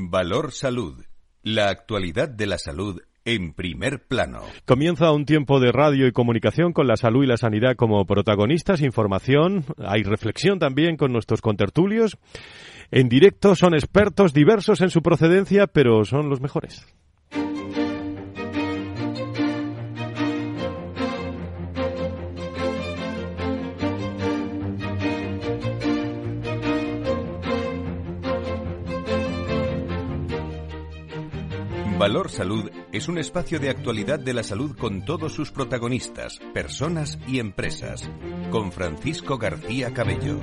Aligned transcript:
Valor 0.00 0.52
Salud. 0.52 1.04
La 1.42 1.70
actualidad 1.70 2.28
de 2.28 2.46
la 2.46 2.58
salud 2.58 3.00
en 3.24 3.52
primer 3.52 4.06
plano. 4.06 4.42
Comienza 4.64 5.10
un 5.10 5.24
tiempo 5.24 5.58
de 5.58 5.72
radio 5.72 6.06
y 6.06 6.12
comunicación 6.12 6.72
con 6.72 6.86
la 6.86 6.96
salud 6.96 7.24
y 7.24 7.26
la 7.26 7.36
sanidad 7.36 7.74
como 7.74 8.06
protagonistas, 8.06 8.80
información, 8.80 9.64
hay 9.76 10.04
reflexión 10.04 10.60
también 10.60 10.96
con 10.96 11.12
nuestros 11.12 11.40
contertulios. 11.40 12.16
En 12.92 13.08
directo 13.08 13.56
son 13.56 13.74
expertos 13.74 14.32
diversos 14.32 14.82
en 14.82 14.90
su 14.90 15.02
procedencia, 15.02 15.66
pero 15.66 16.04
son 16.04 16.30
los 16.30 16.40
mejores. 16.40 16.86
Valor 32.08 32.30
Salud 32.30 32.70
es 32.90 33.06
un 33.08 33.18
espacio 33.18 33.60
de 33.60 33.68
actualidad 33.68 34.18
de 34.18 34.32
la 34.32 34.42
salud 34.42 34.74
con 34.74 35.04
todos 35.04 35.34
sus 35.34 35.50
protagonistas, 35.50 36.40
personas 36.54 37.18
y 37.28 37.38
empresas. 37.38 38.10
Con 38.50 38.72
Francisco 38.72 39.36
García 39.36 39.92
Cabello. 39.92 40.40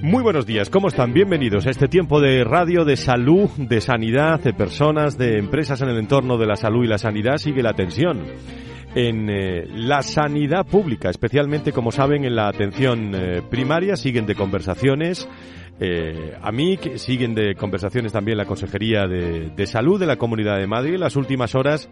Muy 0.00 0.22
buenos 0.22 0.46
días, 0.46 0.70
¿cómo 0.70 0.86
están? 0.86 1.12
Bienvenidos 1.12 1.66
a 1.66 1.70
este 1.70 1.88
tiempo 1.88 2.20
de 2.20 2.44
radio 2.44 2.84
de 2.84 2.96
salud, 2.96 3.50
de 3.56 3.80
sanidad, 3.80 4.38
de 4.38 4.54
personas, 4.54 5.18
de 5.18 5.38
empresas 5.38 5.82
en 5.82 5.88
el 5.88 5.98
entorno 5.98 6.38
de 6.38 6.46
la 6.46 6.54
salud 6.54 6.84
y 6.84 6.88
la 6.88 6.98
sanidad. 6.98 7.38
Sigue 7.38 7.60
la 7.60 7.70
atención 7.70 8.22
en 8.94 9.28
eh, 9.28 9.66
la 9.74 10.02
sanidad 10.02 10.64
pública, 10.66 11.10
especialmente, 11.10 11.72
como 11.72 11.90
saben, 11.90 12.24
en 12.24 12.36
la 12.36 12.46
atención 12.46 13.12
eh, 13.12 13.42
primaria. 13.50 13.96
Siguen 13.96 14.24
de 14.24 14.36
conversaciones 14.36 15.28
eh, 15.80 16.36
a 16.40 16.52
que 16.52 16.98
siguen 16.98 17.34
de 17.34 17.54
conversaciones 17.56 18.12
también 18.12 18.38
la 18.38 18.46
Consejería 18.46 19.06
de, 19.06 19.66
Salud 19.66 19.98
de 19.98 20.06
la 20.06 20.16
Comunidad 20.16 20.58
de 20.58 20.66
Madrid. 20.66 20.96
Las 20.96 21.16
últimas 21.16 21.54
horas 21.54 21.88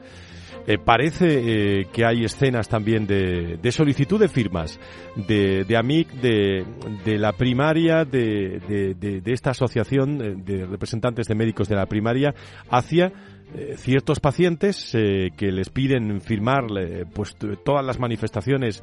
eh, 0.66 0.78
parece 0.78 1.80
eh, 1.80 1.86
que 1.92 2.04
hay 2.04 2.24
escenas 2.24 2.68
también 2.68 3.06
de, 3.06 3.58
solicitud 3.72 4.20
de 4.20 4.28
firmas 4.28 4.78
de, 5.16 5.64
de 5.64 5.76
AMIC, 5.76 6.12
de, 6.12 6.64
de 7.04 7.18
la 7.18 7.32
primaria, 7.32 8.04
de, 8.04 8.60
de 8.94 9.32
esta 9.32 9.50
asociación 9.50 10.44
de 10.44 10.66
representantes 10.66 11.26
de 11.26 11.34
médicos 11.34 11.68
de 11.68 11.76
la 11.76 11.86
primaria 11.86 12.34
hacia 12.70 13.12
eh, 13.54 13.74
ciertos 13.76 14.18
pacientes 14.18 14.94
eh, 14.94 15.30
que 15.36 15.52
les 15.52 15.68
piden 15.68 16.22
firmar 16.22 16.64
eh, 16.78 17.04
pues 17.12 17.36
todas 17.64 17.84
las 17.84 17.98
manifestaciones 17.98 18.82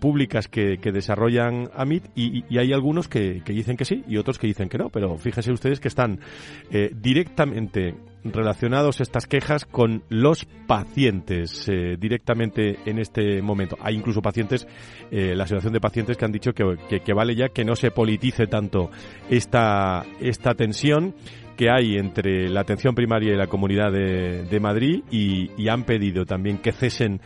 públicas 0.00 0.48
que, 0.48 0.78
desarrollan 0.92 1.70
AMIT 1.74 2.04
y, 2.16 2.44
y 2.48 2.58
hay 2.58 2.72
algunos 2.72 3.06
que, 3.06 3.42
que, 3.44 3.52
dicen 3.52 3.76
que 3.76 3.84
sí 3.84 4.02
y 4.08 4.16
otros 4.16 4.38
que 4.38 4.46
dicen 4.46 4.68
que 4.68 4.78
no, 4.78 4.88
pero 4.88 5.16
fíjense 5.16 5.52
ustedes 5.52 5.78
que 5.78 5.88
están 5.88 6.18
directamente 6.92 7.94
relacionados 8.24 9.00
estas 9.00 9.26
quejas 9.26 9.64
con 9.64 10.02
los 10.08 10.44
pacientes 10.66 11.66
directamente 11.98 12.78
en 12.86 12.98
este 12.98 13.42
momento. 13.42 13.76
Hay 13.80 13.94
incluso 13.94 14.20
pacientes, 14.20 14.66
la 15.10 15.44
asociación 15.44 15.72
de 15.72 15.80
pacientes 15.80 16.16
que 16.16 16.24
han 16.24 16.32
dicho 16.32 16.52
que, 16.52 17.00
que, 17.00 17.12
vale 17.12 17.34
ya 17.34 17.48
que 17.48 17.64
no 17.64 17.76
se 17.76 17.90
politice 17.90 18.46
tanto 18.46 18.90
esta, 19.28 20.04
esta 20.20 20.54
tensión 20.54 21.14
que 21.60 21.68
hay 21.68 21.98
entre 21.98 22.48
la 22.48 22.62
atención 22.62 22.94
primaria 22.94 23.34
y 23.34 23.36
la 23.36 23.46
Comunidad 23.46 23.92
de, 23.92 24.60
Madrid 24.60 25.02
y, 25.10 25.68
han 25.68 25.84
pedido 25.84 26.24
también 26.24 26.56
que 26.56 26.72
cesen 26.72 27.20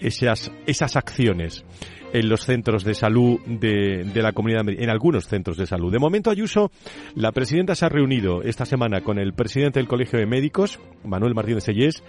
esas, 0.00 0.50
esas 0.66 0.96
acciones 0.96 1.64
en 2.12 2.28
los 2.28 2.44
centros 2.44 2.84
de 2.84 2.94
salud 2.94 3.38
de, 3.46 4.04
la 4.14 4.32
Comunidad 4.32 4.64
de 4.64 4.82
en 4.82 4.90
algunos 4.90 5.26
centros 5.26 5.56
de 5.56 5.66
salud. 5.66 5.92
De 5.92 5.98
momento, 5.98 6.30
Ayuso, 6.30 6.70
la 7.14 7.32
presidenta 7.32 7.74
se 7.74 7.86
ha 7.86 7.88
reunido 7.88 8.42
esta 8.42 8.64
semana 8.64 9.00
con 9.02 9.18
el 9.18 9.32
presidente 9.32 9.78
del 9.78 9.88
Colegio 9.88 10.18
de 10.18 10.26
Médicos, 10.26 10.80
Manuel 11.04 11.34
Martínez 11.34 11.64
Sellés, 11.64 12.02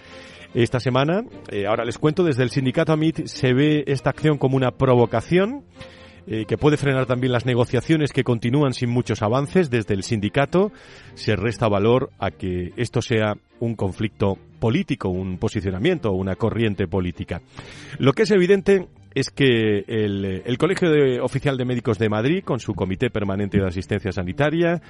esta 0.53 0.79
semana. 0.79 1.23
Eh, 1.49 1.65
ahora 1.67 1.85
les 1.85 1.97
cuento, 1.97 2.23
desde 2.23 2.43
el 2.43 2.49
sindicato 2.49 2.93
AMIT 2.93 3.25
se 3.25 3.53
ve 3.53 3.83
esta 3.87 4.09
acción 4.09 4.37
como 4.37 4.57
una 4.57 4.71
provocación 4.71 5.63
eh, 6.27 6.45
que 6.47 6.57
puede 6.57 6.77
frenar 6.77 7.05
también 7.05 7.33
las 7.33 7.45
negociaciones 7.45 8.11
que 8.13 8.23
continúan 8.23 8.73
sin 8.73 8.89
muchos 8.89 9.21
avances 9.21 9.69
desde 9.69 9.93
el 9.93 10.03
sindicato. 10.03 10.71
Se 11.15 11.35
resta 11.35 11.67
valor 11.67 12.11
a 12.19 12.31
que 12.31 12.73
esto 12.77 13.01
sea 13.01 13.35
un 13.59 13.75
conflicto 13.75 14.37
político, 14.59 15.09
un 15.09 15.37
posicionamiento, 15.37 16.11
una 16.11 16.35
corriente 16.35 16.87
política. 16.87 17.41
Lo 17.97 18.13
que 18.13 18.23
es 18.23 18.31
evidente 18.31 18.87
es 19.13 19.29
que 19.29 19.83
el, 19.87 20.57
Colegio 20.57 20.89
Oficial 21.23 21.57
de 21.57 21.65
Médicos 21.65 21.97
de 21.97 22.09
Madrid, 22.09 22.43
con 22.43 22.59
su 22.59 22.73
Comité 22.73 23.09
Permanente 23.09 23.59
de 23.59 23.67
Asistencia 23.67 24.11
Sanitaria, 24.11 24.81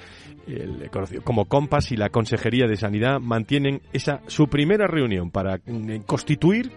el, 0.46 0.90
como 1.24 1.46
COMPAS 1.46 1.92
y 1.92 1.96
la 1.96 2.10
Consejería 2.10 2.66
de 2.66 2.76
Sanidad, 2.76 3.20
mantienen 3.20 3.80
esa 3.92 4.20
su 4.26 4.48
primera 4.48 4.86
reunión 4.86 5.30
para 5.30 5.56
mm, 5.56 6.02
constituir 6.06 6.70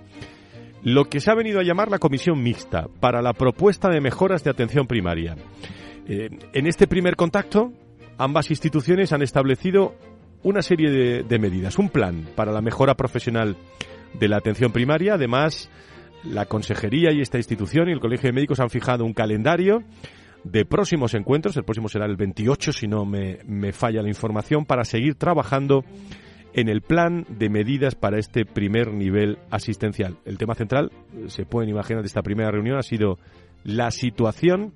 lo 0.85 1.06
que 1.06 1.19
se 1.19 1.31
ha 1.31 1.35
venido 1.35 1.59
a 1.59 1.63
llamar 1.63 1.90
la 1.90 1.97
comisión 1.97 2.41
mixta 2.44 2.88
para 3.00 3.19
la 3.23 3.34
propuesta 3.34 3.90
de 3.90 4.00
mejoras 4.00 4.44
de 4.44 4.51
atención 4.51 4.85
primaria. 4.85 5.35
Eh, 6.07 6.29
en 6.53 6.68
este 6.68 6.85
primer 6.85 7.16
contacto, 7.16 7.73
ambas 8.19 8.51
instituciones 8.51 9.12
han 9.12 9.23
establecido 9.23 9.96
una 10.44 10.62
serie 10.62 10.91
de, 10.91 11.23
de, 11.23 11.40
medidas, 11.40 11.79
un 11.79 11.90
plan 11.90 12.28
para 12.35 12.51
la 12.51 12.62
mejora 12.62 12.94
profesional 12.94 13.57
de 14.13 14.28
la 14.28 14.38
atención 14.38 14.72
primaria. 14.72 15.16
Además, 15.16 15.72
la 16.23 16.46
Consejería 16.46 17.12
y 17.12 17.19
esta 17.19 17.38
institución 17.38 17.90
y 17.90 17.91
el 17.91 18.00
Colegio 18.00 18.28
de 18.28 18.34
Médicos 18.34 18.59
han 18.59 18.69
fijado 18.69 19.06
un 19.06 19.13
calendario 19.13 19.81
de 20.44 20.66
próximos 20.66 21.16
encuentros. 21.16 21.57
El 21.57 21.63
próximo 21.63 21.90
será 21.90 22.06
el 22.06 22.16
28, 22.16 22.72
si 22.72 22.88
no 22.88 23.06
me, 23.06 23.40
me 23.47 23.72
falla 23.72 24.03
la 24.03 24.09
información, 24.09 24.66
para 24.66 24.85
seguir 24.85 25.16
trabajando 25.16 25.84
en 26.55 26.69
el 26.69 26.81
plan 26.81 27.25
de 27.27 27.49
medidas 27.49 27.95
para 27.95 28.17
este 28.17 28.45
primer 28.45 28.93
nivel 28.93 29.38
asistencial. 29.51 30.17
El 30.23 30.38
tema 30.38 30.55
central, 30.55 30.89
se 31.27 31.45
pueden 31.45 31.69
imaginar, 31.69 32.01
de 32.01 32.07
esta 32.07 32.21
primera 32.21 32.49
reunión 32.49 32.77
ha 32.77 32.81
sido 32.81 33.19
la 33.66 33.91
situación 33.91 34.73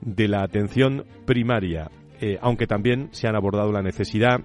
de 0.00 0.26
la 0.26 0.42
atención 0.42 1.04
primaria, 1.24 1.90
eh, 2.20 2.38
aunque 2.40 2.66
también 2.66 3.08
se 3.12 3.28
han 3.28 3.36
abordado 3.36 3.70
la 3.70 3.82
necesidad 3.82 4.40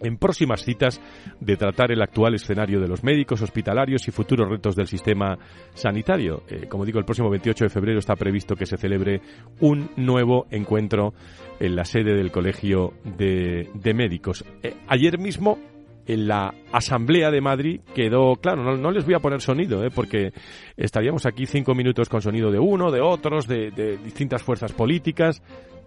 en 0.00 0.18
próximas 0.18 0.62
citas 0.62 1.00
de 1.40 1.56
tratar 1.56 1.90
el 1.90 2.00
actual 2.00 2.34
escenario 2.34 2.80
de 2.80 2.86
los 2.86 3.02
médicos 3.02 3.42
hospitalarios 3.42 4.06
y 4.06 4.12
futuros 4.12 4.48
retos 4.48 4.76
del 4.76 4.86
sistema 4.86 5.36
sanitario. 5.74 6.44
Eh, 6.48 6.68
como 6.68 6.84
digo, 6.84 7.00
el 7.00 7.04
próximo 7.04 7.28
28 7.28 7.64
de 7.64 7.70
febrero 7.70 7.98
está 7.98 8.14
previsto 8.14 8.54
que 8.54 8.66
se 8.66 8.76
celebre 8.76 9.20
un 9.58 9.90
nuevo 9.96 10.46
encuentro 10.52 11.12
en 11.58 11.74
la 11.74 11.84
sede 11.84 12.14
del 12.14 12.30
Colegio 12.30 12.92
de, 13.04 13.68
Médicos. 13.94 14.44
Eh, 14.62 14.76
ayer 14.86 15.18
mismo 15.18 15.58
en 16.08 16.26
la 16.26 16.52
Asamblea 16.72 17.30
de 17.30 17.40
Madrid 17.40 17.80
quedó, 17.94 18.34
claro, 18.36 18.76
no, 18.76 18.90
les 18.90 19.04
voy 19.04 19.14
a 19.14 19.20
poner 19.20 19.42
sonido, 19.42 19.84
¿eh? 19.84 19.90
porque 19.94 20.32
estaríamos 20.76 21.26
aquí 21.26 21.46
cinco 21.46 21.74
minutos 21.74 22.08
con 22.08 22.22
sonido 22.22 22.50
de 22.50 22.58
uno, 22.58 22.90
de 22.90 23.00
otros, 23.00 23.46
de, 23.46 23.70
de 23.70 23.98
distintas 23.98 24.42
fuerzas 24.42 24.72
políticas, 24.72 25.42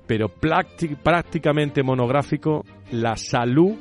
pero 0.05 0.29
prácticamente 0.29 1.83
monográfico 1.83 2.63
la 2.91 3.15
salud 3.17 3.75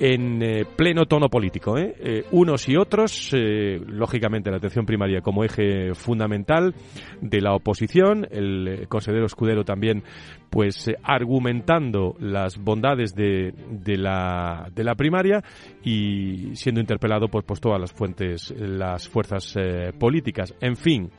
en 0.00 0.42
eh, 0.42 0.64
pleno 0.64 1.04
tono 1.04 1.28
político. 1.28 1.78
¿eh? 1.78 1.94
¿eh? 1.98 2.24
unos 2.32 2.68
y 2.68 2.76
otros, 2.76 3.32
eh, 3.34 3.78
lógicamente 3.86 4.50
la 4.50 4.56
atención 4.56 4.86
primaria 4.86 5.20
como 5.20 5.44
eje 5.44 5.94
fundamental 5.94 6.74
de 7.20 7.40
la 7.40 7.54
oposición, 7.54 8.26
el 8.30 8.86
consejero 8.88 9.26
Escudero 9.26 9.62
también 9.62 10.02
pues 10.48 10.90
argumentando 11.04 12.16
las 12.18 12.58
bondades 12.58 13.14
de, 13.14 13.52
de, 13.70 13.96
la, 13.98 14.68
de 14.74 14.82
la 14.82 14.94
primaria 14.94 15.44
y 15.84 16.56
siendo 16.56 16.80
interpelado 16.80 17.28
por 17.28 17.44
pues, 17.44 17.60
todas 17.60 17.78
las 17.78 17.92
fuentes, 17.92 18.52
las 18.58 19.08
fuerzas 19.08 19.54
políticas. 19.98 20.52
En 20.60 20.76
fin, 20.76 21.10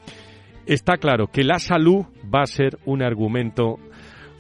está 0.66 0.98
claro 0.98 1.28
que 1.28 1.44
la 1.44 1.60
salud 1.60 2.06
va 2.34 2.42
a 2.42 2.48
ser 2.48 2.78
un 2.86 3.04
argumento 3.04 3.78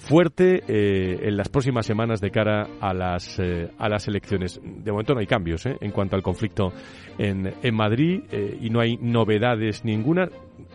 fuerte 0.01 0.63
eh, 0.67 1.27
en 1.27 1.37
las 1.37 1.47
próximas 1.49 1.85
semanas 1.85 2.19
de 2.21 2.31
cara 2.31 2.67
a 2.79 2.93
las, 2.93 3.37
eh, 3.39 3.69
a 3.77 3.87
las 3.87 4.07
elecciones. 4.07 4.59
De 4.63 4.91
momento 4.91 5.13
no 5.13 5.19
hay 5.19 5.27
cambios 5.27 5.65
eh, 5.67 5.77
en 5.79 5.91
cuanto 5.91 6.15
al 6.15 6.23
conflicto 6.23 6.73
en, 7.17 7.53
en 7.61 7.75
Madrid 7.75 8.23
y 8.59 8.69
no 8.69 8.79
hay 8.81 8.97
novedades 8.97 9.85
ninguna, 9.85 10.27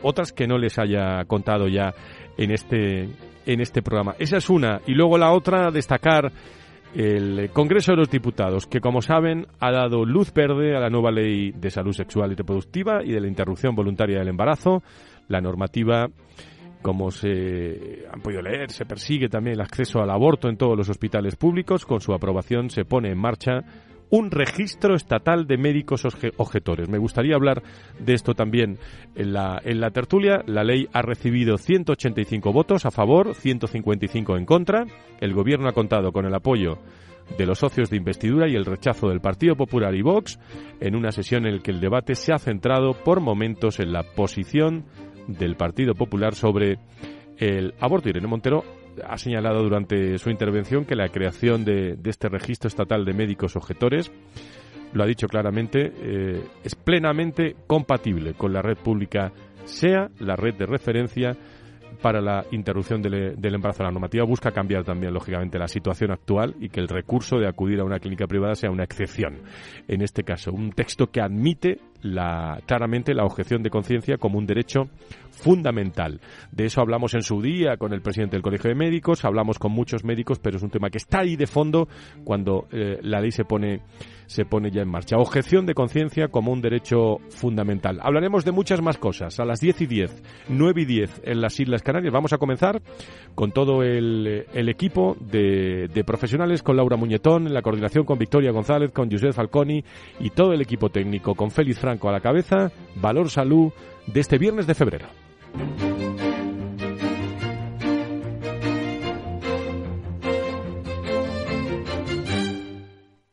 otras 0.03 0.33
que 0.33 0.47
no 0.47 0.59
les 0.59 0.79
haya 0.79 1.25
contado 1.25 1.67
ya 1.67 1.93
en 2.39 2.53
este, 2.53 3.09
en 3.47 3.61
este 3.61 3.83
programa. 3.83 4.15
Esa 4.19 4.37
es 4.37 4.49
una. 4.49 4.81
Y 4.87 4.95
luego 4.95 5.19
la 5.19 5.33
otra, 5.33 5.71
destacar 5.73 6.31
el 6.95 7.51
Congreso 7.53 7.93
de 7.93 7.99
los 7.99 8.11
Diputados, 8.11 8.67
que 8.67 8.81
como 8.81 9.03
saben 9.03 9.47
ha 9.59 9.73
dado 9.73 10.05
luz 10.05 10.33
verde 10.33 10.77
a 10.77 10.81
la 10.81 10.89
nueva 10.89 11.11
ley 11.11 11.51
de 11.51 11.71
salud 11.71 11.93
sexual 11.93 12.31
y 12.33 12.37
reproductiva 12.37 13.03
y 13.05 13.13
de 13.13 13.21
la 13.21 13.29
interrupción 13.29 13.75
voluntaria 13.75 14.21
del 14.21 14.29
embarazo, 14.29 14.83
la 15.29 15.41
normativa 15.41 16.09
como 16.87 17.11
se 17.11 18.07
han 18.13 18.21
podido 18.21 18.43
leer, 18.43 18.71
se 18.71 18.87
persigue 18.87 19.29
también 19.29 19.55
el 19.55 19.61
acceso 19.61 19.99
al 19.99 20.09
aborto 20.09 20.49
en 20.49 20.57
todos 20.57 20.77
los 20.77 20.89
hospitales 20.89 21.35
públicos. 21.35 21.85
Con 21.85 22.01
su 22.01 22.15
aprobación 22.15 22.71
se 22.71 22.85
pone 22.85 23.11
en 23.11 23.19
marcha 23.19 23.65
un 24.11 24.31
registro 24.31 24.95
estatal 24.95 25.49
de 25.49 25.59
médicos 25.59 26.05
objetores. 26.37 26.89
Me 26.89 26.99
gustaría 26.99 27.35
hablar 27.35 27.61
de 27.99 28.15
esto 28.15 28.35
también 28.35 28.79
en 29.17 29.33
la, 29.33 29.61
en 29.65 29.81
la 29.81 29.91
tertulia. 29.91 30.45
La 30.47 30.63
ley 30.63 30.87
ha 30.93 31.03
recibido 31.03 31.59
185 31.59 32.53
votos 32.53 32.87
a 32.87 32.93
favor, 32.93 33.35
155 33.35 34.37
en 34.37 34.47
contra. 34.47 34.85
El 35.21 35.35
Gobierno 35.35 35.69
ha 35.69 35.73
contado 35.73 36.13
con 36.13 36.25
el 36.25 36.35
apoyo 36.37 36.79
de 37.37 37.47
los 37.47 37.59
socios 37.59 37.91
de 37.91 37.97
investidura 37.97 38.49
y 38.49 38.55
el 38.55 38.65
rechazo 38.65 39.09
del 39.09 39.21
Partido 39.21 39.57
Popular 39.57 39.93
y 39.97 40.03
Vox 40.03 40.39
en 40.79 40.95
una 40.95 41.11
sesión 41.11 41.47
en 41.47 41.57
la 41.57 41.63
que 41.63 41.73
el 41.73 41.81
debate 41.81 42.15
se 42.15 42.33
ha 42.33 42.39
centrado 42.39 42.93
por 42.93 43.21
momentos 43.21 43.81
en 43.81 43.93
la 43.93 44.05
posición 44.05 44.85
del 45.27 45.57
Partido 45.57 45.95
Popular 45.95 46.35
sobre 46.35 46.79
el 47.39 47.75
aborto. 47.81 48.09
Irene 48.09 48.27
Montero 48.27 48.65
ha 49.05 49.19
señalado 49.19 49.63
durante 49.63 50.19
su 50.19 50.31
intervención 50.31 50.85
que 50.85 50.97
la 50.97 51.09
creación 51.09 51.65
de, 51.65 51.99
este 52.05 52.29
registro 52.29 52.69
estatal 52.69 53.05
de 53.05 53.13
médicos 53.13 53.57
objetores 53.57 54.11
lo 54.93 55.03
ha 55.03 55.07
dicho 55.07 55.27
claramente, 55.27 55.93
eh, 55.95 56.43
es 56.65 56.75
plenamente 56.75 57.57
compatible 57.67 58.35
con 58.35 58.53
la 58.53 58.63
red 58.63 58.79
pública, 58.79 59.33
sea 59.65 60.09
la 60.21 60.37
red 60.37 60.55
de 60.55 60.65
referencia 60.65 61.37
para 62.01 62.21
la 62.21 62.45
interrupción 62.51 63.03
del, 63.03 63.55
embarazo. 63.55 63.83
La 63.83 63.91
normativa 63.91 64.25
busca 64.25 64.53
cambiar 64.53 64.85
también, 64.85 65.13
lógicamente, 65.13 65.59
la 65.59 65.69
situación 65.69 66.11
actual 66.13 66.55
y 66.61 66.69
que 66.69 66.81
el 66.81 66.89
recurso 66.89 67.39
de 67.39 67.49
acudir 67.49 67.81
a 67.81 67.85
una 67.85 67.99
clínica 67.99 68.27
privada 68.27 68.55
sea 68.55 68.71
una 68.71 68.85
excepción. 68.85 69.41
En 69.89 70.03
este 70.03 70.23
caso, 70.23 70.53
un 70.53 70.73
texto 70.73 71.09
que 71.09 71.21
admite 71.21 71.81
la, 72.07 72.61
claramente 72.67 73.15
la 73.15 73.25
objeción 73.25 73.63
de 73.63 73.71
conciencia 73.71 74.17
como 74.19 74.39
un 74.39 74.47
derecho 74.47 74.89
fundamental. 75.37 76.21
De 76.51 76.65
eso 76.65 76.81
hablamos 76.81 77.15
en 77.15 77.23
su 77.23 77.41
día 77.41 77.77
con 77.77 77.93
el 77.93 78.03
presidente 78.03 78.37
del 78.37 78.43
Colegio 78.43 78.69
de 78.69 78.75
Médicos, 78.75 79.25
hablamos 79.25 79.59
con 79.59 79.73
muchos 79.73 80.05
médicos, 80.05 80.39
pero 80.39 80.57
es 80.57 80.63
un 80.63 80.71
tema 80.71 80.91
que 80.91 80.99
está 80.99 81.21
ahí 81.21 81.37
de 81.37 81.47
fondo 81.47 81.89
cuando 82.25 82.67
eh, 82.73 82.99
la 83.03 83.21
ley 83.21 83.31
se 83.31 83.45
pone, 83.45 83.83
se 84.27 84.45
pone 84.45 84.71
ya 84.71 84.83
en 84.83 84.89
marcha. 84.89 85.17
Objeción 85.19 85.67
de 85.67 85.75
conciencia 85.75 86.29
como 86.29 86.53
un 86.53 86.61
derecho 86.61 87.19
fundamental. 87.29 88.01
Hablaremos 88.03 88.45
de 88.45 88.53
muchas 88.53 88.81
más 88.83 88.99
cosas. 88.99 89.39
A 89.39 89.45
las 89.45 89.61
10 89.61 89.83
y 89.83 89.87
10, 89.87 90.23
9 90.49 90.83
y 90.83 90.85
10 90.85 91.23
en 91.25 91.41
las 91.41 91.59
Islas 91.61 91.83
Canarias. 91.83 92.13
Vamos 92.13 92.33
a 92.33 92.39
comenzar 92.39 92.83
con 93.35 93.53
todo 93.53 93.83
el, 93.83 94.47
equipo 94.55 95.17
de, 95.21 95.89
de, 95.93 96.05
profesionales, 96.05 96.63
con 96.63 96.77
Laura 96.77 96.97
Muñetón 96.97 97.47
en 97.47 97.55
la 97.55 97.63
coordinación, 97.63 98.05
con 98.05 98.19
Victoria 98.19 98.53
González, 98.53 98.91
con 98.93 99.11
José 99.11 99.33
Falconi 99.33 99.85
y 100.21 100.31
todo 100.31 100.53
el 100.53 100.63
equipo 100.63 100.89
técnico, 100.89 101.35
con 101.35 101.51
Félix 101.51 101.79
Franco 101.79 102.09
a 102.09 102.13
la 102.13 102.21
cabeza. 102.21 102.71
Valor 102.97 103.31
Salud 103.31 103.73
de 104.07 104.21
este 104.21 104.39
viernes 104.39 104.67
de 104.67 104.75
febrero. 104.75 105.26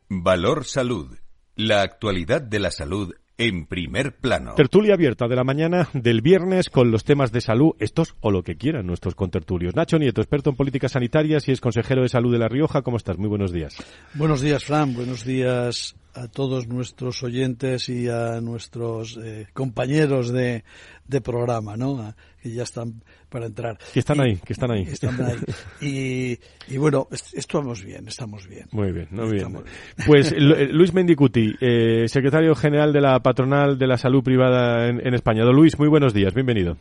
Valor 0.08 0.64
Salud. 0.64 1.18
La 1.54 1.82
actualidad 1.82 2.40
de 2.40 2.58
la 2.58 2.70
salud 2.70 3.14
en 3.36 3.66
primer 3.66 4.16
plano. 4.16 4.54
Tertulia 4.54 4.94
abierta 4.94 5.28
de 5.28 5.36
la 5.36 5.44
mañana 5.44 5.88
del 5.92 6.22
viernes 6.22 6.70
con 6.70 6.90
los 6.90 7.04
temas 7.04 7.30
de 7.30 7.42
salud, 7.42 7.72
estos 7.78 8.16
o 8.20 8.30
lo 8.30 8.42
que 8.42 8.56
quieran 8.56 8.86
nuestros 8.86 9.14
contertulios. 9.14 9.76
Nacho 9.76 9.98
Nieto, 9.98 10.20
experto 10.20 10.50
en 10.50 10.56
políticas 10.56 10.92
sanitarias 10.92 11.46
y 11.48 11.52
es 11.52 11.60
consejero 11.60 12.02
de 12.02 12.08
salud 12.08 12.32
de 12.32 12.38
La 12.38 12.48
Rioja. 12.48 12.82
¿Cómo 12.82 12.96
estás? 12.96 13.18
Muy 13.18 13.28
buenos 13.28 13.52
días. 13.52 13.76
Buenos 14.14 14.40
días, 14.40 14.64
Fran. 14.64 14.94
Buenos 14.94 15.24
días 15.24 15.94
a 16.14 16.28
todos 16.28 16.68
nuestros 16.68 17.22
oyentes 17.22 17.88
y 17.88 18.08
a 18.08 18.40
nuestros 18.40 19.18
eh, 19.22 19.48
compañeros 19.52 20.32
de, 20.32 20.64
de, 21.06 21.20
programa, 21.20 21.76
¿no? 21.76 22.14
Que 22.42 22.50
ya 22.50 22.62
están 22.62 23.02
para 23.28 23.46
entrar. 23.46 23.78
Que 23.92 24.00
están 24.00 24.20
ahí, 24.20 24.36
que 24.36 24.52
están 24.52 24.70
ahí. 24.70 24.82
Están 24.92 25.20
ahí. 25.22 25.36
Y, 25.80 26.38
y, 26.72 26.78
bueno, 26.78 27.08
estamos 27.10 27.84
bien, 27.84 28.06
estamos 28.08 28.46
bien. 28.46 28.66
Muy 28.72 28.92
bien, 28.92 29.08
muy 29.10 29.32
bien. 29.32 29.64
Pues 30.06 30.32
eh, 30.32 30.68
Luis 30.70 30.94
Mendicuti, 30.94 31.54
eh, 31.60 32.04
secretario 32.06 32.54
general 32.54 32.92
de 32.92 33.00
la 33.00 33.20
Patronal 33.20 33.78
de 33.78 33.86
la 33.86 33.96
Salud 33.96 34.22
Privada 34.22 34.88
en, 34.88 35.06
en 35.06 35.14
España. 35.14 35.44
Don 35.44 35.56
Luis, 35.56 35.78
muy 35.78 35.88
buenos 35.88 36.14
días, 36.14 36.34
bienvenido. 36.34 36.76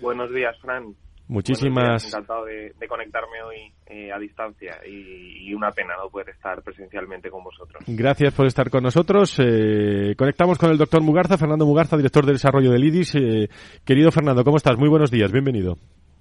Buenos 0.00 0.32
días, 0.34 0.56
Fran. 0.60 0.94
Muchísimas. 1.32 2.04
encantado 2.04 2.44
de, 2.44 2.74
conectarme 2.86 3.42
hoy 3.42 3.72
eh, 3.86 4.12
a 4.12 4.18
distancia 4.18 4.76
y, 4.86 5.54
una 5.54 5.70
pena 5.70 5.94
no 5.96 6.08
poder 6.08 6.30
estar 6.30 6.62
presencialmente 6.62 7.30
con 7.30 7.44
vosotros. 7.44 7.82
Gracias 7.86 8.34
por 8.34 8.46
estar 8.46 8.70
con 8.70 8.82
nosotros. 8.82 9.38
Eh, 9.38 10.14
conectamos 10.16 10.58
con 10.58 10.70
el 10.70 10.78
doctor 10.78 11.02
Mugarza, 11.02 11.36
Fernando 11.38 11.66
Mugarza, 11.66 11.96
director 11.96 12.24
de 12.26 12.32
desarrollo 12.32 12.70
del 12.70 12.84
IDIS. 12.84 13.14
Eh, 13.14 13.48
querido 13.84 14.10
Fernando, 14.10 14.44
¿cómo 14.44 14.56
estás? 14.56 14.76
Muy 14.78 14.88
buenos 14.88 15.10
días, 15.10 15.30
bienvenido. 15.30 15.76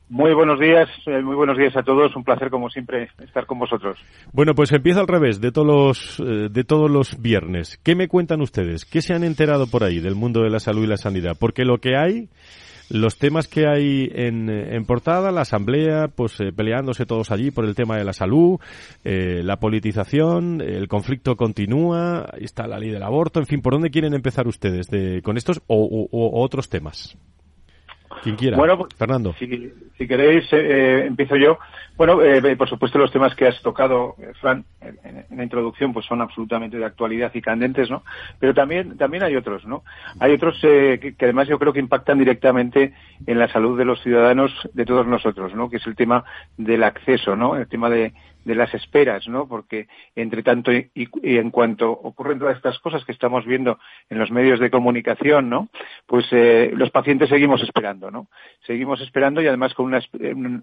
Muy 0.10 0.34
buenos 0.34 0.60
días, 0.60 0.90
muy 1.06 1.36
buenos 1.36 1.58
días 1.58 1.76
a 1.78 1.84
todos. 1.84 2.14
Un 2.16 2.24
placer, 2.24 2.50
como 2.50 2.70
siempre, 2.70 3.10
estar 3.24 3.46
con 3.46 3.60
vosotros. 3.60 3.98
Bueno, 4.34 4.54
pues 4.54 4.72
empieza 4.74 5.00
al 5.00 5.08
revés 5.08 5.40
de 5.40 5.52
todos 5.52 6.18
los 6.20 6.52
de 6.52 6.64
todos 6.66 6.92
los 6.92 7.22
viernes. 7.22 7.80
¿Qué 7.84 7.96
me 7.96 8.10
cuentan 8.10 8.42
ustedes? 8.42 8.84
¿Qué 8.86 9.02
se 9.02 9.14
han 9.14 9.24
enterado 9.24 9.68
por 9.68 9.86
ahí 9.86 10.00
del 10.00 10.16
mundo 10.16 10.42
de 10.42 10.50
la 10.50 10.60
salud 10.60 10.84
y 10.84 10.88
la 10.88 10.98
sanidad? 10.98 11.38
Porque 11.40 11.64
lo 11.64 11.78
que 11.78 11.96
hay 11.96 12.28
los 12.92 13.18
temas 13.18 13.48
que 13.48 13.68
hay 13.68 14.10
en, 14.14 14.50
en 14.50 14.86
portada, 14.86 15.32
la 15.32 15.42
asamblea, 15.42 16.10
pues 16.10 16.40
eh, 16.40 16.52
peleándose 16.52 17.06
todos 17.06 17.32
allí 17.32 17.52
por 17.52 17.66
el 17.66 17.76
tema 17.76 17.98
de 17.98 18.04
la 18.04 18.14
salud, 18.14 18.60
eh, 19.04 19.42
la 19.44 19.58
politización, 19.58 20.62
el 20.62 20.88
conflicto 20.88 21.36
continúa, 21.36 22.26
está 22.40 22.68
la 22.68 22.80
ley 22.80 22.90
del 22.90 23.04
aborto, 23.04 23.40
en 23.40 23.46
fin, 23.46 23.62
¿por 23.62 23.74
dónde 23.74 23.92
quieren 23.92 24.14
empezar 24.14 24.48
ustedes 24.48 24.88
de, 24.88 25.22
con 25.22 25.38
estos 25.38 25.62
o 25.68 26.10
otros 26.34 26.70
temas? 26.70 27.18
Quien 28.22 28.36
quiera. 28.36 28.58
Bueno, 28.58 28.78
pues, 28.78 28.94
Fernando. 28.96 29.34
Si, 29.40 29.72
si 29.98 30.08
queréis, 30.08 30.46
eh, 30.54 30.58
eh, 30.60 31.06
empiezo 31.08 31.36
yo. 31.36 31.58
Bueno, 31.98 32.22
eh, 32.22 32.56
por 32.56 32.70
supuesto, 32.70 32.98
los 32.98 33.12
temas 33.12 33.36
que 33.36 33.48
has 33.48 33.62
tocado, 33.62 34.16
Fran, 34.40 34.64
en, 34.82 35.38
la 35.38 35.44
introducción, 35.44 35.94
pues 35.94 36.06
son 36.06 36.22
absolutamente 36.22 36.78
de 36.78 36.86
actualidad 36.86 37.32
y 37.34 37.42
candentes, 37.42 37.90
¿no? 37.90 38.04
Pero 38.40 38.54
también, 38.54 38.98
también 38.98 39.24
hay 39.24 39.36
otros, 39.36 39.66
¿no? 39.66 39.84
Hay 40.20 40.34
otros 40.34 40.60
que, 40.62 41.16
que, 41.18 41.26
además 41.26 41.48
yo 41.48 41.60
creo 41.60 41.74
que 41.74 41.80
impactan 41.80 42.18
directamente 42.18 42.94
en 43.26 43.40
la 43.40 43.52
salud 43.52 43.78
de 43.78 43.86
los 43.86 44.02
ciudadanos, 44.02 44.52
de 44.74 44.86
todos 44.86 45.06
nosotros, 45.08 45.54
¿no? 45.56 45.70
Que 45.70 45.78
es 45.78 45.88
el 45.88 45.96
tema 45.96 46.24
del 46.58 46.84
acceso, 46.84 47.36
¿no? 47.36 47.56
El 47.56 47.68
tema 47.68 47.90
de, 47.90 48.14
de 48.44 48.56
las 48.56 48.74
esperas, 48.74 49.28
¿no? 49.28 49.48
Porque 49.48 49.88
entre 50.16 50.44
tanto 50.44 50.72
y, 50.72 50.90
en 51.24 51.52
cuanto 51.52 51.92
ocurren 51.92 52.40
todas 52.40 52.58
estas 52.58 52.80
cosas 52.80 53.06
que 53.06 53.12
estamos 53.12 53.46
viendo 53.46 53.80
en 54.10 54.20
los 54.20 54.32
medios 54.32 54.60
de 54.60 54.72
comunicación, 54.72 55.50
¿no? 55.50 55.70
Pues 56.06 56.26
eh, 56.32 56.72
los 56.76 56.90
pacientes 56.92 57.30
seguimos 57.30 57.62
esperando, 57.62 58.10
¿no? 58.12 58.28
Seguimos 58.66 59.02
esperando 59.02 59.42
y 59.42 59.48
además 59.48 59.74
con 59.74 59.86
unas, 59.86 60.08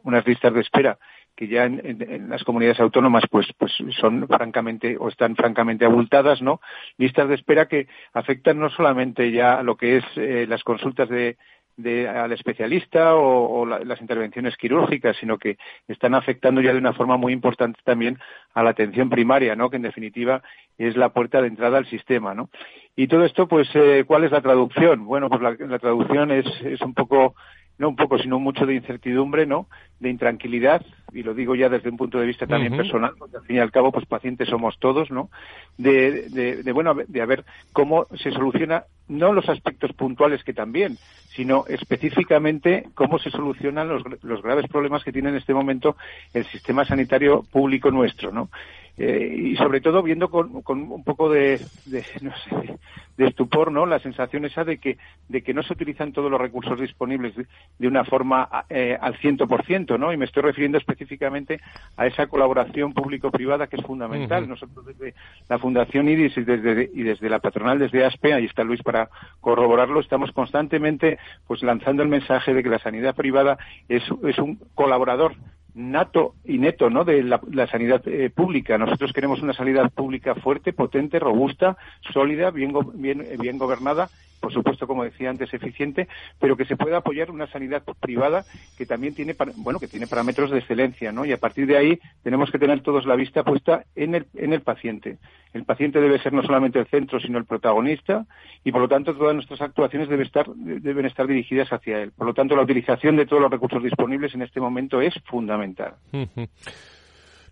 unas 0.02 0.26
listas 0.26 0.52
de 0.54 0.60
espera 0.60 0.98
que 1.38 1.46
ya 1.46 1.66
en, 1.66 2.28
las 2.28 2.42
comunidades 2.42 2.80
autónomas 2.80 3.22
pues 3.30 3.46
pues 3.56 3.72
son 4.00 4.26
francamente 4.26 4.96
o 4.98 5.08
están 5.08 5.36
francamente 5.36 5.84
abultadas, 5.84 6.42
¿no? 6.42 6.60
Listas 6.96 7.28
de 7.28 7.36
espera 7.36 7.68
que 7.68 7.86
afectan 8.12 8.58
no 8.58 8.70
solamente 8.70 9.30
ya 9.30 9.62
lo 9.62 9.76
que 9.76 9.98
es 9.98 10.04
eh, 10.16 10.46
las 10.48 10.64
consultas 10.64 11.08
de 11.08 11.36
de, 11.78 12.08
al 12.08 12.32
especialista 12.32 13.14
o, 13.14 13.64
las 13.64 14.00
intervenciones 14.00 14.56
quirúrgicas, 14.56 15.16
sino 15.16 15.38
que 15.38 15.56
están 15.86 16.14
afectando 16.14 16.60
ya 16.60 16.72
de 16.72 16.78
una 16.78 16.92
forma 16.92 17.16
muy 17.16 17.32
importante 17.32 17.80
también 17.84 18.18
a 18.52 18.62
la 18.62 18.70
atención 18.70 19.08
primaria, 19.08 19.56
¿no? 19.56 19.70
Que 19.70 19.76
en 19.76 19.82
definitiva 19.82 20.42
es 20.76 20.96
la 20.96 21.10
puerta 21.10 21.40
de 21.40 21.48
entrada 21.48 21.78
al 21.78 21.86
sistema, 21.86 22.34
¿no? 22.34 22.50
Y 22.96 23.06
todo 23.06 23.24
esto, 23.24 23.46
pues, 23.46 23.68
eh, 23.74 24.04
¿cuál 24.06 24.24
es 24.24 24.32
la 24.32 24.42
traducción? 24.42 25.06
Bueno, 25.06 25.28
pues 25.30 25.40
la, 25.40 25.56
la 25.66 25.78
traducción 25.78 26.32
es, 26.32 26.46
es 26.62 26.80
un 26.82 26.94
poco 26.94 27.34
no 27.78 27.88
un 27.88 27.96
poco, 27.96 28.18
sino 28.18 28.38
mucho 28.38 28.66
de 28.66 28.74
incertidumbre, 28.74 29.46
¿no? 29.46 29.68
De 30.00 30.10
intranquilidad, 30.10 30.84
y 31.12 31.22
lo 31.22 31.32
digo 31.32 31.54
ya 31.54 31.68
desde 31.68 31.88
un 31.88 31.96
punto 31.96 32.18
de 32.18 32.26
vista 32.26 32.46
también 32.46 32.76
personal, 32.76 33.12
porque 33.18 33.36
al 33.36 33.44
fin 33.44 33.56
y 33.56 33.60
al 33.60 33.70
cabo, 33.70 33.92
pues 33.92 34.04
pacientes 34.06 34.48
somos 34.48 34.78
todos, 34.78 35.10
¿no? 35.10 35.30
De, 35.76 36.28
de, 36.28 36.62
de, 36.62 36.72
bueno, 36.72 36.94
de 36.94 37.22
a 37.22 37.26
ver 37.26 37.44
cómo 37.72 38.06
se 38.16 38.32
soluciona, 38.32 38.84
no 39.06 39.32
los 39.32 39.48
aspectos 39.48 39.92
puntuales 39.92 40.42
que 40.42 40.52
también, 40.52 40.98
sino 41.30 41.64
específicamente 41.68 42.88
cómo 42.94 43.18
se 43.18 43.30
solucionan 43.30 43.88
los, 43.88 44.02
los 44.22 44.42
graves 44.42 44.66
problemas 44.68 45.04
que 45.04 45.12
tiene 45.12 45.30
en 45.30 45.36
este 45.36 45.54
momento 45.54 45.96
el 46.34 46.44
sistema 46.46 46.84
sanitario 46.84 47.44
público 47.50 47.90
nuestro, 47.90 48.32
¿no? 48.32 48.50
Eh, 48.98 49.52
y 49.52 49.56
sobre 49.56 49.80
todo 49.80 50.02
viendo 50.02 50.28
con, 50.28 50.62
con 50.62 50.90
un 50.90 51.04
poco 51.04 51.30
de, 51.30 51.60
de, 51.86 52.04
no 52.20 52.32
sé, 52.36 52.78
de 53.16 53.26
estupor, 53.26 53.70
¿no? 53.70 53.86
La 53.86 54.00
sensación 54.00 54.44
esa 54.44 54.64
de 54.64 54.78
que, 54.78 54.98
de 55.28 55.42
que 55.42 55.54
no 55.54 55.62
se 55.62 55.72
utilizan 55.72 56.12
todos 56.12 56.30
los 56.30 56.40
recursos 56.40 56.80
disponibles 56.80 57.34
de, 57.78 57.88
una 57.88 58.04
forma 58.04 58.48
eh, 58.68 58.98
al 59.00 59.16
ciento 59.18 59.46
por 59.46 59.64
ciento, 59.64 59.98
¿no? 59.98 60.12
Y 60.12 60.16
me 60.16 60.24
estoy 60.24 60.42
refiriendo 60.42 60.78
específicamente 60.78 61.60
a 61.96 62.06
esa 62.06 62.26
colaboración 62.26 62.92
público-privada 62.92 63.68
que 63.68 63.76
es 63.76 63.82
fundamental. 63.82 64.48
Nosotros 64.48 64.84
desde 64.86 65.14
la 65.48 65.58
Fundación 65.60 66.08
IDIS 66.08 66.36
y 66.36 66.42
desde, 66.42 66.90
y 66.92 67.02
desde 67.04 67.30
la 67.30 67.38
patronal, 67.38 67.78
desde 67.78 68.04
ASPE, 68.04 68.34
ahí 68.34 68.46
está 68.46 68.64
Luis 68.64 68.82
para 68.82 69.10
corroborarlo, 69.40 70.00
estamos 70.00 70.32
constantemente 70.32 71.18
pues 71.46 71.62
lanzando 71.62 72.02
el 72.02 72.08
mensaje 72.08 72.52
de 72.52 72.62
que 72.64 72.68
la 72.68 72.80
sanidad 72.80 73.14
privada 73.14 73.58
es, 73.88 74.02
es 74.24 74.38
un 74.38 74.58
colaborador 74.74 75.34
nato 75.78 76.34
y 76.44 76.58
neto 76.58 76.90
¿no? 76.90 77.04
de 77.04 77.22
la, 77.22 77.66
sanidad 77.70 78.02
eh, 78.06 78.30
pública. 78.30 78.76
Nosotros 78.76 79.12
queremos 79.12 79.40
una 79.40 79.54
sanidad 79.54 79.90
pública 79.90 80.34
fuerte, 80.34 80.72
potente, 80.72 81.18
robusta, 81.18 81.76
sólida, 82.12 82.50
bien, 82.50 82.74
bien, 82.94 83.24
bien 83.38 83.58
gobernada 83.58 84.10
por 84.40 84.52
supuesto, 84.52 84.86
como 84.86 85.04
decía 85.04 85.30
antes, 85.30 85.52
eficiente, 85.52 86.08
pero 86.38 86.56
que 86.56 86.64
se 86.64 86.76
pueda 86.76 86.98
apoyar 86.98 87.30
una 87.30 87.46
sanidad 87.46 87.82
privada 88.00 88.44
que 88.76 88.86
también 88.86 89.14
tiene, 89.14 89.34
bueno, 89.56 89.78
que 89.78 89.88
tiene 89.88 90.06
parámetros 90.06 90.50
de 90.50 90.58
excelencia, 90.58 91.12
¿no? 91.12 91.24
Y 91.24 91.32
a 91.32 91.38
partir 91.38 91.66
de 91.66 91.76
ahí 91.76 91.98
tenemos 92.22 92.50
que 92.50 92.58
tener 92.58 92.82
todos 92.82 93.06
la 93.06 93.16
vista 93.16 93.42
puesta 93.42 93.84
en 93.94 94.14
el, 94.14 94.26
en 94.34 94.52
el 94.52 94.60
paciente. 94.60 95.18
El 95.52 95.64
paciente 95.64 96.00
debe 96.00 96.20
ser 96.20 96.32
no 96.32 96.42
solamente 96.42 96.78
el 96.78 96.86
centro, 96.86 97.20
sino 97.20 97.38
el 97.38 97.44
protagonista, 97.44 98.26
y 98.64 98.72
por 98.72 98.82
lo 98.82 98.88
tanto 98.88 99.14
todas 99.14 99.34
nuestras 99.34 99.60
actuaciones 99.60 100.08
deben 100.08 100.26
estar, 100.26 100.46
deben 100.54 101.06
estar 101.06 101.26
dirigidas 101.26 101.72
hacia 101.72 102.02
él. 102.02 102.12
Por 102.12 102.26
lo 102.26 102.34
tanto, 102.34 102.54
la 102.54 102.62
utilización 102.62 103.16
de 103.16 103.26
todos 103.26 103.42
los 103.42 103.50
recursos 103.50 103.82
disponibles 103.82 104.34
en 104.34 104.42
este 104.42 104.60
momento 104.60 105.00
es 105.00 105.14
fundamental. 105.24 105.94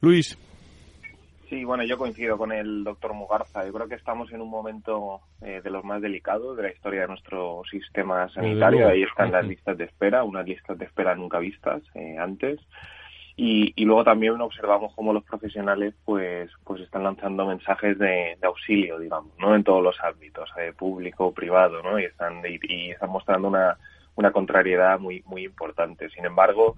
Luis. 0.01 0.39
Sí, 1.49 1.65
bueno, 1.65 1.85
yo 1.85 1.97
coincido 1.97 2.37
con 2.37 2.51
el 2.51 2.83
doctor 2.83 3.15
Mugarza. 3.15 3.65
Yo 3.65 3.73
creo 3.73 3.89
que 3.89 3.95
estamos 3.95 4.33
en 4.33 4.41
un 4.41 4.51
momento 4.51 5.21
eh, 5.41 5.61
de 5.63 5.71
los 5.71 5.85
más 5.85 6.03
delicados 6.03 6.57
de 6.57 6.65
la 6.65 6.73
historia 6.73 7.03
de 7.03 7.09
nuestro 7.09 7.63
sistema 7.71 8.29
sanitario. 8.31 8.89
Ahí 8.89 9.05
están 9.05 9.31
las 9.31 9.47
listas 9.47 9.79
de 9.79 9.85
espera, 9.85 10.25
unas 10.25 10.47
listas 10.47 10.77
de 10.77 10.87
espera 10.87 11.15
nunca 11.15 11.39
vistas 11.39 11.83
eh, 11.95 12.17
antes. 12.19 12.59
Y, 13.37 13.73
y, 13.77 13.85
luego 13.85 14.03
también 14.03 14.41
observamos 14.41 14.95
cómo 14.95 15.13
los 15.13 15.23
profesionales 15.23 15.95
pues 16.07 16.51
pues 16.65 16.81
están 16.81 17.05
lanzando 17.05 17.45
mensajes 17.45 17.99
de, 17.99 18.39
de 18.41 18.47
auxilio, 18.47 18.99
digamos, 18.99 19.31
¿no? 19.39 19.55
En 19.55 19.63
todos 19.63 19.83
los 19.83 20.03
ámbitos, 20.03 20.51
eh, 20.59 20.73
público, 20.77 21.33
privado, 21.33 21.83
¿no? 21.83 22.01
Y 22.01 22.05
están, 22.05 22.41
y, 22.47 22.59
y 22.63 22.91
están 22.93 23.11
mostrando 23.11 23.49
una, 23.49 23.77
una 24.15 24.33
contrariedad 24.33 24.99
muy, 24.99 25.23
muy 25.27 25.45
importante. 25.45 26.09
Sin 26.09 26.25
embargo, 26.25 26.77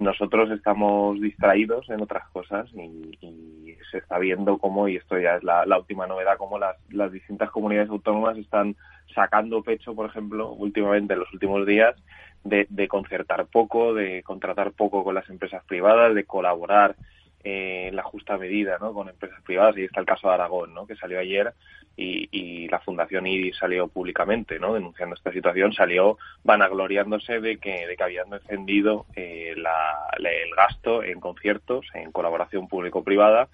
nosotros 0.00 0.50
estamos 0.50 1.20
distraídos 1.20 1.88
en 1.90 2.02
otras 2.02 2.28
cosas 2.30 2.68
y, 2.74 3.76
se 3.90 3.98
está 3.98 4.18
viendo 4.18 4.58
cómo, 4.58 4.88
y 4.88 4.96
esto 4.96 5.16
ya 5.20 5.36
es 5.36 5.44
la, 5.44 5.64
la 5.66 5.78
última 5.78 6.08
novedad, 6.08 6.36
cómo 6.36 6.58
las, 6.58 6.76
las 6.90 7.12
distintas 7.12 7.48
comunidades 7.50 7.90
autónomas 7.90 8.36
están 8.36 8.74
sacando 9.14 9.62
pecho, 9.62 9.94
por 9.94 10.06
ejemplo, 10.06 10.50
últimamente 10.50 11.12
en 11.12 11.20
los 11.20 11.32
últimos 11.32 11.64
días, 11.64 11.94
de, 12.42 12.66
de 12.70 12.88
concertar 12.88 13.46
poco, 13.46 13.94
de 13.94 14.24
contratar 14.24 14.72
poco 14.72 15.04
con 15.04 15.14
las 15.14 15.28
empresas 15.30 15.62
privadas, 15.64 16.12
de 16.12 16.24
colaborar 16.24 16.96
eh, 17.44 17.90
la 17.92 18.02
justa 18.02 18.38
medida 18.38 18.78
¿no? 18.80 18.92
con 18.92 19.08
empresas 19.08 19.40
privadas. 19.42 19.76
Y 19.76 19.84
está 19.84 20.00
el 20.00 20.06
caso 20.06 20.28
de 20.28 20.34
Aragón, 20.34 20.74
¿no? 20.74 20.86
que 20.86 20.96
salió 20.96 21.20
ayer 21.20 21.52
y, 21.96 22.28
y 22.32 22.68
la 22.68 22.80
Fundación 22.80 23.26
IRIS 23.26 23.56
salió 23.58 23.88
públicamente 23.88 24.58
¿no? 24.58 24.74
denunciando 24.74 25.14
esta 25.14 25.32
situación, 25.32 25.72
salió 25.72 26.18
vanagloriándose 26.42 27.40
de 27.40 27.58
que, 27.58 27.86
de 27.86 27.96
que 27.96 28.02
habían 28.02 28.30
defendido 28.30 29.06
eh, 29.14 29.54
la, 29.56 30.08
el 30.18 30.54
gasto 30.56 31.02
en 31.02 31.20
conciertos, 31.20 31.86
en 31.94 32.10
colaboración 32.12 32.66
público-privada, 32.68 33.48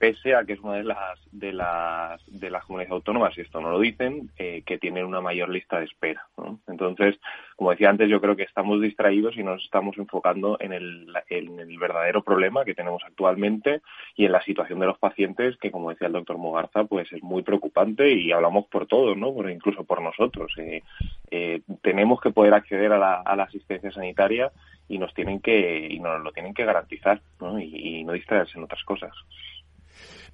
pese 0.00 0.34
a 0.34 0.44
que 0.44 0.54
es 0.54 0.60
una 0.60 0.76
de 0.76 0.84
las 0.84 1.18
de 1.30 1.52
las 1.52 2.22
de 2.26 2.50
las 2.50 2.64
comunidades 2.64 2.92
autónomas 2.92 3.36
y 3.36 3.42
esto 3.42 3.60
no 3.60 3.70
lo 3.70 3.78
dicen 3.78 4.30
eh, 4.38 4.62
que 4.64 4.78
tienen 4.78 5.04
una 5.04 5.20
mayor 5.20 5.50
lista 5.50 5.78
de 5.78 5.84
espera 5.84 6.26
¿no? 6.38 6.58
entonces 6.68 7.16
como 7.54 7.70
decía 7.70 7.90
antes 7.90 8.08
yo 8.08 8.18
creo 8.18 8.34
que 8.34 8.44
estamos 8.44 8.80
distraídos 8.80 9.36
y 9.36 9.42
nos 9.42 9.62
estamos 9.62 9.98
enfocando 9.98 10.56
en 10.58 10.72
el, 10.72 11.06
en 11.28 11.60
el 11.60 11.78
verdadero 11.78 12.24
problema 12.24 12.64
que 12.64 12.74
tenemos 12.74 13.02
actualmente 13.04 13.82
y 14.16 14.24
en 14.24 14.32
la 14.32 14.42
situación 14.42 14.80
de 14.80 14.86
los 14.86 14.98
pacientes 14.98 15.58
que 15.58 15.70
como 15.70 15.90
decía 15.90 16.06
el 16.06 16.14
doctor 16.14 16.38
Mogarza 16.38 16.84
pues 16.84 17.12
es 17.12 17.22
muy 17.22 17.42
preocupante 17.42 18.10
y 18.10 18.32
hablamos 18.32 18.66
por 18.68 18.86
todos 18.86 19.18
no 19.18 19.34
por, 19.34 19.50
incluso 19.50 19.84
por 19.84 20.02
nosotros. 20.02 20.52
Eh, 20.56 20.82
eh, 21.30 21.60
tenemos 21.82 22.20
que 22.20 22.30
poder 22.30 22.54
acceder 22.54 22.92
a 22.92 22.98
la, 22.98 23.14
a 23.20 23.36
la 23.36 23.44
asistencia 23.44 23.92
sanitaria 23.92 24.50
y 24.88 24.98
nos 24.98 25.14
tienen 25.14 25.40
que 25.40 25.86
y 25.88 26.00
nos 26.00 26.20
lo 26.20 26.32
tienen 26.32 26.54
que 26.54 26.64
garantizar 26.64 27.20
y 27.60 28.02
no 28.04 28.12
distraerse 28.12 28.58
en 28.58 28.64
otras 28.64 28.82
cosas 28.84 29.12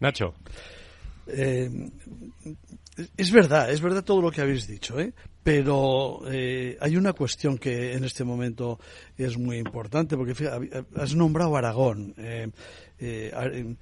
Nacho. 0.00 0.34
Eh, 1.26 1.70
es 3.16 3.30
verdad, 3.30 3.70
es 3.70 3.80
verdad 3.80 4.04
todo 4.04 4.22
lo 4.22 4.30
que 4.30 4.40
habéis 4.40 4.66
dicho, 4.66 4.98
¿eh? 4.98 5.12
pero 5.42 6.22
eh, 6.30 6.78
hay 6.80 6.96
una 6.96 7.12
cuestión 7.12 7.58
que 7.58 7.92
en 7.92 8.04
este 8.04 8.24
momento 8.24 8.78
es 9.16 9.36
muy 9.36 9.58
importante, 9.58 10.16
porque 10.16 10.34
fíjate, 10.34 10.84
has 10.94 11.14
nombrado 11.14 11.56
Aragón. 11.56 12.14
Eh, 12.18 13.76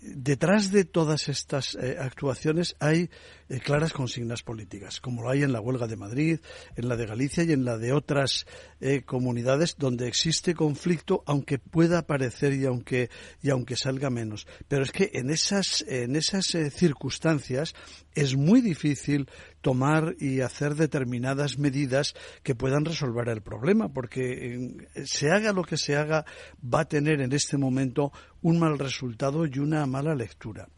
detrás 0.00 0.70
de 0.72 0.84
todas 0.84 1.28
estas 1.28 1.76
actuaciones 1.76 2.74
hay 2.80 3.10
eh, 3.48 3.60
claras 3.60 3.92
consignas 3.92 4.42
políticas, 4.42 5.00
como 5.00 5.22
lo 5.22 5.30
hay 5.30 5.42
en 5.42 5.52
la 5.52 5.60
huelga 5.60 5.86
de 5.86 5.96
Madrid, 5.96 6.40
en 6.76 6.88
la 6.88 6.96
de 6.96 7.06
Galicia 7.06 7.44
y 7.44 7.52
en 7.52 7.64
la 7.64 7.78
de 7.78 7.92
otras 7.92 8.46
eh, 8.80 9.02
comunidades 9.02 9.76
donde 9.78 10.08
existe 10.08 10.54
conflicto, 10.54 11.22
aunque 11.26 11.58
pueda 11.58 11.98
aparecer 11.98 12.52
y 12.54 12.64
aunque 12.66 13.10
y 13.42 13.50
aunque 13.50 13.76
salga 13.76 14.10
menos. 14.10 14.46
Pero 14.68 14.82
es 14.82 14.92
que 14.92 15.10
en 15.14 15.30
esas 15.30 15.84
en 15.88 16.16
esas 16.16 16.46
circunstancias 16.72 17.74
es 18.14 18.36
muy 18.36 18.60
difícil 18.60 19.28
tomar 19.60 20.14
y 20.20 20.40
hacer 20.40 20.74
determinadas 20.74 21.58
medidas 21.58 22.14
que 22.42 22.54
puedan 22.54 22.84
resolver 22.84 23.28
el 23.30 23.42
problema, 23.42 23.88
porque 23.88 24.76
se 25.04 25.30
haga 25.30 25.52
lo 25.52 25.64
que 25.64 25.78
se 25.78 25.96
haga, 25.96 26.26
va 26.62 26.80
a 26.80 26.88
tener 26.88 27.22
en 27.22 27.32
este 27.32 27.56
momento 27.56 28.12
un 28.42 28.58
mal 28.58 28.78
resultado 28.78 29.46
y 29.46 29.58
una 29.58 29.86
mala 29.86 30.14
lectura. 30.14 30.68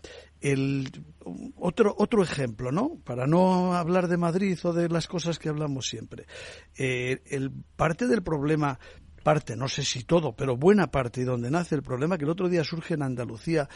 El, 0.40 0.90
otro, 1.57 1.95
otro 1.99 2.23
ejemplo, 2.23 2.71
¿no? 2.71 2.99
Para 3.05 3.26
no 3.26 3.75
hablar 3.75 4.09
de 4.09 4.16
Madrid 4.16 4.59
o 4.64 4.73
de 4.73 4.88
las 4.88 5.07
cosas 5.09 5.38
que 5.38 5.49
hablamos 5.49 5.88
siempre. 5.88 6.26
Eh, 6.76 7.23
el, 7.26 7.50
parte 7.50 8.07
del 8.07 8.23
problema 8.23 8.78
parte, 9.23 9.57
no 9.57 9.66
sé 9.66 9.83
si 9.83 10.05
todo, 10.05 10.37
pero 10.37 10.57
buena 10.57 10.93
parte 10.93 11.23
y 11.23 11.25
donde 11.25 11.50
nace 11.50 11.75
el 11.75 11.83
problema 11.83 12.16
que 12.16 12.25
el 12.25 12.31
otro 12.31 12.49
día 12.49 12.62
surge 12.62 12.95
en 12.95 13.02
Andalucía 13.02 13.69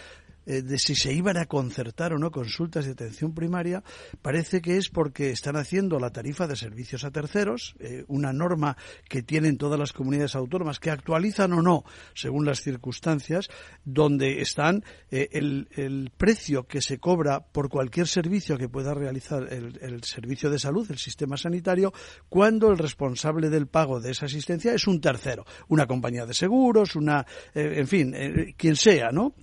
eh, 0.47 0.63
de 0.63 0.79
si 0.79 0.95
se 0.95 1.13
iban 1.13 1.37
a 1.37 1.47
concertar 1.47 2.13
o 2.13 2.19
no 2.19 2.31
consultas 2.31 2.87
de 2.87 2.93
atención 2.93 3.35
primaria, 3.35 3.83
parece 4.23 4.63
que 4.63 4.79
es 4.79 4.89
porque 4.89 5.31
están 5.31 5.57
haciendo 5.57 5.99
la 5.99 6.11
tarifa 6.11 6.47
de 6.47 6.57
servicios 6.57 7.05
a 7.05 7.11
terceros, 7.11 7.75
eh, 7.79 8.05
una 8.09 8.33
norma 8.33 8.77
que 9.09 9.23
tienen 9.23 9.59
todas 9.59 9.79
las 9.79 9.93
comunidades 9.93 10.35
autónomas, 10.35 10.81
que 10.81 10.91
actualizan 10.91 11.53
o 11.53 11.63
no 11.63 11.85
según 12.15 12.47
las 12.47 12.63
circunstancias, 12.63 13.49
donde 13.85 14.41
están 14.41 14.83
eh, 15.11 15.29
el, 15.33 15.69
el, 15.77 16.11
precio 16.17 16.67
que 16.67 16.81
se 16.81 16.99
cobra 16.99 17.41
por 17.41 17.69
cualquier 17.69 18.09
servicio 18.09 18.57
que 18.57 18.69
pueda 18.69 18.95
realizar 18.95 19.53
el, 19.53 20.03
servicio 20.05 20.51
de 20.51 20.59
salud, 20.59 20.91
el 20.91 20.99
sistema 20.99 21.37
sanitario, 21.37 21.93
cuando 22.29 22.71
el 22.71 22.79
responsable 22.79 23.51
del 23.51 23.67
pago 23.67 24.01
de 24.01 24.13
esa 24.13 24.27
asistencia 24.27 24.73
es 24.73 24.87
un 24.87 25.01
tercero, 25.01 25.45
una 25.69 25.87
compañía 25.87 26.27
de 26.27 26.35
seguros, 26.35 26.97
una, 26.97 27.27
en 27.55 27.87
fin, 27.87 28.15
quien 28.57 28.77
sea, 28.77 29.11
¿no? 29.11 29.35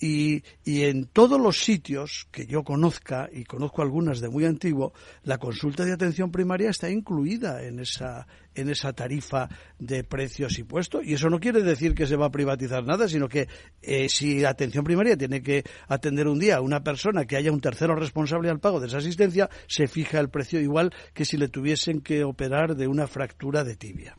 Y, 0.00 0.42
y, 0.64 0.82
en 0.82 1.06
todos 1.06 1.40
los 1.40 1.62
sitios 1.62 2.26
que 2.32 2.46
yo 2.46 2.64
conozca, 2.64 3.28
y 3.32 3.44
conozco 3.44 3.80
algunas 3.80 4.20
de 4.20 4.28
muy 4.28 4.44
antiguo, 4.44 4.92
la 5.22 5.38
consulta 5.38 5.84
de 5.84 5.92
atención 5.92 6.32
primaria 6.32 6.70
está 6.70 6.90
incluida 6.90 7.62
en 7.64 7.78
esa, 7.78 8.26
en 8.54 8.68
esa 8.70 8.92
tarifa 8.92 9.48
de 9.78 10.02
precios 10.04 10.58
y 10.58 10.64
puestos. 10.64 11.04
Y 11.04 11.14
eso 11.14 11.30
no 11.30 11.38
quiere 11.38 11.62
decir 11.62 11.94
que 11.94 12.06
se 12.06 12.16
va 12.16 12.26
a 12.26 12.30
privatizar 12.32 12.84
nada, 12.84 13.08
sino 13.08 13.28
que 13.28 13.48
eh, 13.82 14.08
si 14.08 14.40
la 14.40 14.50
atención 14.50 14.84
primaria 14.84 15.16
tiene 15.16 15.42
que 15.42 15.64
atender 15.86 16.26
un 16.26 16.38
día 16.38 16.56
a 16.56 16.60
una 16.60 16.82
persona 16.82 17.24
que 17.24 17.36
haya 17.36 17.52
un 17.52 17.60
tercero 17.60 17.94
responsable 17.94 18.50
al 18.50 18.60
pago 18.60 18.80
de 18.80 18.88
esa 18.88 18.98
asistencia, 18.98 19.48
se 19.68 19.86
fija 19.86 20.18
el 20.18 20.28
precio 20.28 20.60
igual 20.60 20.92
que 21.14 21.24
si 21.24 21.36
le 21.36 21.48
tuviesen 21.48 22.00
que 22.00 22.24
operar 22.24 22.74
de 22.74 22.88
una 22.88 23.06
fractura 23.06 23.64
de 23.64 23.76
tibia 23.76 24.16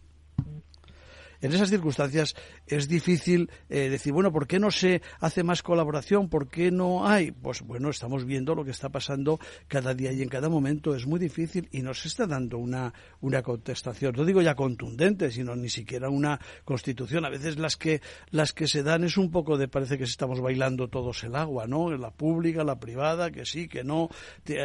en 1.42 1.52
esas 1.52 1.70
circunstancias 1.70 2.36
es 2.68 2.88
difícil 2.88 3.50
eh, 3.70 3.90
decir, 3.90 4.14
bueno, 4.14 4.32
¿por 4.32 4.48
qué 4.48 4.60
no 4.60 4.72
se 4.72 5.02
hace 5.20 5.44
más 5.44 5.62
colaboración? 5.62 6.30
¿Por 6.30 6.50
qué 6.50 6.72
no 6.72 7.08
hay? 7.08 7.32
Pues 7.32 7.62
bueno, 7.62 7.90
estamos 7.90 8.26
viendo 8.26 8.56
lo 8.56 8.64
que 8.64 8.72
está 8.72 8.90
pasando 8.90 9.40
cada 9.68 9.94
día 9.94 10.12
y 10.12 10.22
en 10.22 10.30
cada 10.30 10.50
momento. 10.50 10.96
Es 10.96 11.06
muy 11.06 11.20
difícil 11.20 11.68
y 11.72 11.82
nos 11.82 12.06
está 12.06 12.26
dando 12.28 12.58
una, 12.58 12.94
una 13.22 13.42
contestación. 13.42 14.14
No 14.16 14.26
digo 14.26 14.42
ya 14.42 14.56
contundente, 14.56 15.32
sino 15.32 15.56
ni 15.56 15.70
siquiera 15.70 16.10
una 16.10 16.40
constitución. 16.64 17.26
A 17.26 17.30
veces 17.30 17.58
las 17.58 17.76
que, 17.76 18.02
las 18.32 18.54
que 18.54 18.68
se 18.68 18.84
dan 18.84 19.04
es 19.04 19.18
un 19.18 19.32
poco 19.32 19.58
de, 19.58 19.68
parece 19.68 19.98
que 19.98 20.04
estamos 20.04 20.42
bailando 20.42 20.88
todos 20.88 21.24
el 21.24 21.36
agua, 21.36 21.68
¿no? 21.68 21.92
La 21.96 22.12
pública, 22.12 22.64
la 22.64 22.80
privada, 22.80 23.32
que 23.32 23.46
sí, 23.46 23.68
que 23.68 23.84
no. 23.84 24.10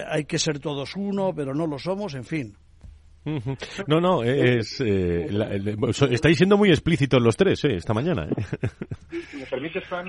Hay 0.09 0.25
que 0.25 0.39
ser 0.39 0.59
todos 0.59 0.97
uno, 0.97 1.35
pero 1.35 1.55
no 1.55 1.67
lo 1.67 1.79
somos, 1.79 2.15
en 2.15 2.25
fin. 2.25 2.57
No, 3.87 4.00
no, 4.00 4.23
es, 4.23 4.81
eh, 4.81 5.27
la, 5.31 5.50
estáis 6.11 6.39
siendo 6.39 6.57
muy 6.57 6.71
explícitos 6.71 7.21
los 7.21 7.37
tres 7.37 7.62
eh, 7.65 7.77
esta 7.77 7.93
mañana. 7.93 8.25
¿eh? 8.25 8.69
¿Me 9.35 9.47
permites, 9.47 9.85
Fran? 9.85 10.09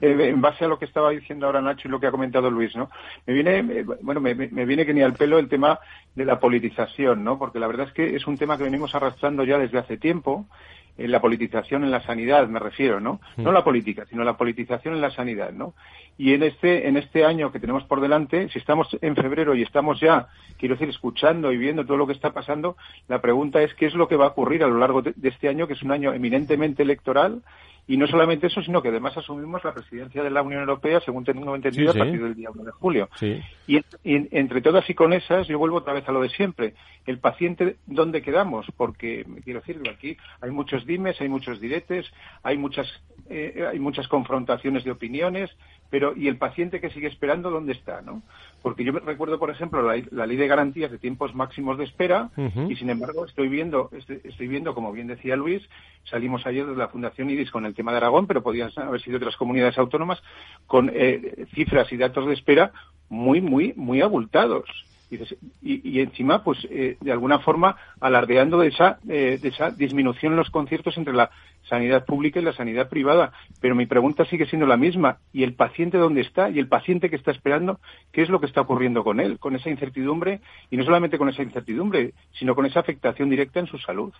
Eh, 0.00 0.30
en 0.30 0.40
base 0.40 0.64
a 0.64 0.68
lo 0.68 0.78
que 0.78 0.86
estaba 0.86 1.10
diciendo 1.10 1.46
ahora 1.46 1.60
Nacho 1.60 1.88
y 1.88 1.90
lo 1.90 2.00
que 2.00 2.06
ha 2.06 2.10
comentado 2.10 2.50
Luis, 2.50 2.74
¿no? 2.74 2.90
Me 3.26 3.34
viene, 3.34 3.84
bueno, 4.02 4.20
me, 4.20 4.34
me, 4.34 4.64
viene 4.64 4.86
que 4.86 4.94
ni 4.94 5.02
al 5.02 5.12
pelo 5.12 5.38
el 5.38 5.48
tema 5.48 5.78
de 6.14 6.24
la 6.24 6.40
politización, 6.40 7.22
¿no? 7.22 7.38
Porque 7.38 7.58
la 7.58 7.66
verdad 7.66 7.88
es 7.88 7.92
que 7.92 8.16
es 8.16 8.26
un 8.26 8.38
tema 8.38 8.56
que 8.56 8.64
venimos 8.64 8.94
arrastrando 8.94 9.44
ya 9.44 9.58
desde 9.58 9.78
hace 9.78 9.98
tiempo 9.98 10.46
en 10.98 11.12
la 11.12 11.20
politización 11.20 11.84
en 11.84 11.90
la 11.90 12.02
sanidad, 12.02 12.48
me 12.48 12.58
refiero, 12.58 13.00
¿no? 13.00 13.20
No 13.36 13.52
la 13.52 13.64
política, 13.64 14.04
sino 14.10 14.24
la 14.24 14.36
politización 14.36 14.94
en 14.94 15.00
la 15.00 15.10
sanidad, 15.10 15.52
¿no? 15.52 15.74
Y 16.18 16.34
en 16.34 16.42
este, 16.42 16.88
en 16.88 16.96
este 16.96 17.24
año 17.24 17.52
que 17.52 17.60
tenemos 17.60 17.84
por 17.84 18.00
delante, 18.00 18.48
si 18.48 18.58
estamos 18.58 18.88
en 19.00 19.14
febrero 19.14 19.54
y 19.54 19.62
estamos 19.62 20.00
ya, 20.00 20.26
quiero 20.58 20.74
decir, 20.74 20.88
escuchando 20.88 21.52
y 21.52 21.56
viendo 21.56 21.86
todo 21.86 21.96
lo 21.96 22.06
que 22.06 22.12
está 22.12 22.32
pasando, 22.32 22.76
la 23.06 23.20
pregunta 23.20 23.62
es 23.62 23.72
qué 23.74 23.86
es 23.86 23.94
lo 23.94 24.08
que 24.08 24.16
va 24.16 24.26
a 24.26 24.28
ocurrir 24.30 24.64
a 24.64 24.66
lo 24.66 24.78
largo 24.78 25.00
de, 25.00 25.12
de 25.14 25.28
este 25.28 25.48
año, 25.48 25.68
que 25.68 25.74
es 25.74 25.82
un 25.82 25.92
año 25.92 26.12
eminentemente 26.12 26.82
electoral 26.82 27.42
Y 27.88 27.96
no 27.96 28.06
solamente 28.06 28.48
eso, 28.48 28.62
sino 28.62 28.82
que 28.82 28.90
además 28.90 29.16
asumimos 29.16 29.64
la 29.64 29.72
presidencia 29.72 30.22
de 30.22 30.28
la 30.30 30.42
Unión 30.42 30.60
Europea, 30.60 31.00
según 31.00 31.24
tengo 31.24 31.56
entendido, 31.56 31.90
a 31.90 31.94
partir 31.94 32.22
del 32.22 32.34
día 32.34 32.50
1 32.50 32.64
de 32.64 32.70
julio. 32.72 33.08
Y, 33.66 33.80
entre 34.04 34.60
todas 34.60 34.88
y 34.90 34.94
con 34.94 35.14
esas, 35.14 35.48
yo 35.48 35.58
vuelvo 35.58 35.78
otra 35.78 35.94
vez 35.94 36.06
a 36.06 36.12
lo 36.12 36.20
de 36.20 36.28
siempre. 36.28 36.74
El 37.06 37.18
paciente, 37.18 37.76
¿dónde 37.86 38.20
quedamos? 38.20 38.66
Porque, 38.76 39.24
quiero 39.42 39.60
decir, 39.60 39.80
aquí 39.90 40.18
hay 40.42 40.50
muchos 40.50 40.84
dimes, 40.84 41.18
hay 41.22 41.30
muchos 41.30 41.60
diretes, 41.60 42.06
hay 42.42 42.58
muchas, 42.58 42.86
eh, 43.30 43.66
hay 43.70 43.78
muchas 43.78 44.06
confrontaciones 44.06 44.84
de 44.84 44.90
opiniones, 44.90 45.50
pero 45.88 46.14
¿y 46.14 46.28
el 46.28 46.36
paciente 46.36 46.82
que 46.82 46.90
sigue 46.90 47.08
esperando 47.08 47.50
dónde 47.50 47.72
está? 47.72 48.02
¿no? 48.02 48.22
Porque 48.62 48.84
yo 48.84 48.92
recuerdo, 48.92 49.38
por 49.38 49.50
ejemplo, 49.50 49.82
la, 49.82 50.26
ley 50.26 50.36
de 50.36 50.48
garantías 50.48 50.90
de 50.90 50.98
tiempos 50.98 51.34
máximos 51.34 51.78
de 51.78 51.84
espera 51.84 52.30
y, 52.68 52.74
sin 52.76 52.90
embargo, 52.90 53.24
estoy 53.24 53.48
viendo, 53.48 53.90
estoy, 53.92 54.48
viendo, 54.48 54.74
como 54.74 54.92
bien 54.92 55.06
decía 55.06 55.36
Luis, 55.36 55.62
salimos 56.04 56.44
ayer 56.46 56.66
de 56.66 56.76
la 56.76 56.88
Fundación 56.88 57.30
IDIS 57.30 57.50
con 57.50 57.66
el 57.66 57.74
tema 57.74 57.92
de 57.92 57.98
Aragón, 57.98 58.26
pero 58.26 58.42
podían 58.42 58.70
haber 58.76 59.00
sido 59.00 59.18
otras 59.18 59.36
comunidades 59.36 59.78
autónomas, 59.78 60.20
con 60.66 60.90
eh, 60.92 61.46
cifras 61.54 61.92
y 61.92 61.96
datos 61.96 62.26
de 62.26 62.34
espera 62.34 62.72
muy, 63.08 63.40
muy, 63.40 63.74
muy 63.76 64.00
abultados. 64.00 64.68
Y, 65.10 66.00
encima, 66.00 66.44
pues, 66.44 66.58
eh, 66.70 66.96
de 67.00 67.12
alguna 67.12 67.38
forma, 67.38 67.76
alardeando 68.00 68.58
de 68.58 68.68
esa, 68.68 68.98
eh, 69.08 69.38
de 69.40 69.48
esa 69.48 69.70
disminución 69.70 70.32
en 70.32 70.38
los 70.38 70.50
conciertos 70.50 70.96
entre 70.98 71.14
la 71.14 71.30
sanidad 71.68 72.04
pública 72.04 72.40
y 72.40 72.42
la 72.42 72.52
sanidad 72.52 72.88
privada. 72.88 73.32
Pero 73.60 73.74
mi 73.74 73.86
pregunta 73.86 74.24
sigue 74.26 74.46
siendo 74.46 74.66
la 74.66 74.76
misma. 74.76 75.18
¿Y 75.32 75.44
el 75.44 75.54
paciente 75.54 75.98
dónde 75.98 76.20
está? 76.20 76.50
¿Y 76.50 76.58
el 76.58 76.68
paciente 76.68 77.10
que 77.10 77.16
está 77.16 77.30
esperando? 77.30 77.80
¿Qué 78.12 78.22
es 78.22 78.28
lo 78.28 78.40
que 78.40 78.46
está 78.46 78.60
ocurriendo 78.60 79.02
con 79.04 79.20
él? 79.20 79.38
Con 79.38 79.56
esa 79.56 79.70
incertidumbre, 79.70 80.40
y 80.70 80.76
no 80.76 80.84
solamente 80.84 81.18
con 81.18 81.28
esa 81.28 81.42
incertidumbre, 81.42 82.12
sino 82.32 82.54
con 82.54 82.66
esa 82.66 82.80
afectación 82.80 83.30
directa 83.30 83.60
en 83.60 83.66
su 83.66 83.78
salud. 83.78 84.12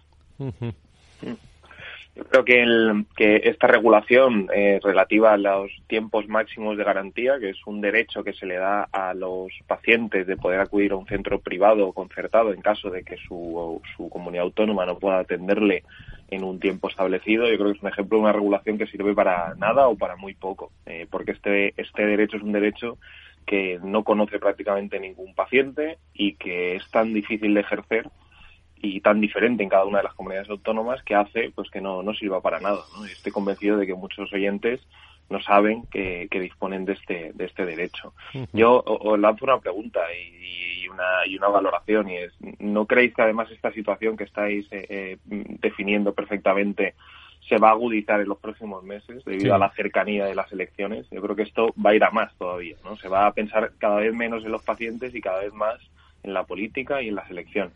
Yo 2.19 2.25
creo 2.25 2.45
que, 2.45 2.63
el, 2.63 3.07
que 3.17 3.43
esta 3.45 3.69
regulación 3.69 4.49
eh, 4.53 4.81
relativa 4.83 5.35
a 5.35 5.37
los 5.37 5.71
tiempos 5.87 6.27
máximos 6.27 6.77
de 6.77 6.83
garantía, 6.83 7.39
que 7.39 7.51
es 7.51 7.59
un 7.65 7.81
derecho 7.81 8.25
que 8.25 8.33
se 8.33 8.45
le 8.45 8.57
da 8.57 8.89
a 8.91 9.15
los 9.15 9.53
pacientes 9.69 10.27
de 10.27 10.37
poder 10.37 10.59
acudir 10.59 10.91
a 10.91 10.97
un 10.97 11.07
centro 11.07 11.39
privado 11.39 11.87
o 11.87 11.93
concertado 11.93 12.53
en 12.53 12.61
caso 12.61 12.91
de 12.91 13.05
que 13.05 13.19
su, 13.19 13.81
su 13.97 14.09
comunidad 14.09 14.47
autónoma 14.47 14.85
no 14.85 14.99
pueda 14.99 15.21
atenderle 15.21 15.85
en 16.29 16.43
un 16.43 16.59
tiempo 16.59 16.89
establecido, 16.89 17.47
yo 17.47 17.57
creo 17.57 17.71
que 17.71 17.77
es 17.77 17.83
un 17.85 17.89
ejemplo 17.89 18.19
de 18.19 18.25
una 18.25 18.33
regulación 18.33 18.79
que 18.79 18.89
sirve 18.89 19.15
para 19.15 19.55
nada 19.55 19.87
o 19.87 19.97
para 19.97 20.17
muy 20.17 20.35
poco, 20.35 20.73
eh, 20.87 21.07
porque 21.09 21.31
este, 21.31 21.73
este 21.81 22.05
derecho 22.05 22.37
es 22.37 22.43
un 22.43 22.53
derecho 22.53 22.99
que 23.47 23.79
no 23.81 24.03
conoce 24.03 24.41
prácticamente 24.41 24.99
ningún 24.99 25.37
paciente 25.37 25.99
y 26.13 26.35
que 26.35 26.75
es 26.75 26.91
tan 26.91 27.15
difícil 27.15 27.55
de 27.55 27.61
ejercer 27.61 28.11
y 28.83 29.01
tan 29.01 29.21
diferente 29.21 29.63
en 29.63 29.69
cada 29.69 29.85
una 29.85 29.99
de 29.99 30.05
las 30.05 30.15
comunidades 30.15 30.51
autónomas 30.51 31.03
que 31.03 31.15
hace 31.15 31.51
pues 31.55 31.71
que 31.71 31.81
no, 31.81 32.03
no 32.03 32.15
sirva 32.15 32.41
para 32.41 32.61
nada. 32.61 32.81
¿no? 32.97 33.05
Estoy 33.05 33.33
convencido 33.33 33.77
de 33.77 33.87
que 33.87 33.95
muchos 33.95 34.33
oyentes 34.33 34.81
no 35.31 35.41
saben 35.43 35.85
que, 35.87 36.29
que 36.31 36.41
disponen 36.41 36.85
de 36.85 36.95
este, 36.95 37.33
de 37.35 37.45
este 37.45 37.67
derecho. 37.67 38.15
Yo 38.53 38.83
os 38.87 39.19
lanzo 39.19 39.45
una 39.45 39.59
pregunta 39.59 40.01
y, 40.15 40.85
y, 40.85 40.89
una, 40.89 41.27
y 41.27 41.37
una 41.37 41.49
valoración 41.49 42.09
y 42.09 42.17
es, 42.17 42.33
¿no 42.59 42.87
creéis 42.87 43.15
que 43.15 43.23
además 43.23 43.51
esta 43.51 43.71
situación 43.73 44.17
que 44.17 44.25
estáis 44.25 44.67
eh, 44.71 44.87
eh, 44.89 45.19
definiendo 45.27 46.15
perfectamente 46.15 46.95
se 47.47 47.59
va 47.59 47.69
a 47.69 47.73
agudizar 47.73 48.21
en 48.21 48.29
los 48.29 48.39
próximos 48.39 48.83
meses 48.85 49.25
debido 49.25 49.55
a 49.55 49.59
la 49.59 49.71
cercanía 49.71 50.25
de 50.25 50.35
las 50.35 50.51
elecciones? 50.53 51.07
Yo 51.11 51.21
creo 51.21 51.37
que 51.37 51.43
esto 51.43 51.75
va 51.85 51.91
a 51.91 51.95
ir 51.95 52.05
a 52.05 52.11
más 52.11 52.35
todavía, 52.37 52.77
¿no? 52.85 52.97
Se 52.97 53.09
va 53.09 53.27
a 53.27 53.33
pensar 53.33 53.73
cada 53.79 53.97
vez 53.97 54.15
menos 54.15 54.45
en 54.45 54.53
los 54.53 54.63
pacientes 54.63 55.15
y 55.15 55.21
cada 55.21 55.41
vez 55.41 55.53
más 55.53 55.79
en 56.23 56.35
la 56.35 56.45
política 56.45 57.03
y 57.03 57.09
en 57.09 57.15
las 57.15 57.31
elecciones. 57.31 57.75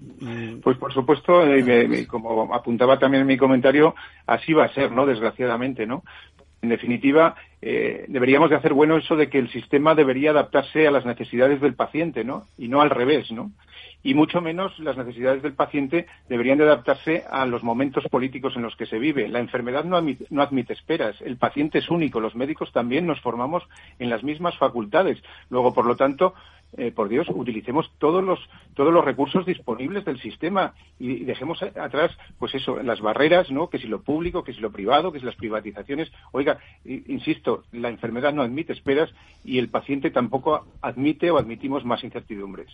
Mm. 0.00 0.60
Pues 0.60 0.78
por 0.78 0.92
supuesto, 0.92 1.46
eh, 1.46 2.06
como 2.06 2.54
apuntaba 2.54 2.98
también 2.98 3.22
en 3.22 3.26
mi 3.26 3.36
comentario, 3.36 3.94
así 4.26 4.52
va 4.52 4.64
a 4.64 4.74
ser, 4.74 4.92
¿no? 4.92 5.04
Desgraciadamente, 5.06 5.86
¿no? 5.86 6.02
En 6.62 6.68
definitiva, 6.68 7.36
eh, 7.62 8.04
deberíamos 8.08 8.50
de 8.50 8.56
hacer 8.56 8.74
bueno 8.74 8.96
eso 8.96 9.16
de 9.16 9.30
que 9.30 9.38
el 9.38 9.50
sistema 9.50 9.94
debería 9.94 10.30
adaptarse 10.30 10.86
a 10.86 10.90
las 10.90 11.06
necesidades 11.06 11.60
del 11.60 11.74
paciente, 11.74 12.22
¿no? 12.22 12.44
Y 12.58 12.68
no 12.68 12.82
al 12.82 12.90
revés, 12.90 13.30
¿no? 13.32 13.50
Y 14.02 14.14
mucho 14.14 14.40
menos 14.40 14.78
las 14.78 14.96
necesidades 14.96 15.42
del 15.42 15.54
paciente 15.54 16.06
deberían 16.28 16.58
de 16.58 16.64
adaptarse 16.64 17.24
a 17.30 17.44
los 17.44 17.62
momentos 17.62 18.04
políticos 18.10 18.54
en 18.56 18.62
los 18.62 18.76
que 18.76 18.86
se 18.86 18.98
vive. 18.98 19.28
La 19.28 19.40
enfermedad 19.40 19.84
no 19.84 19.96
admite, 19.96 20.26
no 20.30 20.42
admite 20.42 20.72
esperas. 20.72 21.20
El 21.20 21.36
paciente 21.36 21.78
es 21.78 21.90
único. 21.90 22.20
Los 22.20 22.34
médicos 22.34 22.72
también 22.72 23.06
nos 23.06 23.20
formamos 23.20 23.62
en 23.98 24.08
las 24.08 24.22
mismas 24.22 24.56
facultades. 24.56 25.22
Luego, 25.50 25.74
por 25.74 25.84
lo 25.84 25.96
tanto, 25.96 26.34
eh, 26.76 26.92
por 26.92 27.08
Dios, 27.08 27.26
utilicemos 27.28 27.90
todos 27.98 28.22
los, 28.22 28.38
todos 28.74 28.92
los 28.92 29.04
recursos 29.04 29.44
disponibles 29.44 30.04
del 30.04 30.20
sistema 30.20 30.72
y, 31.00 31.24
dejemos 31.24 31.60
atrás, 31.62 32.12
pues 32.38 32.54
eso, 32.54 32.80
las 32.82 33.00
barreras, 33.00 33.50
¿no? 33.50 33.68
Que 33.68 33.78
si 33.78 33.88
lo 33.88 34.02
público, 34.02 34.44
que 34.44 34.52
si 34.52 34.60
lo 34.60 34.70
privado, 34.70 35.10
que 35.10 35.18
si 35.18 35.26
las 35.26 35.34
privatizaciones. 35.34 36.12
Oiga, 36.30 36.58
insisto, 36.84 37.64
la 37.72 37.88
enfermedad 37.88 38.32
no 38.32 38.42
admite 38.42 38.72
esperas 38.72 39.10
y 39.44 39.58
el 39.58 39.68
paciente 39.68 40.10
tampoco 40.10 40.64
admite 40.80 41.30
o 41.30 41.38
admitimos 41.38 41.84
más 41.84 42.04
incertidumbres. 42.04 42.68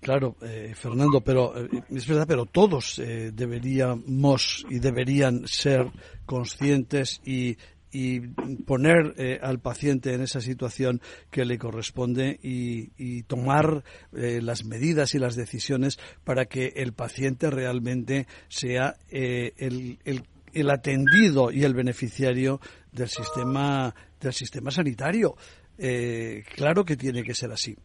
Claro, 0.00 0.36
eh, 0.40 0.72
Fernando, 0.74 1.20
pero 1.20 1.52
eh, 1.54 1.68
es 1.90 2.06
verdad, 2.06 2.26
pero 2.26 2.46
todos 2.46 2.96
deberíamos 2.96 4.64
y 4.70 4.78
deberían 4.78 5.46
ser 5.46 5.90
conscientes 6.24 7.20
y 7.26 7.58
y 7.90 8.20
poner 8.66 9.14
eh, 9.16 9.38
al 9.42 9.60
paciente 9.60 10.14
en 10.14 10.22
esa 10.22 10.40
situación 10.40 11.00
que 11.30 11.44
le 11.44 11.58
corresponde 11.58 12.38
y, 12.42 13.22
tomar 13.24 13.84
eh, 14.12 14.40
las 14.42 14.64
medidas 14.64 15.14
y 15.14 15.18
las 15.18 15.34
decisiones 15.34 15.98
para 16.24 16.46
que 16.46 16.72
el 16.76 16.92
paciente 16.92 17.50
realmente 17.50 18.26
sea 18.48 18.96
eh, 19.10 19.52
el, 19.56 19.98
el, 20.04 20.24
el, 20.52 20.70
atendido 20.70 21.50
y 21.50 21.64
el 21.64 21.74
beneficiario 21.74 22.60
del 22.92 23.08
sistema 23.08 23.94
del 24.20 24.32
sistema 24.32 24.70
sanitario. 24.70 25.36
claro 26.56 26.84
que 26.84 26.96
tiene 26.96 27.22
que 27.22 27.34
ser 27.34 27.52
así 27.52 27.76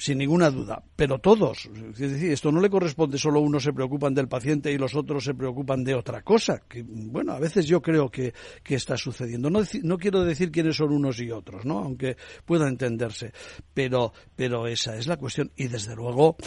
sin 0.00 0.16
ninguna 0.16 0.50
duda, 0.50 0.82
pero 0.96 1.18
todos. 1.18 1.66
Es 1.66 1.98
decir, 1.98 2.32
esto 2.32 2.50
no 2.50 2.60
le 2.60 2.70
corresponde 2.70 3.18
solo 3.18 3.40
unos 3.40 3.64
se 3.64 3.74
preocupan 3.74 4.14
del 4.14 4.28
paciente 4.28 4.72
y 4.72 4.78
los 4.78 4.94
otros 4.94 5.24
se 5.24 5.34
preocupan 5.34 5.84
de 5.84 5.94
otra 5.94 6.22
cosa, 6.22 6.62
que 6.66 6.82
bueno, 6.82 7.32
a 7.32 7.38
veces 7.38 7.66
yo 7.66 7.82
creo 7.82 8.10
que, 8.10 8.32
que 8.62 8.76
está 8.76 8.96
sucediendo. 8.96 9.50
No, 9.50 9.60
no 9.82 9.98
quiero 9.98 10.24
decir 10.24 10.50
quiénes 10.50 10.76
son 10.76 10.92
unos 10.92 11.20
y 11.20 11.30
otros, 11.30 11.66
¿no? 11.66 11.80
Aunque 11.80 12.16
pueda 12.46 12.66
entenderse, 12.66 13.32
pero, 13.74 14.14
pero 14.34 14.66
esa 14.66 14.96
es 14.96 15.06
la 15.06 15.18
cuestión 15.18 15.52
y 15.54 15.68
desde 15.68 15.94
luego 15.94 16.38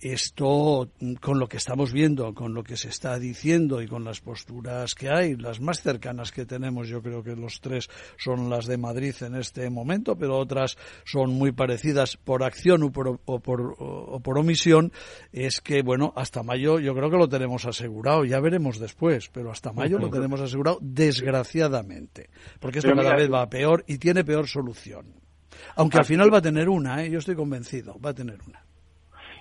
esto, 0.00 0.90
con 1.20 1.38
lo 1.38 1.48
que 1.48 1.56
estamos 1.56 1.92
viendo, 1.92 2.34
con 2.34 2.54
lo 2.54 2.62
que 2.62 2.76
se 2.76 2.88
está 2.88 3.18
diciendo 3.18 3.82
y 3.82 3.86
con 3.86 4.04
las 4.04 4.20
posturas 4.20 4.94
que 4.94 5.10
hay, 5.10 5.36
las 5.36 5.60
más 5.60 5.82
cercanas 5.82 6.32
que 6.32 6.46
tenemos, 6.46 6.88
yo 6.88 7.02
creo 7.02 7.22
que 7.22 7.36
los 7.36 7.60
tres 7.60 7.88
son 8.16 8.48
las 8.48 8.66
de 8.66 8.78
Madrid 8.78 9.14
en 9.20 9.34
este 9.34 9.68
momento, 9.70 10.16
pero 10.16 10.38
otras 10.38 10.78
son 11.04 11.34
muy 11.34 11.52
parecidas 11.52 12.16
por 12.16 12.42
acción 12.42 12.82
o 12.82 12.92
por, 12.92 13.20
o 13.24 13.40
por, 13.40 13.76
o 13.78 14.20
por 14.20 14.38
omisión, 14.38 14.92
es 15.32 15.60
que, 15.60 15.82
bueno, 15.82 16.12
hasta 16.16 16.42
mayo 16.42 16.78
yo 16.78 16.94
creo 16.94 17.10
que 17.10 17.18
lo 17.18 17.28
tenemos 17.28 17.66
asegurado, 17.66 18.24
ya 18.24 18.40
veremos 18.40 18.78
después, 18.78 19.28
pero 19.28 19.50
hasta 19.50 19.72
mayo 19.72 19.98
lo 19.98 20.10
tenemos 20.10 20.40
asegurado, 20.40 20.78
desgraciadamente, 20.80 22.30
porque 22.58 22.78
esto 22.78 22.94
cada 22.94 23.16
vez 23.16 23.30
va 23.30 23.48
peor 23.48 23.84
y 23.86 23.98
tiene 23.98 24.24
peor 24.24 24.48
solución. 24.48 25.20
Aunque 25.76 25.98
al 25.98 26.04
final 26.04 26.32
va 26.32 26.38
a 26.38 26.42
tener 26.42 26.68
una, 26.68 27.04
¿eh? 27.04 27.10
yo 27.10 27.18
estoy 27.18 27.34
convencido, 27.34 27.98
va 28.00 28.10
a 28.10 28.14
tener 28.14 28.38
una. 28.46 28.64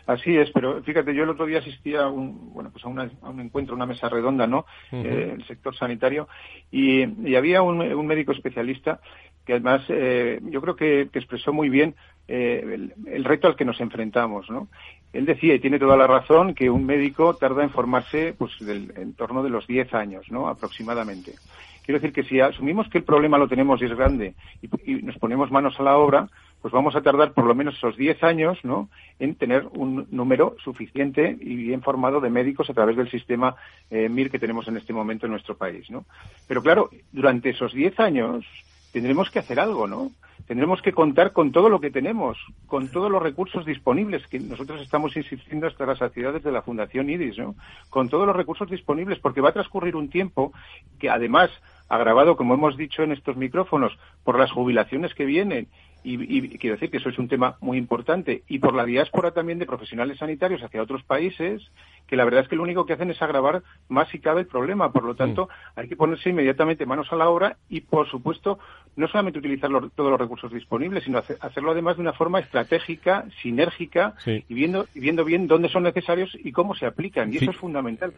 Así 0.09 0.35
es, 0.35 0.49
pero 0.49 0.81
fíjate, 0.81 1.13
yo 1.13 1.21
el 1.21 1.29
otro 1.29 1.45
día 1.45 1.59
asistí 1.59 1.93
a 1.93 2.07
un, 2.07 2.51
bueno, 2.51 2.71
pues 2.71 2.83
a, 2.83 2.87
un 2.87 3.39
encuentro, 3.39 3.75
una 3.75 3.85
mesa 3.85 4.09
redonda, 4.09 4.47
¿no? 4.47 4.65
Eh, 4.91 5.35
el 5.37 5.45
sector 5.45 5.75
sanitario, 5.75 6.27
y, 6.71 7.03
había 7.35 7.61
un, 7.61 8.07
médico 8.07 8.31
especialista 8.31 9.01
que 9.45 9.53
además 9.53 9.83
eh, 9.89 10.39
yo 10.45 10.61
creo 10.61 10.75
que, 10.75 11.01
expresó 11.01 11.53
muy 11.53 11.69
bien 11.69 11.93
eh, 12.27 12.89
el, 13.05 13.23
reto 13.23 13.47
al 13.47 13.55
que 13.55 13.65
nos 13.65 13.79
enfrentamos, 13.81 14.49
¿no? 14.49 14.67
Él 15.13 15.27
decía, 15.27 15.53
y 15.53 15.59
tiene 15.59 15.77
toda 15.77 15.95
la 15.95 16.07
razón, 16.07 16.55
que 16.55 16.71
un 16.71 16.87
médico 16.87 17.35
tarda 17.35 17.61
en 17.61 17.69
formarse 17.69 18.33
pues 18.35 18.53
del, 18.61 18.91
en 18.95 19.13
torno 19.13 19.43
de 19.43 19.51
los 19.51 19.67
10 19.67 19.93
años, 19.93 20.25
¿no? 20.31 20.47
Aproximadamente. 20.47 21.33
Quiero 21.85 21.99
decir 21.99 22.13
que 22.13 22.27
si 22.27 22.39
asumimos 22.39 22.89
que 22.89 22.97
el 22.97 23.03
problema 23.03 23.37
lo 23.37 23.47
tenemos 23.47 23.79
y 23.79 23.85
es 23.85 23.95
grande 23.95 24.33
y 24.85 24.93
nos 25.03 25.19
ponemos 25.19 25.51
manos 25.51 25.79
a 25.79 25.83
la 25.83 25.97
obra, 25.97 26.29
pues 26.61 26.73
vamos 26.73 26.95
a 26.95 27.01
tardar 27.01 27.33
por 27.33 27.45
lo 27.45 27.55
menos 27.55 27.75
esos 27.75 27.95
10 27.95 28.23
años 28.23 28.57
¿no? 28.63 28.89
en 29.19 29.35
tener 29.35 29.67
un 29.73 30.07
número 30.11 30.55
suficiente 30.63 31.37
y 31.39 31.55
bien 31.55 31.81
formado 31.81 32.19
de 32.19 32.29
médicos 32.29 32.69
a 32.69 32.73
través 32.73 32.97
del 32.97 33.09
sistema 33.09 33.55
eh, 33.89 34.09
MIR 34.09 34.29
que 34.31 34.39
tenemos 34.39 34.67
en 34.67 34.77
este 34.77 34.93
momento 34.93 35.25
en 35.25 35.31
nuestro 35.31 35.55
país. 35.55 35.89
¿no? 35.89 36.05
Pero 36.47 36.61
claro, 36.61 36.89
durante 37.11 37.49
esos 37.49 37.73
10 37.73 37.99
años 37.99 38.45
tendremos 38.91 39.29
que 39.29 39.39
hacer 39.39 39.59
algo, 39.59 39.87
¿no? 39.87 40.11
Tendremos 40.47 40.81
que 40.81 40.93
contar 40.93 41.31
con 41.31 41.51
todo 41.51 41.69
lo 41.69 41.79
que 41.79 41.91
tenemos, 41.91 42.37
con 42.65 42.89
todos 42.89 43.11
los 43.11 43.21
recursos 43.21 43.65
disponibles, 43.65 44.25
que 44.27 44.39
nosotros 44.39 44.81
estamos 44.81 45.15
insistiendo 45.15 45.67
hasta 45.67 45.85
las 45.85 46.01
actividades 46.01 46.43
de 46.43 46.51
la 46.51 46.63
Fundación 46.63 47.09
IDIS, 47.09 47.37
¿no? 47.37 47.55
Con 47.89 48.09
todos 48.09 48.25
los 48.25 48.35
recursos 48.35 48.69
disponibles, 48.69 49.19
porque 49.19 49.41
va 49.41 49.49
a 49.49 49.53
transcurrir 49.53 49.95
un 49.95 50.09
tiempo 50.09 50.51
que 50.97 51.09
además 51.09 51.51
agravado, 51.87 52.35
como 52.35 52.53
hemos 52.53 52.77
dicho 52.77 53.03
en 53.03 53.11
estos 53.11 53.35
micrófonos, 53.35 53.97
por 54.23 54.39
las 54.39 54.51
jubilaciones 54.51 55.13
que 55.13 55.25
vienen 55.25 55.67
y, 56.03 56.57
quiero 56.57 56.75
decir 56.75 56.89
que 56.89 56.97
eso 56.97 57.09
es 57.09 57.19
un 57.19 57.27
tema 57.27 57.57
muy 57.61 57.77
importante, 57.77 58.43
y 58.47 58.59
por 58.59 58.73
la 58.73 58.85
diáspora 58.85 59.31
también 59.31 59.59
de 59.59 59.65
profesionales 59.65 60.17
sanitarios 60.17 60.63
hacia 60.63 60.81
otros 60.81 61.03
países, 61.03 61.61
que 62.07 62.15
la 62.15 62.25
verdad 62.25 62.41
es 62.41 62.47
que 62.47 62.55
lo 62.55 62.63
único 62.63 62.85
que 62.85 62.93
hacen 62.93 63.11
es 63.11 63.21
agravar 63.21 63.63
más 63.87 64.09
si 64.09 64.19
cabe 64.19 64.41
el 64.41 64.47
problema. 64.47 64.91
Por 64.91 65.03
lo 65.03 65.15
tanto, 65.15 65.45
mm. 65.45 65.79
hay 65.79 65.87
que 65.87 65.95
ponerse 65.95 66.29
inmediatamente 66.29 66.85
manos 66.85 67.11
a 67.11 67.15
la 67.15 67.29
obra 67.29 67.57
y, 67.69 67.81
por 67.81 68.09
supuesto, 68.09 68.59
no 68.95 69.07
solamente 69.07 69.39
utilizar 69.39 69.69
todos 69.95 70.11
los 70.11 70.19
recursos 70.19 70.51
disponibles, 70.51 71.03
sino 71.03 71.19
hacerlo 71.19 71.71
además 71.71 71.97
de 71.97 72.01
una 72.01 72.13
forma 72.13 72.39
estratégica, 72.39 73.25
sinérgica, 73.41 74.15
y, 74.25 74.53
viendo, 74.53 74.87
y 74.93 74.99
viendo 74.99 75.23
bien 75.23 75.47
dónde 75.47 75.69
son 75.69 75.83
necesarios 75.83 76.35
y 76.43 76.51
cómo 76.51 76.75
se 76.75 76.85
aplican. 76.85 77.31
Y 77.33 77.37
eso 77.37 77.51
es 77.51 77.57
fundamental. 77.57 78.13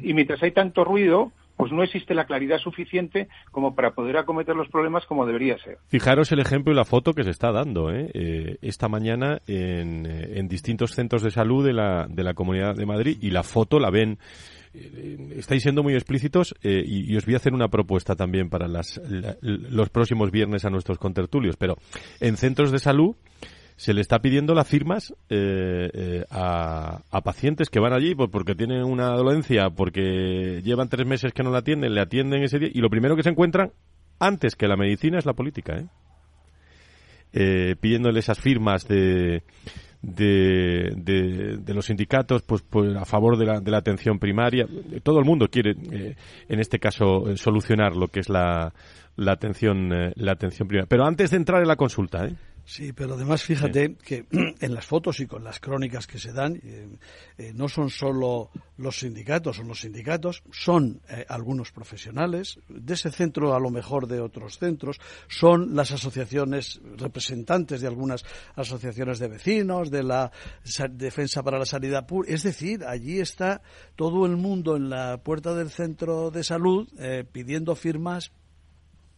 y 0.00 0.14
mientras 0.14 0.42
hay 0.42 0.52
tanto 0.52 0.84
ruido, 0.84 1.32
pues 1.56 1.72
no 1.72 1.82
existe 1.82 2.14
la 2.14 2.26
claridad 2.26 2.58
suficiente 2.58 3.28
como 3.50 3.74
para 3.74 3.92
poder 3.92 4.16
acometer 4.16 4.56
los 4.56 4.68
problemas 4.68 5.04
como 5.06 5.26
debería 5.26 5.56
ser. 5.58 5.78
Fijaros 5.88 6.32
el 6.32 6.40
ejemplo 6.40 6.72
y 6.72 6.76
la 6.76 6.84
foto 6.84 7.12
que 7.12 7.24
se 7.24 7.30
está 7.30 7.52
dando 7.52 7.92
¿eh? 7.92 8.10
eh 8.14 8.56
esta 8.62 8.88
mañana 8.88 9.40
en, 9.46 10.06
eh, 10.06 10.38
en, 10.38 10.48
distintos 10.48 10.92
centros 10.92 11.22
de 11.22 11.30
salud 11.30 11.64
de 11.64 11.72
la, 11.72 12.06
de 12.08 12.24
la 12.24 12.34
Comunidad 12.34 12.74
de 12.74 12.86
Madrid 12.86 13.18
y 13.20 13.30
la 13.30 13.42
foto 13.42 13.78
la 13.78 13.90
ven. 13.90 14.18
Eh, 14.74 15.34
estáis 15.36 15.62
siendo 15.62 15.82
muy 15.82 15.94
explícitos 15.94 16.54
y, 16.62 17.12
y, 17.12 17.16
os 17.16 17.24
voy 17.24 17.34
a 17.34 17.36
hacer 17.36 17.54
una 17.54 17.68
propuesta 17.68 18.16
también 18.16 18.50
para 18.50 18.66
las, 18.66 19.00
los 19.40 19.88
próximos 19.90 20.30
viernes 20.32 20.64
a 20.64 20.70
nuestros 20.70 20.98
contertulios, 20.98 21.56
pero 21.56 21.76
en 22.20 22.36
centros 22.36 22.72
de 22.72 22.78
salud 22.78 23.14
se 23.76 23.92
le 23.92 24.00
está 24.00 24.20
pidiendo 24.20 24.54
las 24.54 24.68
firmas 24.68 25.14
eh, 25.28 25.90
eh, 25.92 26.24
a, 26.30 27.02
pacientes 27.24 27.70
que 27.70 27.80
van 27.80 27.92
allí 27.92 28.14
pues, 28.14 28.30
porque 28.30 28.54
tienen 28.54 28.84
una 28.84 29.08
dolencia, 29.10 29.70
porque 29.70 30.62
llevan 30.62 30.88
tres 30.88 31.06
meses 31.06 31.32
que 31.32 31.42
no 31.42 31.50
la 31.50 31.58
atienden, 31.58 31.94
le 31.94 32.00
atienden 32.00 32.42
ese 32.42 32.58
día 32.58 32.70
y 32.72 32.80
lo 32.80 32.90
primero 32.90 33.16
que 33.16 33.22
se 33.22 33.30
encuentran 33.30 33.72
antes 34.20 34.54
que 34.54 34.68
la 34.68 34.76
medicina 34.76 35.18
es 35.18 35.26
la 35.26 35.32
política, 35.32 35.76
¿eh? 35.76 35.86
eh 37.32 37.76
pidiéndole 37.80 38.20
esas 38.20 38.38
firmas 38.38 38.86
de, 38.86 39.42
de, 40.02 41.74
los 41.74 41.86
sindicatos 41.86 42.42
pues, 42.42 42.62
pues 42.62 42.94
a 42.94 43.04
favor 43.04 43.36
de 43.36 43.46
la, 43.46 43.60
de 43.60 43.70
la 43.72 43.78
atención 43.78 44.20
primaria. 44.20 44.68
Todo 45.02 45.18
el 45.18 45.24
mundo 45.24 45.48
quiere, 45.48 45.74
en 46.48 46.60
este 46.60 46.78
caso, 46.78 47.36
solucionar 47.36 47.96
lo 47.96 48.06
que 48.06 48.20
es 48.20 48.28
la, 48.28 48.72
la 49.16 49.32
atención, 49.32 49.88
la 50.14 50.32
atención 50.32 50.68
primaria. 50.68 50.88
Pero 50.88 51.06
antes 51.06 51.32
de 51.32 51.38
entrar 51.38 51.60
en 51.60 51.68
la 51.68 51.76
consulta, 51.76 52.24
¿eh? 52.26 52.34
Sí, 52.66 52.94
pero 52.94 53.14
además 53.14 53.42
fíjate 53.42 53.94
que 53.96 54.24
en 54.60 54.74
las 54.74 54.86
fotos 54.86 55.20
y 55.20 55.26
con 55.26 55.44
las 55.44 55.60
crónicas 55.60 56.06
que 56.06 56.18
se 56.18 56.32
dan, 56.32 56.56
eh, 56.56 56.88
eh, 57.36 57.52
no 57.54 57.68
son 57.68 57.90
solo 57.90 58.50
los 58.78 59.00
sindicatos, 59.00 59.56
son 59.56 59.68
los 59.68 59.80
sindicatos, 59.80 60.42
son 60.50 61.02
eh, 61.08 61.26
algunos 61.28 61.72
profesionales 61.72 62.58
de 62.68 62.94
ese 62.94 63.10
centro, 63.10 63.54
a 63.54 63.60
lo 63.60 63.70
mejor 63.70 64.06
de 64.06 64.20
otros 64.20 64.58
centros, 64.58 64.98
son 65.28 65.76
las 65.76 65.92
asociaciones, 65.92 66.80
representantes 66.96 67.82
de 67.82 67.86
algunas 67.86 68.24
asociaciones 68.56 69.18
de 69.18 69.28
vecinos, 69.28 69.90
de 69.90 70.02
la 70.02 70.32
Defensa 70.90 71.42
para 71.42 71.58
la 71.58 71.66
Sanidad 71.66 72.06
Pública. 72.06 72.34
Es 72.34 72.42
decir, 72.42 72.84
allí 72.84 73.20
está 73.20 73.60
todo 73.94 74.24
el 74.24 74.36
mundo 74.36 74.76
en 74.76 74.88
la 74.88 75.18
puerta 75.18 75.54
del 75.54 75.70
centro 75.70 76.30
de 76.30 76.42
salud 76.42 76.88
pidiendo 77.32 77.74
firmas 77.74 78.32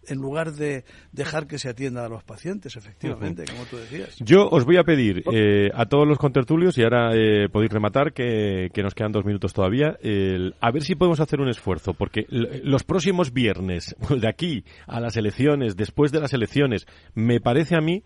en 0.08 0.18
lugar 0.18 0.52
de 0.52 0.84
dejar 1.12 1.46
que 1.46 1.58
se 1.58 1.68
atienda 1.68 2.04
a 2.04 2.08
los 2.08 2.24
pacientes, 2.24 2.76
efectivamente, 2.76 3.44
como 3.50 3.64
tú 3.64 3.76
decías. 3.76 4.16
Yo 4.20 4.48
os 4.48 4.64
voy 4.64 4.76
a 4.76 4.84
pedir 4.84 5.22
eh, 5.32 5.70
a 5.74 5.86
todos 5.86 6.06
los 6.06 6.18
contertulios, 6.18 6.76
y 6.78 6.82
ahora 6.82 7.14
eh, 7.14 7.48
podéis 7.50 7.72
rematar, 7.72 8.12
que, 8.12 8.70
nos 8.82 8.94
quedan 8.94 9.12
dos 9.12 9.24
minutos 9.24 9.52
todavía, 9.52 9.96
a 10.60 10.70
ver 10.70 10.82
si 10.82 10.94
podemos 10.94 11.20
hacer 11.20 11.40
un 11.40 11.48
esfuerzo, 11.48 11.94
porque 11.94 12.26
los 12.28 12.84
próximos 12.84 13.32
viernes, 13.32 13.96
de 14.08 14.28
aquí 14.28 14.64
a 14.86 15.00
las 15.00 15.16
elecciones, 15.16 15.76
después 15.76 16.12
de 16.12 16.20
las 16.20 16.32
elecciones, 16.32 16.86
me 17.14 17.40
parece 17.40 17.76
a 17.76 17.80
mí 17.80 18.04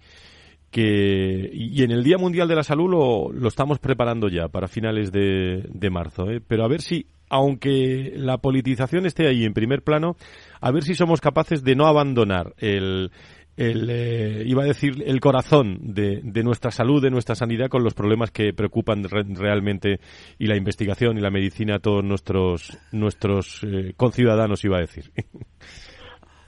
que 0.71 1.51
y 1.53 1.83
en 1.83 1.91
el 1.91 2.05
Día 2.05 2.19
Mundial 2.19 2.49
de 2.49 2.55
la 2.55 2.63
Salud 2.63 2.91
lo, 2.91 3.33
lo 3.33 3.49
estamos 3.49 3.79
preparando 3.79 4.29
ya 4.29 4.49
para 4.49 4.69
finales 4.69 5.11
de, 5.13 5.65
de 5.69 5.91
marzo, 5.91 6.31
¿eh? 6.31 6.41
pero 6.47 6.65
a 6.65 6.69
ver 6.69 6.81
si 6.81 7.07
aunque 7.29 8.13
la 8.17 8.39
politización 8.39 9.07
esté 9.07 9.29
ahí 9.29 9.45
en 9.45 9.55
primer 9.55 9.83
plano, 9.83 10.17
a 10.61 10.71
ver 10.73 10.83
si 10.83 10.95
somos 10.95 11.21
capaces 11.21 11.63
de 11.63 11.77
no 11.77 11.87
abandonar 11.87 12.55
el, 12.59 13.13
el 13.57 13.89
eh, 13.89 14.43
iba 14.47 14.65
a 14.65 14.67
decir 14.67 15.03
el 15.07 15.21
corazón 15.21 15.79
de, 15.81 16.21
de, 16.25 16.43
nuestra 16.43 16.71
salud, 16.71 17.03
de 17.03 17.11
nuestra 17.11 17.35
sanidad 17.35 17.69
con 17.69 17.85
los 17.85 17.95
problemas 17.95 18.31
que 18.31 18.53
preocupan 18.53 19.05
realmente 19.05 20.01
y 20.39 20.47
la 20.47 20.57
investigación 20.57 21.19
y 21.19 21.21
la 21.21 21.31
medicina 21.31 21.77
a 21.77 21.79
todos 21.79 22.03
nuestros 22.03 22.79
nuestros 22.91 23.63
eh, 23.65 23.93
conciudadanos 23.97 24.65
iba 24.65 24.79
a 24.79 24.81
decir. 24.81 25.05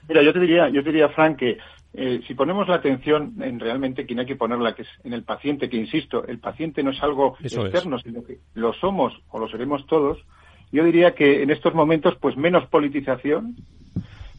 Mira, 0.09 0.23
yo 0.23 0.33
te 0.33 0.41
diría, 0.41 0.69
yo 0.69 0.83
te 0.83 0.91
diría 0.91 1.09
Frank 1.11 1.39
que 1.39 1.59
eh, 1.95 2.21
si 2.27 2.35
ponemos 2.35 2.69
la 2.69 2.77
atención 2.77 3.35
en 3.43 3.61
realmente 3.61 4.07
quien 4.07 4.21
hay 4.21 4.27
que 4.27 4.37
ponerla, 4.37 4.75
que 4.75 4.83
es 4.83 4.89
en 5.05 5.13
el 5.13 5.25
paciente, 5.25 5.69
que 5.69 5.77
insisto, 5.77 6.27
el 6.27 6.39
paciente 6.39 6.83
no 6.83 6.91
es 6.91 7.03
algo 7.03 7.37
externo, 7.41 7.99
sino 7.99 8.25
que 8.25 8.39
lo 8.55 8.73
somos 8.73 9.13
o 9.31 9.39
lo 9.39 9.49
seremos 9.49 9.87
todos, 9.87 10.25
yo 10.73 10.85
diría 10.85 11.15
que 11.15 11.43
en 11.43 11.51
estos 11.51 11.75
momentos, 11.75 12.17
pues 12.19 12.37
menos 12.37 12.67
politización, 12.67 13.57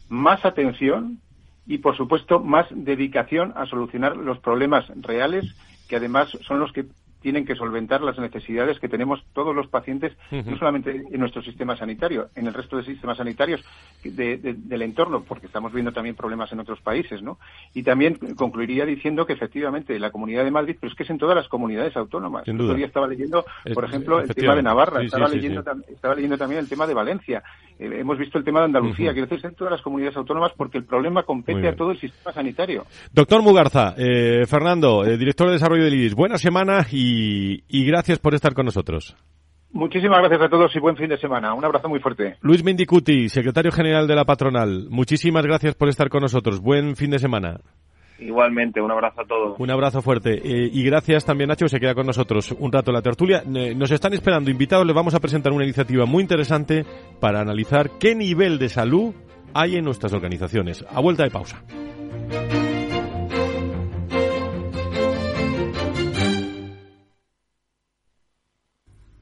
más 0.08 0.44
atención 0.44 1.20
y, 1.64 1.78
por 1.78 1.96
supuesto, 1.96 2.40
más 2.40 2.66
dedicación 2.70 3.52
a 3.54 3.66
solucionar 3.66 4.16
los 4.16 4.40
problemas 4.40 4.86
reales, 4.96 5.54
que 5.88 5.96
además 5.96 6.30
son 6.42 6.58
los 6.58 6.72
que 6.72 6.86
tienen 7.24 7.46
que 7.46 7.56
solventar 7.56 8.02
las 8.02 8.18
necesidades 8.18 8.78
que 8.78 8.86
tenemos 8.86 9.24
todos 9.32 9.56
los 9.56 9.66
pacientes, 9.68 10.12
no 10.30 10.58
solamente 10.58 10.90
en 10.90 11.18
nuestro 11.18 11.40
sistema 11.42 11.74
sanitario, 11.74 12.28
en 12.34 12.46
el 12.46 12.52
resto 12.52 12.76
de 12.76 12.84
sistemas 12.84 13.16
sanitarios 13.16 13.64
del 14.04 14.82
entorno, 14.82 15.24
porque 15.26 15.46
estamos 15.46 15.72
viendo 15.72 15.90
también 15.90 16.16
problemas 16.16 16.52
en 16.52 16.60
otros 16.60 16.82
países, 16.82 17.22
¿no? 17.22 17.38
Y 17.72 17.82
también 17.82 18.18
concluiría 18.36 18.84
diciendo 18.84 19.24
que 19.24 19.32
efectivamente 19.32 19.98
la 19.98 20.10
Comunidad 20.10 20.44
de 20.44 20.50
Madrid, 20.50 20.76
pero 20.78 20.90
es 20.92 20.96
que 20.98 21.04
es 21.04 21.08
en 21.08 21.16
todas 21.16 21.34
las 21.34 21.48
comunidades 21.48 21.96
autónomas. 21.96 22.44
Sin 22.44 22.58
duda. 22.58 22.76
estaba 22.84 23.06
leyendo, 23.06 23.46
por 23.72 23.86
ejemplo, 23.86 24.20
el 24.20 24.34
tema 24.34 24.54
de 24.54 24.62
Navarra, 24.62 25.02
estaba, 25.02 25.26
leyendo, 25.26 25.64
estaba 25.88 26.14
leyendo 26.14 26.36
también 26.36 26.60
el 26.60 26.68
tema 26.68 26.86
de 26.86 26.92
Valencia, 26.92 27.42
eh, 27.78 27.90
hemos 27.98 28.18
visto 28.18 28.38
el 28.38 28.44
tema 28.44 28.60
de 28.60 28.66
Andalucía, 28.66 29.12
quiero 29.12 29.26
decir, 29.26 29.44
en 29.44 29.54
todas 29.54 29.72
las 29.72 29.82
comunidades 29.82 30.16
autónomas 30.16 30.52
porque 30.56 30.78
el 30.78 30.84
problema 30.84 31.22
compete 31.22 31.68
a 31.68 31.76
todo 31.76 31.90
el 31.90 31.98
sistema 31.98 32.32
sanitario. 32.32 32.84
Doctor 33.12 33.42
Mugarza, 33.42 33.94
eh, 33.96 34.46
Fernando, 34.46 35.04
eh, 35.04 35.16
director 35.16 35.46
de 35.46 35.54
desarrollo 35.54 35.84
del 35.84 35.94
IDIS, 35.94 36.14
buena 36.14 36.38
semana 36.38 36.86
y 36.90 37.44
y, 37.68 37.84
gracias 37.86 38.18
por 38.18 38.34
estar 38.34 38.54
con 38.54 38.66
nosotros. 38.66 39.16
Muchísimas 39.72 40.20
gracias 40.20 40.42
a 40.42 40.48
todos 40.48 40.74
y 40.76 40.78
buen 40.78 40.96
fin 40.96 41.08
de 41.08 41.18
semana. 41.18 41.52
Un 41.54 41.64
abrazo 41.64 41.88
muy 41.88 41.98
fuerte. 41.98 42.36
Luis 42.40 42.62
Mendicuti, 42.62 43.28
secretario 43.28 43.72
general 43.72 44.06
de 44.06 44.14
la 44.14 44.24
patronal. 44.24 44.86
Muchísimas 44.88 45.44
gracias 45.44 45.74
por 45.74 45.88
estar 45.88 46.08
con 46.08 46.20
nosotros. 46.20 46.60
Buen 46.60 46.94
fin 46.94 47.10
de 47.10 47.18
semana. 47.18 47.60
Igualmente, 48.18 48.80
un 48.80 48.90
abrazo 48.90 49.22
a 49.22 49.24
todos. 49.24 49.56
Un 49.58 49.70
abrazo 49.70 50.00
fuerte. 50.00 50.34
Eh, 50.34 50.70
y 50.72 50.84
gracias 50.84 51.24
también, 51.24 51.48
Nacho, 51.48 51.64
que 51.64 51.70
se 51.70 51.80
queda 51.80 51.94
con 51.94 52.06
nosotros 52.06 52.54
un 52.58 52.72
rato 52.72 52.90
en 52.90 52.94
la 52.94 53.02
tertulia. 53.02 53.42
nos 53.44 53.90
están 53.90 54.14
esperando 54.14 54.50
invitados. 54.50 54.86
Les 54.86 54.94
vamos 54.94 55.14
a 55.14 55.20
presentar 55.20 55.52
una 55.52 55.64
iniciativa 55.64 56.06
muy 56.06 56.22
interesante 56.22 56.84
para 57.20 57.40
analizar 57.40 57.90
qué 57.98 58.14
nivel 58.14 58.58
de 58.58 58.68
salud 58.68 59.14
hay 59.52 59.76
en 59.76 59.84
nuestras 59.84 60.12
organizaciones. 60.12 60.84
A 60.90 61.00
vuelta 61.00 61.24
de 61.24 61.30
pausa. 61.30 61.62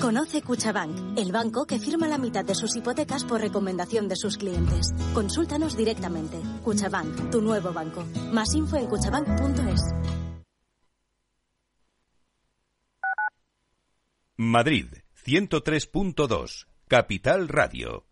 Conoce 0.00 0.42
Cuchabank, 0.42 1.16
el 1.16 1.30
banco 1.30 1.64
que 1.64 1.78
firma 1.78 2.08
la 2.08 2.18
mitad 2.18 2.44
de 2.44 2.56
sus 2.56 2.74
hipotecas 2.74 3.22
por 3.22 3.40
recomendación 3.40 4.08
de 4.08 4.16
sus 4.16 4.36
clientes. 4.36 4.88
Consúltanos 5.14 5.76
directamente. 5.76 6.40
Cuchabank, 6.64 7.30
tu 7.30 7.40
nuevo 7.40 7.72
banco. 7.72 8.04
Más 8.32 8.52
info 8.54 8.76
en 8.76 8.86
cuchabank.es. 8.86 9.80
Madrid, 14.36 14.86
103.2, 15.24 16.66
Capital 16.88 17.48
Radio. 17.48 18.06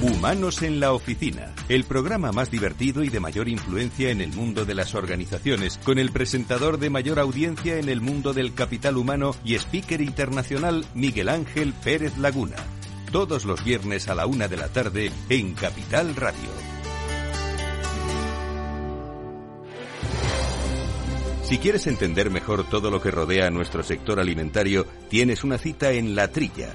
Humanos 0.00 0.62
en 0.62 0.78
la 0.78 0.92
Oficina, 0.92 1.52
el 1.68 1.82
programa 1.82 2.30
más 2.30 2.52
divertido 2.52 3.02
y 3.02 3.08
de 3.08 3.18
mayor 3.18 3.48
influencia 3.48 4.10
en 4.10 4.20
el 4.20 4.32
mundo 4.32 4.64
de 4.64 4.76
las 4.76 4.94
organizaciones, 4.94 5.80
con 5.82 5.98
el 5.98 6.12
presentador 6.12 6.78
de 6.78 6.88
mayor 6.88 7.18
audiencia 7.18 7.78
en 7.80 7.88
el 7.88 8.00
mundo 8.00 8.32
del 8.32 8.54
capital 8.54 8.96
humano 8.96 9.34
y 9.42 9.56
speaker 9.56 10.00
internacional 10.00 10.86
Miguel 10.94 11.28
Ángel 11.28 11.72
Pérez 11.72 12.16
Laguna. 12.16 12.54
todos 13.10 13.44
los 13.44 13.64
viernes 13.64 14.08
a 14.08 14.14
la 14.14 14.26
una 14.26 14.46
de 14.46 14.56
la 14.58 14.68
tarde 14.68 15.10
en 15.30 15.54
Capital 15.54 16.14
Radio. 16.14 16.50
Si 21.42 21.58
quieres 21.58 21.86
entender 21.88 22.30
mejor 22.30 22.68
todo 22.68 22.90
lo 22.90 23.00
que 23.00 23.10
rodea 23.10 23.46
a 23.46 23.50
nuestro 23.50 23.82
sector 23.82 24.20
alimentario, 24.20 24.86
tienes 25.08 25.42
una 25.42 25.58
cita 25.58 25.90
en 25.90 26.14
La 26.14 26.28
Trilla. 26.28 26.74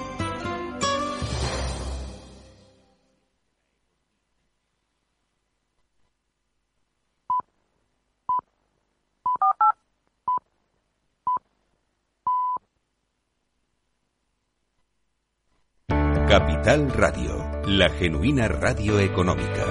Capital 16.31 16.89
Radio, 16.93 17.61
la 17.65 17.89
genuina 17.89 18.47
radio 18.47 18.97
económica. 18.99 19.65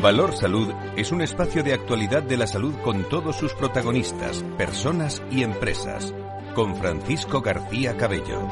Valor 0.00 0.36
Salud 0.36 0.85
es 0.96 1.12
un 1.12 1.20
espacio 1.20 1.62
de 1.62 1.74
actualidad 1.74 2.22
de 2.22 2.36
la 2.36 2.46
salud 2.46 2.74
con 2.82 3.04
todos 3.04 3.36
sus 3.36 3.52
protagonistas, 3.52 4.42
personas 4.56 5.22
y 5.30 5.42
empresas. 5.42 6.14
Con 6.54 6.74
Francisco 6.76 7.42
García 7.42 7.96
Cabello. 7.96 8.48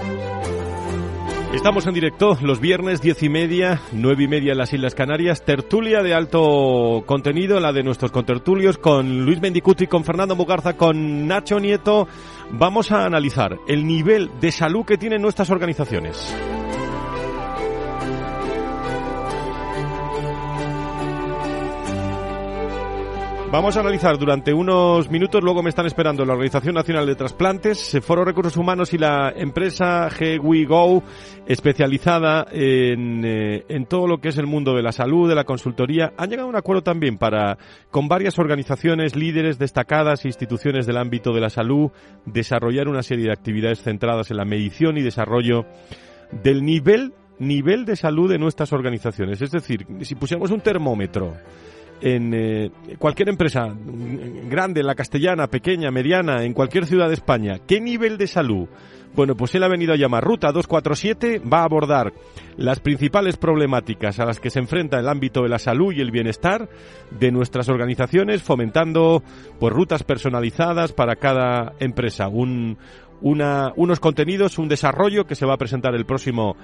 Estamos 1.55 1.87
en 1.87 1.95
directo 1.95 2.37
los 2.43 2.61
viernes 2.61 3.01
diez 3.01 3.23
y 3.23 3.29
media, 3.29 3.81
nueve 3.93 4.25
y 4.25 4.29
media 4.29 4.53
en 4.53 4.59
las 4.59 4.73
Islas 4.73 4.95
Canarias. 4.95 5.43
Tertulia 5.45 6.03
de 6.03 6.13
alto 6.13 7.05
contenido, 7.07 7.61
la 7.61 7.73
de 7.73 7.83
nuestros 7.83 8.11
contertulios, 8.11 8.77
con 8.77 9.25
Luis 9.25 9.41
Mendicuti, 9.41 9.87
con 9.87 10.05
Fernando 10.05 10.37
Mugarza, 10.37 10.77
con 10.77 11.27
Nacho 11.27 11.59
Nieto. 11.61 12.09
Vamos 12.51 12.93
a 12.93 13.07
analizar 13.07 13.57
el 13.69 13.87
nivel 13.87 14.31
de 14.41 14.53
salud 14.53 14.85
que 14.85 14.99
tienen 14.99 15.23
nuestras 15.23 15.49
organizaciones. 15.49 16.35
Vamos 23.55 23.77
a 23.77 23.81
analizar 23.83 24.19
durante 24.19 24.53
unos 24.53 25.09
minutos, 25.09 25.41
luego 25.41 25.63
me 25.63 25.69
están 25.69 25.87
esperando 25.87 26.25
la 26.25 26.33
Organización 26.33 26.75
Nacional 26.75 27.07
de 27.07 27.15
Trasplantes, 27.15 27.97
Foro 28.03 28.25
Recursos 28.25 28.57
Humanos 28.57 28.93
y 28.93 28.99
la 28.99 29.33
empresa 29.33 30.09
GWeGo, 30.09 31.05
especializada 31.47 32.49
en, 32.51 33.25
eh, 33.25 33.65
en 33.69 33.87
todo 33.87 34.09
lo 34.09 34.19
que 34.19 34.31
es 34.31 34.39
el 34.39 34.49
mundo 34.49 34.75
de 34.75 34.83
la 34.83 34.91
salud, 34.91 35.29
de 35.29 35.37
la 35.37 35.45
consultoría. 35.45 36.13
Han 36.17 36.31
llegado 36.31 36.49
a 36.49 36.51
un 36.51 36.57
acuerdo 36.57 36.83
también 36.83 37.17
para, 37.17 37.57
con 37.93 38.09
varias 38.09 38.41
organizaciones, 38.41 39.15
líderes 39.15 39.57
destacadas, 39.57 40.25
instituciones 40.25 40.85
del 40.85 40.97
ámbito 40.97 41.33
de 41.33 41.41
la 41.41 41.49
salud, 41.49 41.93
desarrollar 42.27 42.89
una 42.89 43.05
serie 43.05 43.27
de 43.27 43.33
actividades 43.33 43.85
centradas 43.85 44.33
en 44.33 44.39
la 44.39 44.45
medición 44.45 44.99
y 44.99 45.03
desarrollo 45.03 45.65
del 46.43 46.65
nivel, 46.65 47.15
nivel 47.39 47.85
de 47.85 47.95
salud 47.95 48.29
de 48.29 48.39
nuestras 48.39 48.73
organizaciones. 48.73 49.41
Es 49.41 49.53
decir, 49.53 49.87
si 50.01 50.17
pusiéramos 50.17 50.51
un 50.51 50.61
termómetro, 50.61 51.35
en 52.01 52.35
eh, 52.35 52.71
cualquier 52.99 53.29
empresa 53.29 53.75
grande, 54.49 54.83
la 54.83 54.95
castellana, 54.95 55.47
pequeña, 55.47 55.91
mediana, 55.91 56.45
en 56.45 56.53
cualquier 56.53 56.87
ciudad 56.87 57.09
de 57.09 57.15
España, 57.15 57.61
¿qué 57.67 57.81
nivel 57.81 58.19
de 58.19 58.27
salud? 58.27 58.69
Bueno, 59.15 59.37
pues 59.37 59.55
él 59.55 59.63
ha 59.63 59.69
venido 59.69 59.93
a 59.93 59.97
llamar 59.97 60.25
Ruta 60.25 60.51
247, 60.51 61.39
va 61.41 61.61
a 61.61 61.65
abordar 61.65 62.13
las 62.57 62.81
principales 62.81 63.37
problemáticas 63.37 64.19
a 64.19 64.25
las 64.25 64.41
que 64.41 64.51
se 64.51 64.59
enfrenta 64.59 64.99
el 64.99 65.09
ámbito 65.09 65.43
de 65.43 65.49
la 65.49 65.61
salud 65.61 65.93
y 65.93 66.01
el 66.01 66.11
bienestar 66.11 66.69
de 67.17 67.31
nuestras 67.31 67.69
organizaciones, 67.69 68.43
fomentando 68.43 69.23
pues 69.61 69.73
rutas 69.73 70.03
personalizadas 70.03 70.93
para 70.93 71.15
cada 71.15 71.75
empresa. 71.79 72.27
Un, 72.27 72.77
una, 73.21 73.73
unos 73.77 74.01
contenidos, 74.01 74.59
un 74.59 74.69
desarrollo 74.69 75.27
que 75.27 75.37
se 75.37 75.47
va 75.47 75.55
a 75.55 75.59
presentar 75.59 75.95
el 75.95 76.07
próximo 76.07 76.57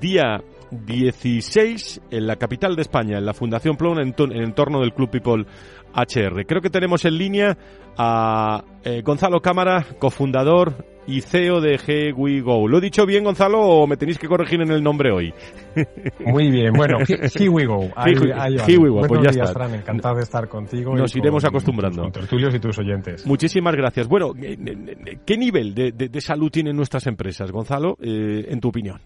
día 0.00 0.42
16 0.70 2.02
en 2.10 2.26
la 2.26 2.36
capital 2.36 2.76
de 2.76 2.82
España, 2.82 3.18
en 3.18 3.26
la 3.26 3.34
Fundación 3.34 3.76
Plon, 3.76 3.98
en, 4.00 4.14
en 4.18 4.42
entorno 4.42 4.80
del 4.80 4.92
Club 4.92 5.10
People 5.10 5.46
HR. 5.94 6.46
Creo 6.46 6.60
que 6.60 6.70
tenemos 6.70 7.04
en 7.04 7.18
línea 7.18 7.56
a 7.96 8.64
eh, 8.84 9.02
Gonzalo 9.02 9.40
Cámara, 9.40 9.84
cofundador 9.98 10.86
y 11.06 11.22
CEO 11.22 11.60
de 11.60 11.78
GWeGo. 11.78 12.68
¿Lo 12.68 12.78
he 12.78 12.80
dicho 12.82 13.06
bien, 13.06 13.24
Gonzalo, 13.24 13.60
o 13.60 13.86
me 13.86 13.96
tenéis 13.96 14.18
que 14.18 14.28
corregir 14.28 14.60
en 14.60 14.70
el 14.70 14.82
nombre 14.82 15.10
hoy? 15.10 15.32
Muy 16.26 16.50
bien, 16.50 16.72
bueno, 16.74 16.98
HeWeGo. 16.98 17.88
HeWeGo, 18.66 19.06
pues 19.08 19.34
ya 19.34 19.42
está. 19.42 19.74
encantado 19.74 20.16
de 20.16 20.22
estar 20.22 20.48
contigo. 20.48 20.94
Nos 20.94 21.16
iremos 21.16 21.44
acostumbrando. 21.44 22.02
Con 22.02 22.12
tertulios 22.12 22.54
y 22.54 22.60
tus 22.60 22.78
oyentes. 22.78 23.26
Muchísimas 23.26 23.74
gracias. 23.74 24.06
Bueno, 24.06 24.32
eh, 24.40 24.56
eh, 24.64 25.18
¿qué 25.24 25.38
nivel 25.38 25.74
de, 25.74 26.20
salud 26.20 26.50
tienen 26.50 26.76
nuestras 26.76 27.06
empresas, 27.06 27.50
Gonzalo, 27.50 27.96
en 28.00 28.60
tu 28.60 28.68
opinión? 28.68 29.00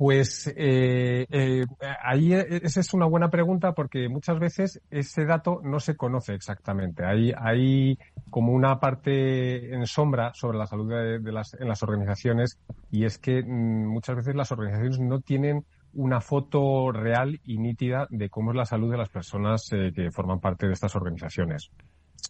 Pues 0.00 0.50
eh, 0.56 1.26
eh, 1.28 1.66
ahí 2.02 2.32
e, 2.32 2.60
esa 2.62 2.80
es 2.80 2.94
una 2.94 3.04
buena 3.04 3.28
pregunta 3.28 3.74
porque 3.74 4.08
muchas 4.08 4.38
veces 4.38 4.80
ese 4.90 5.26
dato 5.26 5.60
no 5.62 5.78
se 5.78 5.94
conoce 5.94 6.32
exactamente. 6.32 7.04
Hay, 7.04 7.34
hay 7.36 7.98
como 8.30 8.54
una 8.54 8.80
parte 8.80 9.74
en 9.74 9.84
sombra 9.84 10.32
sobre 10.32 10.56
la 10.56 10.66
salud 10.66 10.88
de, 10.88 11.20
las, 11.30 11.52
en 11.52 11.68
las 11.68 11.82
organizaciones 11.82 12.58
y 12.90 13.04
es 13.04 13.18
que 13.18 13.42
mm, 13.42 13.88
muchas 13.88 14.16
veces 14.16 14.34
las 14.34 14.50
organizaciones 14.50 15.00
no 15.00 15.20
tienen 15.20 15.66
una 15.92 16.22
foto 16.22 16.92
real 16.92 17.38
y 17.44 17.58
nítida 17.58 18.06
de 18.08 18.30
cómo 18.30 18.52
es 18.52 18.56
la 18.56 18.64
salud 18.64 18.90
de 18.90 18.96
las 18.96 19.10
personas 19.10 19.70
eh, 19.72 19.92
que 19.94 20.10
forman 20.10 20.40
parte 20.40 20.66
de 20.66 20.72
estas 20.72 20.96
organizaciones. 20.96 21.72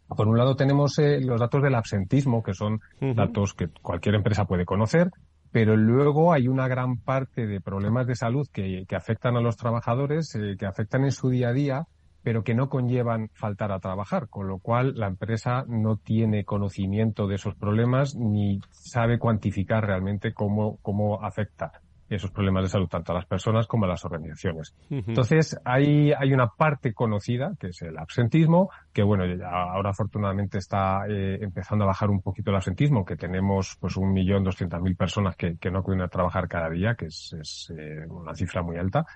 Por 0.09 0.27
un 0.27 0.37
lado 0.37 0.57
tenemos 0.57 0.99
eh, 0.99 1.21
los 1.21 1.39
datos 1.39 1.63
del 1.63 1.77
absentismo, 1.77 2.43
que 2.43 2.53
son 2.53 2.81
datos 3.15 3.55
que 3.55 3.69
cualquier 3.69 4.17
empresa 4.17 4.45
puede 4.45 4.65
conocer, 4.65 5.13
pero 5.53 5.77
luego 5.77 6.33
hay 6.33 6.49
una 6.49 6.69
gran 6.69 6.97
parte 6.97 7.47
de 7.47 7.61
problemas 7.61 8.07
de 8.07 8.15
salud 8.15 8.47
que, 8.53 8.87
afectan 8.95 9.37
a 9.37 9.41
los 9.41 9.57
trabajadores, 9.57 10.35
eh, 10.35 10.57
que 10.59 10.67
afectan 10.67 11.05
en 11.05 11.13
su 11.13 11.29
día 11.29 11.49
a 11.49 11.53
día, 11.53 11.87
pero 12.23 12.45
que 12.45 12.55
no 12.55 12.69
conllevan 12.69 13.31
faltar 13.35 13.73
a 13.73 13.81
trabajar, 13.81 14.29
con 14.29 14.47
lo 14.47 14.59
cual 14.59 14.95
la 14.97 15.07
empresa 15.07 15.65
no 15.67 15.97
tiene 15.97 16.45
conocimiento 16.45 17.27
de 17.27 17.37
esos 17.37 17.55
problemas 17.55 18.15
ni 18.15 18.61
sabe 18.71 19.19
cuantificar 19.19 19.87
realmente 19.87 20.33
cómo, 20.33 20.79
cómo 20.83 21.25
afecta 21.25 21.81
esos 22.11 22.31
problemas 22.31 22.65
de 22.65 22.69
salud 22.69 22.89
tanto 22.89 23.13
a 23.13 23.15
las 23.15 23.27
personas 23.27 23.67
como 23.67 23.85
a 23.85 23.89
las 23.89 24.05
organizaciones. 24.05 24.75
Entonces, 24.91 25.59
hay, 25.65 26.13
hay 26.13 26.33
una 26.33 26.49
parte 26.49 26.93
conocida, 26.93 27.53
que 27.59 27.69
es 27.69 27.83
el 27.83 27.97
absentismo, 27.97 28.71
que 28.93 29.03
bueno, 29.03 29.25
ahora 29.47 29.91
afortunadamente 29.91 30.59
está 30.59 31.07
eh, 31.09 31.39
empezando 31.41 31.85
a 31.85 31.89
bajar 31.89 32.11
un 32.11 32.21
poquito 32.21 32.51
el 32.51 32.57
absentismo, 32.57 33.05
que 33.05 33.17
tenemos 33.17 33.77
pues 33.81 33.97
un 33.97 34.13
millón 34.13 34.43
doscientas 34.43 34.83
mil 34.83 34.97
personas 34.97 35.37
que, 35.37 35.57
que 35.57 35.71
no 35.71 35.79
acuden 35.79 36.03
a 36.03 36.09
trabajar 36.09 36.49
cada 36.49 36.69
día, 36.69 36.95
que 36.97 37.07
es, 37.07 37.33
es 37.41 37.73
eh, 37.77 38.05
una 38.09 38.35
cifra 38.35 38.63
muy 38.63 38.77
alta. 38.77 39.07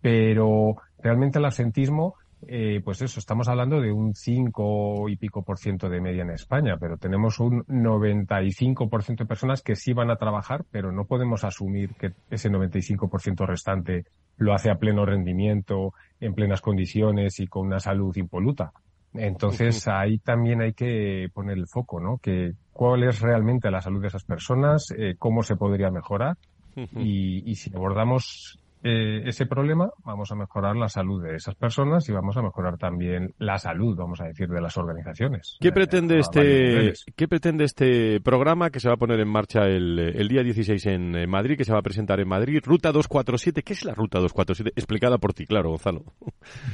Pero 0.00 0.76
realmente 0.98 1.38
el 1.38 1.44
absentismo 1.44 2.16
eh, 2.46 2.80
pues 2.82 3.02
eso, 3.02 3.20
estamos 3.20 3.48
hablando 3.48 3.80
de 3.80 3.92
un 3.92 4.14
5 4.14 5.08
y 5.08 5.16
pico 5.16 5.42
por 5.42 5.58
ciento 5.58 5.88
de 5.88 6.00
media 6.00 6.22
en 6.22 6.30
España, 6.30 6.76
pero 6.78 6.96
tenemos 6.96 7.38
un 7.38 7.64
95 7.68 8.88
por 8.88 9.02
ciento 9.02 9.24
de 9.24 9.28
personas 9.28 9.62
que 9.62 9.76
sí 9.76 9.92
van 9.92 10.10
a 10.10 10.16
trabajar, 10.16 10.64
pero 10.70 10.90
no 10.90 11.04
podemos 11.04 11.44
asumir 11.44 11.94
que 11.94 12.12
ese 12.30 12.48
95 12.48 13.08
por 13.08 13.20
ciento 13.20 13.46
restante 13.46 14.06
lo 14.38 14.54
hace 14.54 14.70
a 14.70 14.76
pleno 14.76 15.04
rendimiento, 15.04 15.92
en 16.18 16.34
plenas 16.34 16.62
condiciones 16.62 17.40
y 17.40 17.46
con 17.46 17.66
una 17.66 17.78
salud 17.78 18.16
impoluta. 18.16 18.72
Entonces 19.12 19.86
ahí 19.88 20.18
también 20.18 20.62
hay 20.62 20.72
que 20.72 21.28
poner 21.34 21.58
el 21.58 21.66
foco, 21.66 22.00
¿no? 22.00 22.18
Que 22.18 22.52
cuál 22.72 23.02
es 23.02 23.20
realmente 23.20 23.70
la 23.70 23.82
salud 23.82 24.00
de 24.00 24.08
esas 24.08 24.24
personas, 24.24 24.94
eh, 24.96 25.16
cómo 25.18 25.42
se 25.42 25.56
podría 25.56 25.90
mejorar 25.90 26.36
y, 26.76 27.50
y 27.50 27.56
si 27.56 27.74
abordamos 27.74 28.58
eh, 28.82 29.22
ese 29.26 29.46
problema, 29.46 29.90
vamos 30.04 30.32
a 30.32 30.34
mejorar 30.34 30.76
la 30.76 30.88
salud 30.88 31.22
de 31.22 31.36
esas 31.36 31.54
personas 31.54 32.08
y 32.08 32.12
vamos 32.12 32.36
a 32.36 32.42
mejorar 32.42 32.78
también 32.78 33.34
la 33.38 33.58
salud, 33.58 33.96
vamos 33.96 34.20
a 34.20 34.24
decir, 34.24 34.48
de 34.48 34.60
las 34.60 34.76
organizaciones. 34.76 35.58
¿Qué 35.60 35.72
pretende 35.72 36.18
este 36.18 36.94
qué 37.14 37.28
pretende 37.28 37.64
este 37.64 38.20
programa 38.20 38.70
que 38.70 38.80
se 38.80 38.88
va 38.88 38.94
a 38.94 38.98
poner 38.98 39.20
en 39.20 39.28
marcha 39.28 39.66
el, 39.66 39.98
el 39.98 40.28
día 40.28 40.42
16 40.42 40.86
en 40.86 41.28
Madrid, 41.28 41.56
que 41.56 41.64
se 41.64 41.72
va 41.72 41.80
a 41.80 41.82
presentar 41.82 42.20
en 42.20 42.28
Madrid? 42.28 42.60
Ruta 42.64 42.92
247, 42.92 43.62
¿qué 43.62 43.72
es 43.74 43.84
la 43.84 43.94
Ruta 43.94 44.18
247? 44.18 44.72
Explicada 44.76 45.18
por 45.18 45.34
ti, 45.34 45.46
claro, 45.46 45.70
Gonzalo. 45.70 46.04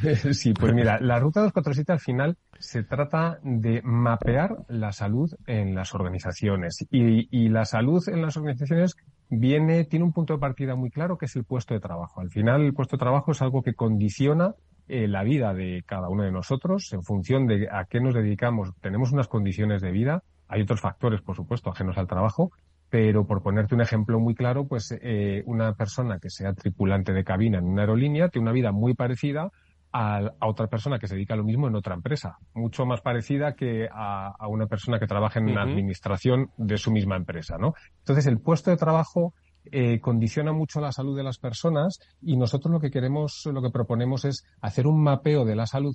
sí, 0.33 0.53
pues 0.53 0.73
mira, 0.73 0.99
la 1.01 1.19
Ruta 1.19 1.41
247 1.41 1.93
al 1.93 2.01
final 2.01 2.37
se 2.59 2.83
trata 2.85 3.39
de 3.43 3.83
mapear 3.83 4.65
la 4.69 4.93
salud 4.93 5.33
en 5.47 5.75
las 5.75 5.95
organizaciones 5.95 6.87
y, 6.91 7.29
y 7.31 7.49
la 7.49 7.65
salud 7.65 8.03
en 8.09 8.23
las 8.23 8.37
organizaciones 8.37 8.97
viene, 9.29 9.85
tiene 9.85 10.05
un 10.05 10.13
punto 10.13 10.35
de 10.35 10.39
partida 10.39 10.75
muy 10.75 10.91
claro 10.91 11.19
que 11.19 11.27
es 11.27 11.37
el 11.37 11.45
puesto 11.45 11.75
de 11.75 11.81
trabajo. 11.81 12.21
Al 12.21 12.31
final, 12.31 12.63
el 12.63 12.75
puesto 12.75 12.97
de 12.97 13.01
trabajo 13.01 13.33
es 13.33 13.43
algo 13.43 13.63
que 13.63 13.75
condiciona 13.75 14.55
eh, 14.89 15.09
la 15.09 15.25
vida 15.25 15.53
de 15.53 15.83
cada 15.87 16.09
uno 16.09 16.23
de 16.23 16.31
nosotros 16.31 16.93
en 16.93 17.03
función 17.03 17.47
de 17.47 17.69
a 17.71 17.87
qué 17.87 18.01
nos 18.01 18.15
dedicamos. 18.15 18.73
Tenemos 18.81 19.13
unas 19.13 19.29
condiciones 19.29 19.83
de 19.83 19.91
vida. 19.91 20.23
Hay 20.49 20.63
otros 20.63 20.81
factores, 20.81 21.23
por 21.23 21.35
supuesto, 21.35 21.71
ajenos 21.71 21.99
al 21.99 22.07
trabajo, 22.07 22.53
pero 22.89 23.27
por 23.27 23.43
ponerte 23.43 23.75
un 23.75 23.81
ejemplo 23.81 24.21
muy 24.21 24.35
claro, 24.35 24.69
pues 24.69 24.97
eh, 25.01 25.43
una 25.47 25.75
persona 25.75 26.21
que 26.21 26.31
sea 26.31 26.53
tripulante 26.53 27.13
de 27.13 27.25
cabina 27.25 27.59
en 27.59 27.65
una 27.65 27.83
aerolínea 27.83 28.29
tiene 28.29 28.45
una 28.45 28.53
vida 28.53 28.71
muy 28.71 28.95
parecida 28.95 29.51
a, 29.97 30.35
otra 30.47 30.67
persona 30.67 30.99
que 30.99 31.09
se 31.09 31.15
dedica 31.15 31.35
a 31.35 31.37
lo 31.39 31.45
mismo 31.45 31.69
en 31.69 31.75
otra 31.75 31.95
empresa, 31.95 32.39
mucho 32.53 32.85
más 32.85 33.01
parecida 33.01 33.55
que 33.55 33.89
a, 33.91 34.35
una 34.49 34.67
persona 34.67 34.99
que 34.99 35.07
trabaja 35.07 35.39
en 35.39 35.49
una 35.49 35.63
administración 35.63 36.51
de 36.59 36.77
su 36.77 36.91
misma 36.91 37.17
empresa, 37.17 37.57
¿no? 37.59 37.75
Entonces, 38.01 38.27
el 38.27 38.39
puesto 38.39 38.71
de 38.71 38.77
trabajo 38.77 39.33
eh, 39.65 39.99
condiciona 40.01 40.53
mucho 40.53 40.81
la 40.81 40.93
salud 40.93 41.17
de 41.17 41.23
las 41.23 41.39
personas 41.39 41.99
y 42.21 42.37
nosotros 42.37 42.73
lo 42.73 42.81
que 42.81 42.91
queremos, 42.91 43.43
lo 43.47 43.63
que 43.63 43.71
proponemos 43.71 44.25
es 44.27 44.45
hacer 44.61 44.87
un 44.87 45.03
mapeo 45.03 45.45
de 45.45 45.57
la 45.57 45.67
salud 45.67 45.95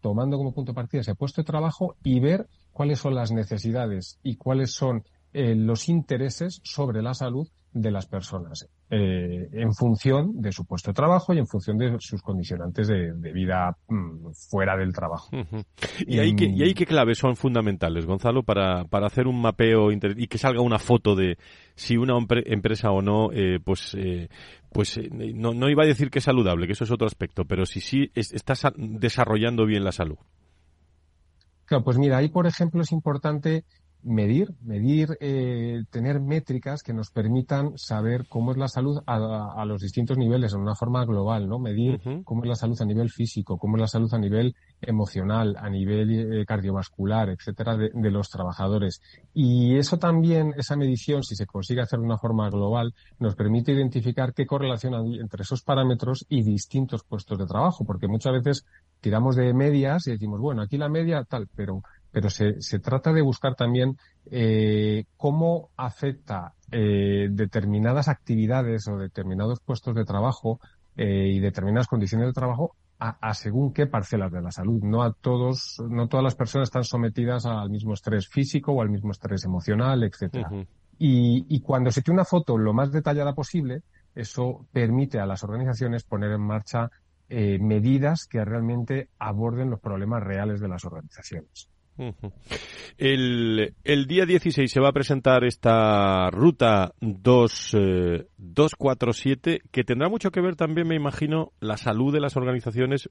tomando 0.00 0.38
como 0.38 0.52
punto 0.52 0.72
de 0.72 0.76
partida 0.76 1.02
ese 1.02 1.14
puesto 1.14 1.42
de 1.42 1.46
trabajo 1.46 1.96
y 2.02 2.20
ver 2.20 2.48
cuáles 2.72 2.98
son 2.98 3.14
las 3.14 3.30
necesidades 3.30 4.18
y 4.22 4.36
cuáles 4.36 4.72
son 4.72 5.04
eh, 5.32 5.54
los 5.54 5.88
intereses 5.88 6.60
sobre 6.64 7.02
la 7.02 7.14
salud 7.14 7.48
de 7.72 7.90
las 7.90 8.06
personas 8.06 8.68
eh, 8.90 9.48
en 9.52 9.72
función 9.72 10.42
de 10.42 10.52
su 10.52 10.66
puesto 10.66 10.90
de 10.90 10.94
trabajo 10.94 11.32
y 11.32 11.38
en 11.38 11.46
función 11.46 11.78
de 11.78 11.96
sus 11.98 12.20
condicionantes 12.20 12.88
de, 12.88 13.32
vida 13.32 13.74
mm, 13.88 14.32
fuera 14.50 14.76
del 14.76 14.92
trabajo. 14.92 15.30
¿Y, 16.06 16.18
ahí 16.18 16.36
qué, 16.36 16.44
¿Y 16.44 16.74
qué 16.74 16.84
claves 16.84 17.16
son 17.16 17.34
fundamentales, 17.34 18.04
Gonzalo, 18.04 18.42
para, 18.42 18.84
para 18.84 19.06
hacer 19.06 19.26
un 19.26 19.40
mapeo 19.40 19.90
y 19.90 20.26
que 20.26 20.36
salga 20.36 20.60
una 20.60 20.78
foto 20.78 21.16
de 21.16 21.38
si 21.74 21.96
una 21.96 22.18
empresa 22.44 22.90
o 22.90 23.00
no, 23.00 23.32
eh, 23.32 23.60
pues, 23.64 23.94
eh, 23.94 24.28
pues 24.70 25.00
no, 25.10 25.54
no 25.54 25.70
iba 25.70 25.84
a 25.84 25.86
decir 25.86 26.10
que 26.10 26.18
es 26.18 26.24
saludable, 26.26 26.66
que 26.66 26.74
eso 26.74 26.84
es 26.84 26.90
otro 26.90 27.06
aspecto, 27.06 27.46
pero 27.46 27.64
si 27.64 27.80
sí 27.80 28.10
está 28.14 28.54
desarrollando 28.76 29.64
bien 29.64 29.84
la 29.84 29.92
salud? 29.92 30.18
Claro, 31.64 31.84
pues 31.84 31.96
mira, 31.96 32.18
ahí 32.18 32.28
por 32.28 32.46
ejemplo 32.46 32.82
es 32.82 32.92
importante 32.92 33.64
medir, 34.02 34.52
medir, 34.62 35.16
eh, 35.20 35.84
tener 35.90 36.20
métricas 36.20 36.82
que 36.82 36.92
nos 36.92 37.10
permitan 37.10 37.78
saber 37.78 38.26
cómo 38.28 38.52
es 38.52 38.58
la 38.58 38.68
salud 38.68 39.00
a, 39.06 39.64
los 39.64 39.80
distintos 39.80 40.18
niveles, 40.18 40.52
en 40.52 40.60
una 40.60 40.74
forma 40.74 41.04
global, 41.04 41.48
¿no? 41.48 41.58
Medir 41.58 42.00
cómo 42.24 42.42
es 42.42 42.48
la 42.48 42.54
salud 42.54 42.80
a 42.80 42.84
nivel 42.84 43.10
físico, 43.10 43.58
cómo 43.58 43.76
es 43.76 43.82
la 43.82 43.88
salud 43.88 44.12
a 44.12 44.18
nivel 44.18 44.54
emocional, 44.80 45.56
a 45.58 45.70
nivel 45.70 46.40
eh, 46.40 46.44
cardiovascular, 46.44 47.30
etcétera, 47.30 47.76
de, 47.76 47.90
de, 47.94 48.10
los 48.10 48.28
trabajadores. 48.28 49.00
Y 49.32 49.76
eso 49.76 49.98
también, 49.98 50.54
esa 50.56 50.76
medición, 50.76 51.22
si 51.22 51.36
se 51.36 51.46
consigue 51.46 51.82
hacer 51.82 52.00
de 52.00 52.06
una 52.06 52.18
forma 52.18 52.50
global, 52.50 52.94
nos 53.18 53.34
permite 53.36 53.72
identificar 53.72 54.34
qué 54.34 54.46
correlación 54.46 54.94
hay 54.94 55.20
entre 55.20 55.42
esos 55.42 55.62
parámetros 55.62 56.26
y 56.28 56.42
distintos 56.42 57.04
puestos 57.04 57.38
de 57.38 57.46
trabajo, 57.46 57.84
porque 57.84 58.08
muchas 58.08 58.32
veces 58.32 58.66
tiramos 59.00 59.36
de 59.36 59.54
medias 59.54 60.06
y 60.06 60.12
decimos, 60.12 60.40
bueno, 60.40 60.62
aquí 60.62 60.76
la 60.76 60.88
media 60.88 61.24
tal, 61.24 61.48
pero 61.54 61.82
pero 62.12 62.30
se, 62.30 62.60
se 62.60 62.78
trata 62.78 63.12
de 63.12 63.22
buscar 63.22 63.54
también 63.54 63.96
eh, 64.30 65.04
cómo 65.16 65.70
afecta 65.76 66.52
eh, 66.70 67.28
determinadas 67.30 68.08
actividades 68.08 68.86
o 68.88 68.96
determinados 68.98 69.60
puestos 69.60 69.94
de 69.94 70.04
trabajo 70.04 70.60
eh, 70.96 71.28
y 71.28 71.40
determinadas 71.40 71.88
condiciones 71.88 72.28
de 72.28 72.32
trabajo 72.32 72.76
a, 73.04 73.34
según 73.34 73.72
qué 73.72 73.86
parcelas 73.86 74.30
de 74.30 74.40
la 74.40 74.52
salud. 74.52 74.80
No 74.84 75.02
a 75.02 75.12
todos, 75.12 75.82
no 75.88 76.06
todas 76.06 76.22
las 76.22 76.36
personas 76.36 76.68
están 76.68 76.84
sometidas 76.84 77.46
al 77.46 77.68
mismo 77.68 77.94
estrés 77.94 78.28
físico 78.28 78.70
o 78.70 78.80
al 78.80 78.90
mismo 78.90 79.10
estrés 79.10 79.44
emocional, 79.44 80.04
etcétera. 80.04 80.48
y, 81.00 81.44
y 81.48 81.60
cuando 81.62 81.90
se 81.90 82.00
tiene 82.00 82.18
una 82.18 82.24
foto 82.24 82.56
lo 82.56 82.72
más 82.72 82.92
detallada 82.92 83.34
posible, 83.34 83.82
eso 84.14 84.66
permite 84.70 85.18
a 85.18 85.26
las 85.26 85.42
organizaciones 85.42 86.04
poner 86.04 86.30
en 86.30 86.42
marcha 86.42 86.92
eh, 87.34 87.58
medidas 87.58 88.26
que 88.26 88.44
realmente 88.44 89.08
aborden 89.18 89.70
los 89.70 89.80
problemas 89.80 90.22
reales 90.22 90.60
de 90.60 90.68
las 90.68 90.84
organizaciones. 90.84 91.70
El, 92.98 93.74
el, 93.84 94.06
día 94.06 94.26
16 94.26 94.70
se 94.70 94.80
va 94.80 94.88
a 94.88 94.92
presentar 94.92 95.44
esta 95.44 96.30
ruta 96.30 96.92
2, 97.00 97.76
247 98.36 99.52
eh, 99.52 99.60
que 99.70 99.84
tendrá 99.84 100.08
mucho 100.08 100.30
que 100.30 100.40
ver 100.40 100.56
también, 100.56 100.88
me 100.88 100.96
imagino, 100.96 101.52
la 101.60 101.76
salud 101.76 102.12
de 102.12 102.20
las 102.20 102.36
organizaciones. 102.36 103.08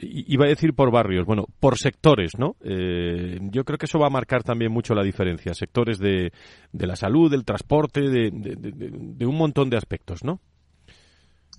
Iba 0.00 0.44
a 0.44 0.48
decir 0.48 0.74
por 0.74 0.92
barrios, 0.92 1.26
bueno, 1.26 1.46
por 1.58 1.76
sectores, 1.76 2.38
¿no? 2.38 2.54
Eh, 2.62 3.40
yo 3.50 3.64
creo 3.64 3.78
que 3.78 3.86
eso 3.86 3.98
va 3.98 4.06
a 4.06 4.10
marcar 4.10 4.44
también 4.44 4.70
mucho 4.70 4.94
la 4.94 5.02
diferencia. 5.02 5.54
Sectores 5.54 5.98
de, 5.98 6.30
de 6.72 6.86
la 6.86 6.94
salud, 6.94 7.28
del 7.28 7.44
transporte, 7.44 8.02
de 8.02 9.26
un 9.26 9.36
montón 9.36 9.70
de 9.70 9.76
aspectos, 9.76 10.22
¿no? 10.22 10.40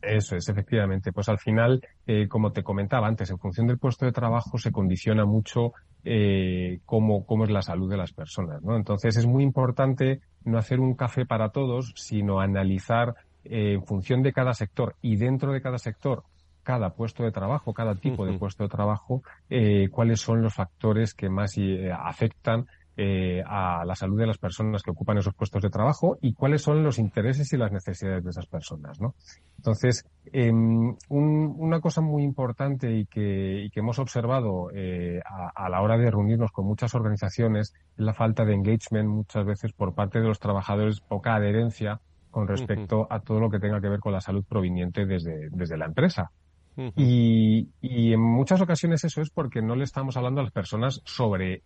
Eso 0.02 0.36
es, 0.36 0.48
efectivamente. 0.50 1.12
Pues 1.12 1.30
al 1.30 1.40
final, 1.40 1.82
eh, 2.08 2.28
como 2.28 2.52
te 2.52 2.64
comentaba 2.64 3.08
antes, 3.08 3.30
en 3.30 3.40
función 3.40 3.68
del 3.68 3.78
puesto 3.78 4.06
de 4.06 4.12
trabajo 4.12 4.58
se 4.58 4.72
condiciona 4.72 5.26
mucho 5.26 5.74
eh, 6.04 6.80
cómo, 6.86 7.26
cómo 7.26 7.44
es 7.44 7.50
la 7.50 7.62
salud 7.62 7.90
de 7.90 7.98
las 7.98 8.14
personas, 8.14 8.62
¿no? 8.62 8.76
Entonces 8.76 9.18
es 9.18 9.26
muy 9.26 9.44
importante 9.44 10.22
no 10.46 10.58
hacer 10.58 10.80
un 10.80 10.96
café 10.96 11.26
para 11.26 11.50
todos, 11.50 11.94
sino 11.96 12.40
analizar 12.40 13.16
eh, 13.44 13.74
en 13.74 13.86
función 13.86 14.24
de 14.24 14.34
cada 14.34 14.54
sector 14.54 14.96
y 15.02 15.18
dentro 15.18 15.52
de 15.52 15.62
cada 15.62 15.78
sector 15.78 16.24
cada 16.70 16.92
puesto 16.92 17.24
de 17.24 17.32
trabajo, 17.32 17.74
cada 17.74 17.96
tipo 17.96 18.28
de 18.28 18.38
puesto 18.38 18.62
de 18.62 18.70
trabajo, 18.70 19.24
eh, 19.50 19.88
cuáles 19.90 20.22
son 20.22 20.44
los 20.44 20.54
factores 20.54 21.16
que 21.16 21.28
más 21.28 21.58
eh, 21.58 21.92
afectan 21.92 22.68
eh, 23.02 23.42
a 23.46 23.86
la 23.86 23.96
salud 23.96 24.20
de 24.20 24.28
las 24.28 24.38
personas 24.38 24.84
que 24.84 24.92
ocupan 24.92 25.18
esos 25.18 25.34
puestos 25.34 25.62
de 25.62 25.70
trabajo 25.70 26.18
y 26.22 26.34
cuáles 26.34 26.64
son 26.64 26.84
los 26.84 27.00
intereses 27.00 27.54
y 27.54 27.56
las 27.56 27.72
necesidades 27.72 28.26
de 28.26 28.30
esas 28.30 28.46
personas, 28.46 29.00
¿no? 29.00 29.16
Entonces, 29.56 30.06
em, 30.34 30.98
una 31.08 31.80
cosa 31.80 32.02
muy 32.02 32.24
importante 32.24 32.92
y 32.92 33.06
que, 33.06 33.70
hemos 33.74 34.00
observado 34.00 34.70
eh, 34.74 35.22
a, 35.26 35.70
la 35.70 35.82
hora 35.82 35.98
de 35.98 36.12
reunirnos 36.12 36.52
con 36.52 36.66
muchas 36.66 36.94
organizaciones 36.94 37.74
es 37.98 38.04
la 38.04 38.14
falta 38.14 38.44
de 38.44 38.54
engagement 38.54 39.08
muchas 39.08 39.46
veces 39.46 39.72
por 39.72 39.96
parte 39.96 40.20
de 40.20 40.28
los 40.28 40.40
trabajadores, 40.40 41.00
poca 41.00 41.36
adherencia 41.36 42.02
con 42.32 42.50
respecto 42.50 43.08
a 43.10 43.22
todo 43.22 43.40
lo 43.40 43.50
que 43.50 43.60
tenga 43.60 43.80
que 43.80 43.88
ver 43.88 44.02
con 44.02 44.12
la 44.12 44.20
salud 44.20 44.44
proveniente 44.44 45.06
desde, 45.06 45.48
desde 45.52 45.78
la 45.78 45.86
empresa. 45.86 46.32
y, 46.76 47.70
y, 47.80 48.12
en 48.12 48.22
muchas 48.22 48.60
ocasiones 48.60 49.06
eso 49.06 49.22
es 49.22 49.30
porque 49.30 49.62
no 49.62 49.76
le 49.76 49.86
estamos 49.86 50.18
hablando 50.18 50.42
a 50.42 50.44
las 50.44 50.54
personas 50.54 51.02
sobre 51.06 51.64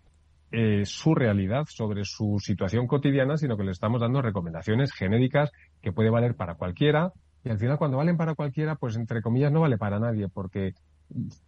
eh, 0.55 0.85
su 0.85 1.15
realidad, 1.15 1.65
sobre 1.67 2.05
su 2.05 2.37
situación 2.39 2.85
cotidiana, 2.85 3.37
sino 3.37 3.57
que 3.57 3.63
le 3.63 3.71
estamos 3.71 3.99
dando 3.99 4.21
recomendaciones 4.21 4.93
genéricas 4.93 5.51
que 5.81 5.91
puede 5.91 6.11
valer 6.11 6.35
para 6.35 6.53
cualquiera. 6.53 7.11
Y 7.43 7.49
al 7.49 7.57
final, 7.57 7.79
cuando 7.79 7.97
valen 7.97 8.17
para 8.17 8.35
cualquiera, 8.35 8.75
pues 8.75 8.95
entre 8.95 9.23
comillas 9.23 9.51
no 9.51 9.61
vale 9.61 9.79
para 9.79 9.99
nadie, 9.99 10.29
porque 10.29 10.75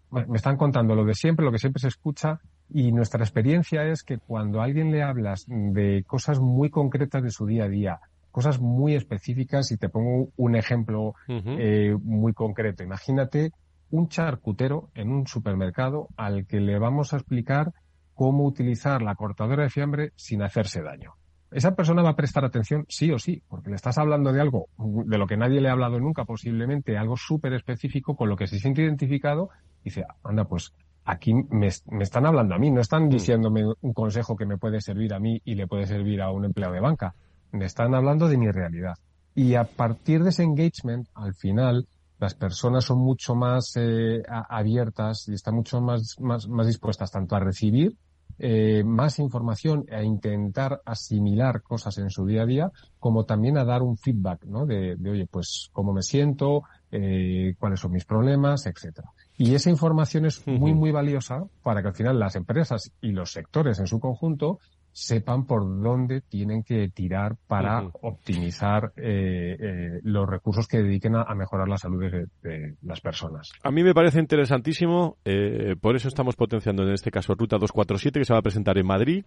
me 0.09 0.35
están 0.35 0.57
contando 0.57 0.95
lo 0.95 1.05
de 1.05 1.13
siempre, 1.13 1.45
lo 1.45 1.51
que 1.51 1.59
siempre 1.59 1.81
se 1.81 1.89
escucha, 1.89 2.39
y 2.67 2.91
nuestra 2.91 3.23
experiencia 3.23 3.83
es 3.85 4.01
que 4.01 4.17
cuando 4.17 4.59
a 4.59 4.63
alguien 4.63 4.91
le 4.91 5.03
hablas 5.03 5.45
de 5.47 6.03
cosas 6.07 6.39
muy 6.39 6.71
concretas 6.71 7.21
de 7.21 7.29
su 7.29 7.45
día 7.45 7.65
a 7.65 7.69
día, 7.69 7.99
cosas 8.31 8.59
muy 8.59 8.95
específicas, 8.95 9.71
y 9.71 9.77
te 9.77 9.89
pongo 9.89 10.29
un 10.35 10.55
ejemplo 10.55 11.13
eh, 11.27 11.95
muy 12.01 12.33
concreto. 12.33 12.81
Imagínate 12.83 13.51
un 13.91 14.09
charcutero 14.09 14.89
en 14.95 15.11
un 15.11 15.27
supermercado 15.27 16.07
al 16.17 16.47
que 16.47 16.59
le 16.59 16.79
vamos 16.79 17.13
a 17.13 17.17
explicar 17.17 17.71
cómo 18.15 18.45
utilizar 18.45 19.01
la 19.01 19.15
cortadora 19.15 19.63
de 19.63 19.69
fiambre 19.69 20.11
sin 20.15 20.41
hacerse 20.41 20.81
daño. 20.81 21.13
Esa 21.51 21.75
persona 21.75 22.01
va 22.01 22.09
a 22.09 22.15
prestar 22.15 22.43
atención 22.43 22.85
sí 22.89 23.11
o 23.11 23.19
sí, 23.19 23.43
porque 23.47 23.69
le 23.69 23.75
estás 23.75 23.97
hablando 23.97 24.33
de 24.33 24.41
algo 24.41 24.67
de 24.77 25.17
lo 25.17 25.27
que 25.27 25.37
nadie 25.37 25.61
le 25.61 25.69
ha 25.69 25.73
hablado 25.73 25.99
nunca, 25.99 26.25
posiblemente 26.25 26.97
algo 26.97 27.15
súper 27.15 27.53
específico 27.53 28.15
con 28.15 28.29
lo 28.29 28.35
que 28.35 28.47
se 28.47 28.59
siente 28.59 28.81
identificado 28.81 29.49
y 29.81 29.85
dice, 29.85 30.05
anda, 30.23 30.45
pues 30.45 30.73
aquí 31.05 31.33
me, 31.33 31.67
están 31.67 32.25
hablando 32.25 32.55
a 32.55 32.57
mí, 32.57 32.71
no 32.71 32.81
están 32.81 33.05
mm. 33.05 33.09
diciéndome 33.09 33.63
un 33.79 33.93
consejo 33.93 34.35
que 34.35 34.45
me 34.45 34.57
puede 34.57 34.81
servir 34.81 35.13
a 35.13 35.19
mí 35.19 35.39
y 35.45 35.55
le 35.55 35.67
puede 35.67 35.85
servir 35.85 36.21
a 36.21 36.31
un 36.31 36.45
empleado 36.45 36.73
de 36.73 36.81
banca. 36.81 37.13
Me 37.51 37.65
están 37.65 37.93
hablando 37.93 38.27
de 38.27 38.37
mi 38.37 38.49
realidad. 38.49 38.95
Y 39.35 39.55
a 39.55 39.65
partir 39.65 40.23
de 40.23 40.29
ese 40.29 40.43
engagement, 40.43 41.07
al 41.13 41.35
final, 41.35 41.87
las 42.19 42.33
personas 42.33 42.85
son 42.85 42.99
mucho 42.99 43.35
más 43.35 43.73
eh, 43.75 44.23
abiertas 44.27 45.27
y 45.27 45.33
están 45.33 45.55
mucho 45.55 45.81
más, 45.81 46.15
más, 46.19 46.47
más 46.47 46.67
dispuestas 46.67 47.11
tanto 47.11 47.35
a 47.35 47.39
recibir 47.39 47.97
eh, 48.37 48.83
más 48.83 49.19
información 49.19 49.85
a 49.89 50.03
intentar 50.03 50.81
asimilar 50.85 51.61
cosas 51.61 51.97
en 51.99 52.09
su 52.09 52.25
día 52.25 52.41
a 52.41 52.45
día, 52.45 52.71
como 52.99 53.23
también 53.23 53.57
a 53.57 53.63
dar 53.63 53.81
un 53.81 53.97
feedback, 53.97 54.43
¿no? 54.45 54.65
De, 54.65 54.97
oye, 55.09 55.25
pues 55.25 55.69
cómo 55.71 55.93
me 55.93 56.01
siento, 56.01 56.63
eh, 56.91 57.55
cuáles 57.57 57.79
son 57.79 57.93
mis 57.93 58.03
problemas, 58.03 58.65
etcétera. 58.65 59.09
Y 59.37 59.55
esa 59.55 59.69
información 59.69 60.25
es 60.25 60.45
muy, 60.47 60.73
muy 60.73 60.91
valiosa 60.91 61.45
para 61.63 61.81
que 61.81 61.89
al 61.89 61.95
final 61.95 62.19
las 62.19 62.35
empresas 62.35 62.91
y 63.01 63.11
los 63.11 63.31
sectores 63.31 63.79
en 63.79 63.87
su 63.87 63.99
conjunto 63.99 64.59
sepan 64.95 65.45
por 65.45 65.61
dónde 65.83 66.21
tienen 66.21 66.63
que 66.63 66.87
tirar 66.87 67.35
para 67.47 67.83
optimizar 68.01 68.93
eh, 68.95 69.57
eh, 69.59 69.99
los 70.03 70.25
recursos 70.25 70.69
que 70.69 70.77
dediquen 70.77 71.17
a, 71.17 71.35
mejorar 71.35 71.67
la 71.67 71.77
salud 71.77 72.01
de, 72.41 72.75
las 72.81 73.01
personas. 73.01 73.51
A 73.61 73.71
mí 73.71 73.83
me 73.83 73.93
parece 73.93 74.21
interesantísimo, 74.21 75.17
eh, 75.25 75.75
por 75.81 75.97
eso 75.97 76.07
estamos 76.07 76.37
potenciando 76.37 76.83
en 76.83 76.93
este 76.93 77.11
caso 77.11 77.35
Ruta 77.35 77.57
247 77.57 78.19
que 78.19 78.25
se 78.25 78.31
va 78.31 78.39
a 78.39 78.41
presentar 78.41 78.77
en 78.77 78.87
Madrid 78.87 79.25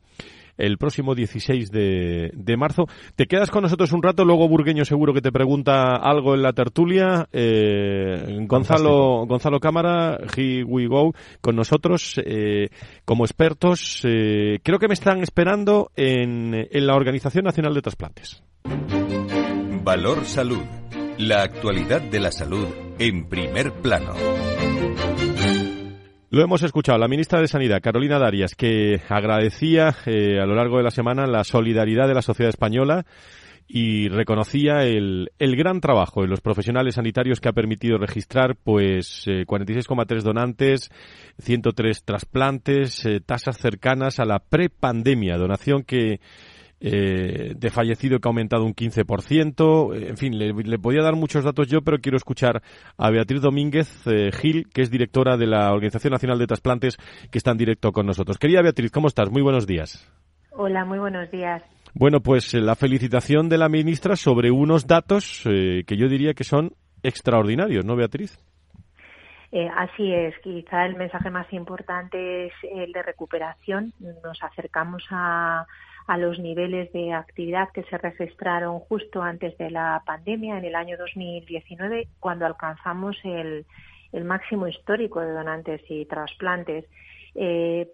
el 0.59 0.77
próximo 0.77 1.15
16 1.15 1.71
de, 1.71 2.31
de 2.35 2.57
marzo. 2.57 2.85
Te 3.17 3.27
quedas 3.27 3.51
con 3.51 3.63
nosotros 3.63 3.93
un 3.93 4.03
rato, 4.03 4.25
luego 4.25 4.49
Burgueño 4.49 4.85
seguro 4.85 5.15
que 5.15 5.23
te 5.23 5.33
pregunta 5.33 5.97
algo 5.97 6.35
en 6.35 6.43
la 6.43 6.53
tertulia. 6.53 7.29
Gonzalo, 8.47 9.27
Gonzalo 9.27 9.61
Cámara, 9.61 10.19
He 10.37 10.63
We 10.65 10.87
Go, 10.87 11.15
con 11.41 11.57
nosotros 11.57 12.21
como 13.05 13.25
expertos. 13.25 14.01
creo 14.03 14.79
que 14.79 14.89
me 14.89 14.95
están 14.95 15.23
esperando 15.23 15.91
en, 15.97 16.69
la 16.71 16.95
Organización 16.95 17.45
Nacional 17.45 17.75
de 17.75 17.83
Trasplantes. 17.83 18.43
Valor 19.85 20.25
Salud. 20.25 20.63
La 21.19 21.43
actualidad 21.43 22.01
de 22.01 22.21
la 22.21 22.31
salud 22.31 22.67
en 22.99 23.29
primer 23.29 23.73
plano. 23.73 24.15
Lo 26.31 26.43
hemos 26.43 26.63
escuchado, 26.63 26.99
la 26.99 27.09
ministra 27.09 27.41
de 27.41 27.49
Sanidad, 27.49 27.81
Carolina 27.81 28.19
Darias, 28.19 28.55
que 28.55 29.01
agradecía 29.09 29.97
eh, 30.05 30.39
a 30.39 30.45
lo 30.45 30.55
largo 30.55 30.77
de 30.77 30.83
la 30.83 30.91
semana 30.91 31.27
la 31.27 31.43
solidaridad 31.43 32.07
de 32.07 32.13
la 32.13 32.21
sociedad 32.21 32.51
española 32.51 33.07
y 33.67 34.09
reconocía 34.09 34.85
el, 34.85 35.31
el, 35.39 35.57
gran 35.57 35.81
trabajo 35.81 36.21
de 36.21 36.29
los 36.29 36.43
profesionales 36.43 36.97
sanitarios 36.97 37.41
que 37.41 37.49
ha 37.49 37.55
permitido 37.55 37.97
registrar 37.97 38.57
pues 38.57 39.27
46,3 39.27 40.19
eh, 40.19 40.21
donantes, 40.23 40.91
103 41.39 42.05
trasplantes, 42.05 43.07
eh, 43.07 43.21
tasas 43.25 43.57
cercanas 43.57 44.21
a 44.21 44.27
la 44.27 44.39
prepandemia, 44.39 45.39
donación 45.39 45.83
que 45.83 46.21
eh, 46.81 47.55
de 47.57 47.71
fallecido 47.71 48.19
que 48.19 48.29
ha 48.29 48.31
aumentado 48.31 48.65
un 48.65 48.75
15%. 48.75 50.09
En 50.09 50.17
fin, 50.17 50.39
le, 50.39 50.53
le, 50.53 50.79
podía 50.79 51.03
dar 51.03 51.17
muchos 51.17 51.45
datos 51.45 51.69
yo, 51.69 51.83
pero 51.83 51.99
quiero 51.99 52.17
escuchar 52.17 52.63
a 52.97 53.11
Beatriz 53.11 53.41
Domínguez 53.41 54.05
Gil, 54.41 54.69
que 54.73 54.83
es 54.83 54.91
directora 54.91 55.37
de 55.37 55.47
la 55.47 55.73
Organización 55.73 56.13
Nacional 56.13 56.39
de 56.39 56.47
Trasplantes, 56.47 56.97
que 57.31 57.39
está 57.39 57.51
en 57.53 57.59
directo 57.59 57.93
con 57.93 58.07
nosotros. 58.07 58.39
Querida 58.39 58.63
Beatriz, 58.63 58.91
¿cómo 58.91 59.09
estás? 59.09 59.31
Muy 59.31 59.43
buenos 59.43 59.67
días. 59.67 60.11
Hola, 60.53 60.85
muy 60.85 60.99
buenos 60.99 61.31
días. 61.31 61.63
Bueno, 61.95 62.21
pues 62.21 62.53
eh, 62.55 62.61
la 62.61 62.75
felicitación 62.75 63.49
de 63.49 63.59
la 63.59 63.69
ministra 63.69 64.17
sobre 64.17 64.51
unos 64.51 64.87
datos 64.87 65.45
eh, 65.47 65.85
que 65.87 65.97
yo 65.97 66.09
diría 66.09 66.35
que 66.35 66.45
son 66.45 66.73
extraordinarios, 67.03 67.85
¿no, 67.85 67.97
Beatriz? 67.97 68.39
Eh, 69.51 69.69
así 69.77 70.13
es, 70.13 70.35
quizá 70.43 70.85
el 70.85 70.97
mensaje 70.97 71.31
más 71.31 71.51
importante 71.53 72.47
es 72.47 72.53
el 72.71 72.93
de 72.93 73.03
recuperación. 73.03 73.93
Nos 74.01 74.43
acercamos 74.43 75.03
a, 75.11 75.65
a 76.09 76.17
los 76.17 76.39
niveles 76.39 76.91
de 76.93 77.13
actividad 77.13 77.69
que 77.73 77.85
se 77.85 77.99
registraron 77.99 78.81
justo 78.81 79.23
antes 79.23 79.57
de 79.59 79.71
la 79.71 80.03
pandemia, 80.07 80.57
en 80.57 80.65
el 80.65 80.75
año 80.75 80.97
2019, 80.97 82.09
cuando 82.19 82.47
alcanzamos 82.47 83.15
el, 83.25 83.67
el 84.13 84.25
máximo 84.25 84.67
histórico 84.67 85.21
de 85.21 85.33
donantes 85.33 85.83
y 85.91 86.07
trasplantes. 86.07 86.87
Eh, 87.35 87.91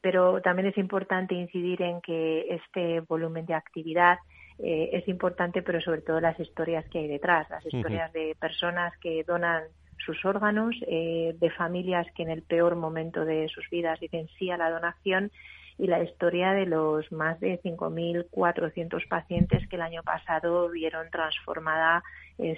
pero 0.00 0.42
también 0.42 0.66
es 0.66 0.76
importante 0.76 1.36
incidir 1.36 1.80
en 1.82 2.00
que 2.00 2.46
este 2.50 3.00
volumen 3.00 3.46
de 3.46 3.54
actividad 3.54 4.18
eh, 4.58 4.90
es 4.92 5.06
importante, 5.06 5.62
pero 5.62 5.80
sobre 5.80 6.02
todo 6.02 6.20
las 6.20 6.38
historias 6.40 6.84
que 6.88 6.98
hay 6.98 7.06
detrás, 7.06 7.48
las 7.50 7.64
historias 7.64 8.12
de 8.12 8.36
personas 8.38 8.92
que 8.98 9.22
donan 9.22 9.62
sus 10.04 10.24
órganos, 10.24 10.74
eh, 10.88 11.36
de 11.38 11.50
familias 11.50 12.06
que 12.16 12.24
en 12.24 12.30
el 12.30 12.42
peor 12.42 12.74
momento 12.74 13.24
de 13.24 13.48
sus 13.48 13.70
vidas 13.70 14.00
dicen 14.00 14.28
sí 14.38 14.50
a 14.50 14.56
la 14.56 14.70
donación 14.70 15.30
y 15.78 15.86
la 15.86 16.02
historia 16.02 16.52
de 16.52 16.66
los 16.66 17.10
más 17.10 17.40
de 17.40 17.60
5.400 17.62 19.08
pacientes 19.08 19.68
que 19.68 19.76
el 19.76 19.82
año 19.82 20.02
pasado 20.02 20.70
vieron 20.70 21.10
transformada 21.10 22.02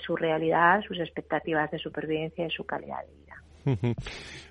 su 0.04 0.16
realidad, 0.16 0.80
sus 0.86 0.98
expectativas 0.98 1.70
de 1.70 1.78
supervivencia 1.78 2.46
y 2.46 2.50
su 2.50 2.64
calidad 2.64 2.98
de 3.06 3.14
vida. 3.14 3.94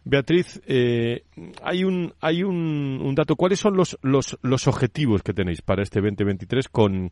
Beatriz, 0.04 0.62
eh, 0.68 1.24
hay 1.64 1.84
un 1.84 2.14
hay 2.20 2.44
un, 2.44 3.02
un, 3.02 3.16
dato. 3.16 3.36
¿Cuáles 3.36 3.60
son 3.60 3.78
los, 3.78 3.98
los, 4.02 4.38
los 4.42 4.68
objetivos 4.68 5.24
que 5.24 5.34
tenéis 5.34 5.62
para 5.62 5.84
este 5.84 6.02
2023 6.02 6.68
con 6.68 7.12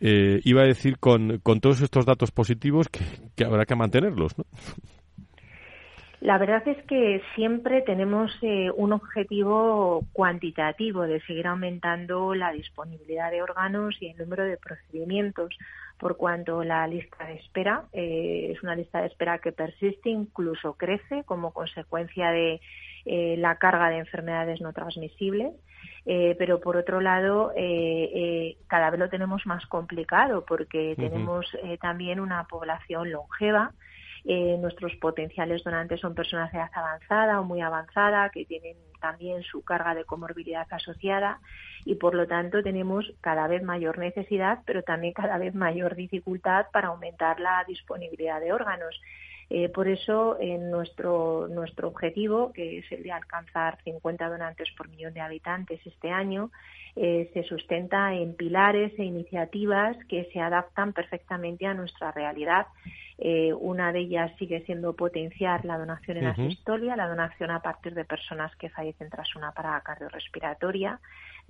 eh, 0.00 0.40
iba 0.44 0.62
a 0.62 0.66
decir 0.66 0.98
con, 0.98 1.38
con 1.40 1.60
todos 1.60 1.82
estos 1.82 2.06
datos 2.06 2.30
positivos 2.30 2.88
que, 2.88 3.00
que 3.36 3.44
habrá 3.44 3.66
que 3.66 3.76
mantenerlos, 3.76 4.38
¿no? 4.38 4.44
La 6.20 6.36
verdad 6.36 6.62
es 6.68 6.76
que 6.84 7.22
siempre 7.34 7.80
tenemos 7.80 8.30
eh, 8.42 8.70
un 8.76 8.92
objetivo 8.92 10.04
cuantitativo 10.12 11.02
de 11.02 11.22
seguir 11.22 11.46
aumentando 11.46 12.34
la 12.34 12.52
disponibilidad 12.52 13.30
de 13.30 13.42
órganos 13.42 13.96
y 14.02 14.08
el 14.08 14.18
número 14.18 14.44
de 14.44 14.58
procedimientos, 14.58 15.56
por 15.98 16.18
cuanto 16.18 16.62
la 16.62 16.86
lista 16.86 17.26
de 17.26 17.36
espera 17.36 17.84
eh, 17.94 18.52
es 18.52 18.62
una 18.62 18.76
lista 18.76 19.00
de 19.00 19.06
espera 19.06 19.38
que 19.38 19.52
persiste, 19.52 20.10
incluso 20.10 20.74
crece 20.74 21.24
como 21.24 21.54
consecuencia 21.54 22.30
de 22.30 22.60
eh, 23.06 23.36
la 23.38 23.56
carga 23.56 23.88
de 23.88 23.98
enfermedades 23.98 24.60
no 24.60 24.74
transmisibles. 24.74 25.54
pero 26.04 26.60
por 26.60 26.76
otro 26.76 27.00
lado, 27.00 27.52
cada 28.66 28.90
vez 28.90 29.00
lo 29.00 29.08
tenemos 29.08 29.46
más 29.46 29.64
complicado 29.66 30.44
porque 30.44 30.94
tenemos 30.96 31.46
también 31.80 32.20
una 32.20 32.44
población 32.44 33.10
longeva 33.10 33.72
eh, 34.24 34.56
nuestros 34.58 34.94
potenciales 34.96 35.64
donantes 35.64 36.00
son 36.00 36.14
personas 36.14 36.52
de 36.52 36.58
edad 36.58 36.70
avanzada 36.74 37.40
o 37.40 37.44
muy 37.44 37.60
avanzada 37.60 38.30
que 38.30 38.44
tienen 38.44 38.76
también 39.00 39.42
su 39.42 39.64
carga 39.64 39.94
de 39.94 40.04
comorbilidad 40.04 40.66
asociada 40.70 41.40
y 41.84 41.94
por 41.94 42.14
lo 42.14 42.26
tanto 42.26 42.62
tenemos 42.62 43.12
cada 43.20 43.46
vez 43.48 43.62
mayor 43.62 43.98
necesidad, 43.98 44.60
pero 44.66 44.82
también 44.82 45.14
cada 45.14 45.38
vez 45.38 45.54
mayor 45.54 45.96
dificultad 45.96 46.66
para 46.72 46.88
aumentar 46.88 47.40
la 47.40 47.64
disponibilidad 47.66 48.40
de 48.40 48.52
órganos. 48.52 49.00
Eh, 49.52 49.68
por 49.68 49.88
eso, 49.88 50.38
en 50.40 50.70
nuestro, 50.70 51.48
nuestro 51.48 51.88
objetivo, 51.88 52.52
que 52.52 52.78
es 52.78 52.92
el 52.92 53.02
de 53.02 53.10
alcanzar 53.10 53.78
50 53.82 54.28
donantes 54.28 54.68
por 54.76 54.88
millón 54.88 55.12
de 55.12 55.20
habitantes 55.20 55.80
este 55.84 56.12
año, 56.12 56.52
eh, 56.94 57.30
se 57.34 57.42
sustenta 57.42 58.14
en 58.14 58.34
pilares 58.34 58.92
e 58.96 59.02
iniciativas 59.02 59.96
que 60.08 60.28
se 60.32 60.40
adaptan 60.40 60.92
perfectamente 60.92 61.66
a 61.66 61.74
nuestra 61.74 62.12
realidad. 62.12 62.68
Eh, 63.18 63.52
una 63.52 63.92
de 63.92 64.00
ellas 64.00 64.32
sigue 64.38 64.64
siendo 64.66 64.94
potenciar 64.94 65.64
la 65.64 65.78
donación 65.78 66.18
en 66.18 66.26
asistolia, 66.26 66.96
la 66.96 67.08
donación 67.08 67.50
a 67.50 67.60
partir 67.60 67.94
de 67.94 68.04
personas 68.04 68.54
que 68.56 68.70
fallecen 68.70 69.10
tras 69.10 69.34
una 69.34 69.52
parada 69.52 69.80
cardiorrespiratoria, 69.82 71.00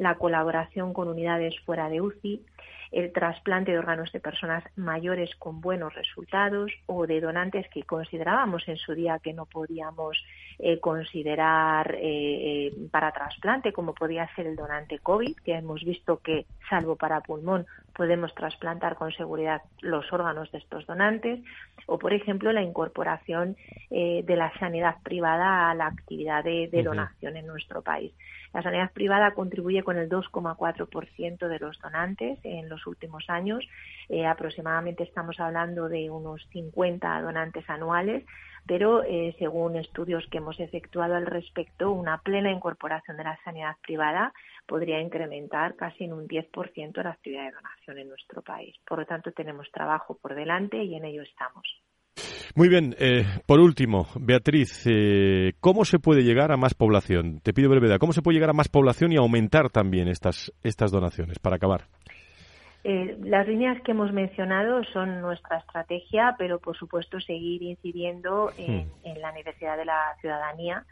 la 0.01 0.15
colaboración 0.15 0.95
con 0.95 1.09
unidades 1.09 1.55
fuera 1.67 1.91
de 1.91 2.01
UCI, 2.01 2.43
el 2.91 3.13
trasplante 3.13 3.71
de 3.71 3.79
órganos 3.79 4.11
de 4.13 4.19
personas 4.19 4.65
mayores 4.75 5.31
con 5.37 5.61
buenos 5.61 5.95
resultados 5.95 6.73
o 6.87 7.07
de 7.07 7.21
donantes 7.21 7.69
que 7.69 7.83
considerábamos 7.83 8.67
en 8.67 8.79
su 8.79 8.95
día 8.95 9.21
que 9.23 9.35
no 9.35 9.45
podíamos 9.45 10.17
eh, 10.59 10.81
considerar 10.81 11.95
eh, 12.01 12.73
para 12.91 13.13
trasplante, 13.13 13.75
como 13.75 13.95
podía 13.95 14.27
ser 14.35 14.47
el 14.47 14.57
donante 14.57 14.99
COVID, 15.01 15.37
que 15.45 15.53
hemos 15.53 15.85
visto 15.85 16.19
que, 16.21 16.47
salvo 16.71 16.97
para 16.97 17.21
pulmón, 17.21 17.67
podemos 17.95 18.35
trasplantar 18.35 18.97
con 18.97 19.13
seguridad 19.13 19.61
los 19.83 20.11
órganos 20.13 20.51
de 20.51 20.59
estos 20.59 20.87
donantes, 20.87 21.41
o 21.87 21.99
por 21.99 22.15
ejemplo 22.15 22.51
la 22.53 22.63
incorporación 22.63 23.57
eh, 23.91 24.23
de 24.25 24.37
la 24.37 24.51
sanidad 24.59 24.97
privada 25.03 25.71
a 25.71 25.75
la 25.75 25.89
actividad 25.89 26.43
de, 26.43 26.69
donación 26.83 27.37
en 27.37 27.47
nuestro 27.47 27.83
país. 27.83 28.13
La 28.53 28.63
sanidad 28.63 28.93
privada 28.93 29.33
contribuye 29.35 29.83
con 29.83 29.97
el 29.97 30.09
2,4% 30.09 31.49
de 31.49 31.59
los 31.59 31.79
donantes 31.79 32.39
en 32.43 32.69
los 32.69 32.87
últimos 32.87 33.25
años. 33.29 33.65
Eh, 34.09 34.27
aproximadamente 34.27 35.05
estamos 35.05 35.39
hablando 35.39 35.89
de 35.89 36.11
unos 36.11 36.47
50 36.53 37.23
donantes 37.23 37.69
anuales, 37.71 38.25
pero 38.67 39.05
eh, 39.05 39.35
según 39.39 39.77
estudios 39.77 40.27
que 40.31 40.39
hemos 40.39 40.59
efectuado 40.59 41.15
al 41.15 41.27
respecto, 41.27 41.93
una 41.93 42.19
plena 42.19 42.51
incorporación 42.51 43.17
de 43.17 43.25
la 43.25 43.39
sanidad 43.45 43.77
privada 43.83 44.33
podría 44.67 45.01
incrementar 45.01 45.77
casi 45.77 46.05
en 46.05 46.13
un 46.13 46.27
10% 46.27 47.03
la 47.03 47.11
actividad 47.11 47.45
de 47.45 47.53
donación 47.53 47.99
en 47.99 48.09
nuestro 48.09 48.43
país. 48.43 48.77
Por 48.87 48.99
lo 48.99 49.07
tanto, 49.07 49.33
tenemos 49.33 49.71
trabajo 49.71 50.19
por 50.21 50.35
delante 50.35 50.83
y 50.83 50.95
en 50.97 51.05
ello 51.05 51.23
estamos. 51.23 51.65
Muy 52.57 52.69
bien, 52.69 52.97
eh, 52.99 53.25
por 53.47 53.61
último, 53.61 54.09
Beatriz, 54.17 54.85
eh, 54.87 55.53
¿cómo 55.61 55.85
se 55.85 56.01
puede 56.01 56.23
llegar 56.23 56.51
a 56.51 56.57
más 56.57 56.75
población? 56.75 57.41
Te 57.41 57.53
pido 57.53 57.71
brevedad, 57.71 57.99
¿cómo 57.99 58.13
se 58.13 58.23
puede 58.23 58.35
llegar 58.35 58.51
a 58.51 58.55
más 58.55 58.69
población 58.69 59.13
y 59.13 59.17
aumentar 59.17 59.71
también 59.71 60.09
estas, 60.09 60.53
estas 60.65 60.91
donaciones 60.91 61.39
para 61.39 61.57
acabar? 61.57 61.83
Eh, 62.83 63.17
las 63.23 63.47
líneas 63.47 63.81
que 63.83 63.93
hemos 63.93 64.13
mencionado 64.13 64.83
son 64.85 65.21
nuestra 65.21 65.59
estrategia, 65.59 66.35
pero 66.39 66.59
por 66.59 66.77
supuesto 66.77 67.21
seguir 67.21 67.63
incidiendo 67.63 68.51
en, 68.59 68.89
hmm. 69.05 69.19
la 69.21 69.33
necesidad 69.33 69.77
de 69.77 69.85
la 69.85 70.17
ciudadanía 70.21 70.85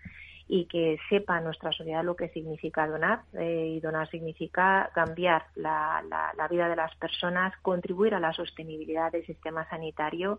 y 0.46 0.66
que 0.66 0.96
sepa 1.10 1.40
nuestra 1.40 1.72
sociedad 1.72 2.04
lo 2.04 2.14
que 2.14 2.28
significa 2.28 2.86
donar. 2.86 3.20
y 3.38 3.80
donar 3.80 4.08
significa 4.10 4.90
cambiar 4.94 5.44
la, 5.56 6.02
la, 6.08 6.48
vida 6.48 6.68
de 6.70 6.76
las 6.76 6.94
personas, 6.96 7.52
contribuir 7.60 8.14
a 8.14 8.20
la 8.20 8.32
sostenibilidad 8.32 9.12
del 9.12 9.26
sistema 9.26 9.68
sanitario 9.68 10.38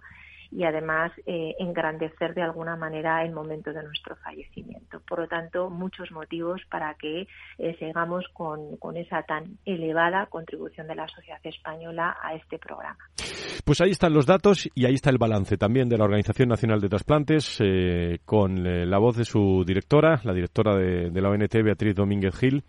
y 0.52 0.64
además 0.64 1.12
eh, 1.26 1.56
engrandecer 1.60 2.34
de 2.34 2.42
alguna 2.42 2.76
manera 2.76 3.24
el 3.24 3.32
momento 3.32 3.72
de 3.72 3.84
nuestro 3.84 4.16
fallecimiento. 4.18 5.00
Por 5.08 5.20
lo 5.20 5.28
tanto, 5.28 5.70
muchos 5.70 6.12
motivos 6.12 6.62
para 6.70 6.94
que 6.96 7.28
eh, 7.58 7.76
sigamos 7.80 8.26
con, 8.34 8.78
con 8.78 8.98
esa 8.98 9.22
tan 9.24 9.58
elevada 9.66 10.26
contribución 10.28 10.88
de 10.88 10.96
la 10.96 11.08
sociedad 11.08 11.40
española 11.44 12.18
a 12.22 12.34
este 12.34 12.58
programa. 12.58 13.00
Pues 13.66 13.82
ahí 13.82 13.92
están 13.92 14.14
los 14.14 14.26
datos 14.26 14.70
y 14.74 14.86
ahí 14.86 14.96
está 14.96 15.10
el 15.10 15.18
balance 15.18 15.58
también 15.58 15.90
de 15.90 15.98
la 15.98 16.06
Organización 16.06 16.50
Nacional 16.50 16.82
de 16.82 16.90
Trasplantes 16.90 17.60
eh, 17.60 18.20
con 18.26 18.64
la 18.64 18.98
voz 18.98 19.18
de 19.18 19.26
su 19.26 19.64
directora, 19.66 20.20
la 20.24 20.34
directora 20.34 20.76
de, 20.76 21.12
de 21.12 21.22
la 21.22 21.30
ONT, 21.30 21.54
Beatriz 21.64 21.96
Domínguez 21.96 22.36
Gil. 22.36 22.64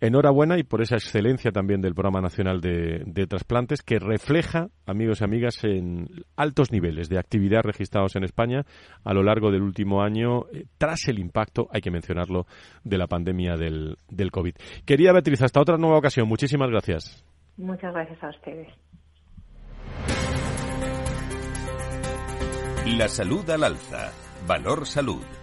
Enhorabuena 0.00 0.58
y 0.58 0.62
por 0.62 0.80
esa 0.80 0.94
excelencia 0.94 1.50
también 1.50 1.80
del 1.80 1.94
Programa 1.94 2.20
Nacional 2.20 2.60
de, 2.60 3.02
de, 3.04 3.26
Trasplantes 3.26 3.82
que 3.82 3.98
refleja, 3.98 4.68
amigos 4.86 5.20
y 5.20 5.24
amigas, 5.24 5.64
en 5.64 6.08
altos 6.36 6.70
niveles 6.70 7.08
de 7.08 7.18
actividad 7.18 7.62
registrados 7.62 8.14
en 8.14 8.22
España 8.22 8.64
a 9.04 9.12
lo 9.12 9.22
largo 9.22 9.50
del 9.50 9.62
último 9.62 10.02
año, 10.02 10.46
eh, 10.52 10.66
tras 10.78 11.08
el 11.08 11.18
impacto, 11.18 11.68
hay 11.72 11.80
que 11.80 11.90
mencionarlo, 11.90 12.46
de 12.84 12.98
la 12.98 13.08
pandemia 13.08 13.56
del, 13.56 13.96
del 14.08 14.30
COVID. 14.30 14.54
Quería 14.84 15.12
Beatriz, 15.12 15.42
hasta 15.42 15.60
otra 15.60 15.76
nueva 15.76 15.98
ocasión. 15.98 16.28
Muchísimas 16.28 16.70
gracias. 16.70 17.24
Muchas 17.56 17.92
gracias 17.92 18.22
a 18.22 18.28
ustedes. 18.28 18.68
La 22.96 23.08
salud 23.08 23.48
al 23.50 23.64
alza. 23.64 24.12
Valor 24.46 24.86
salud. 24.86 25.37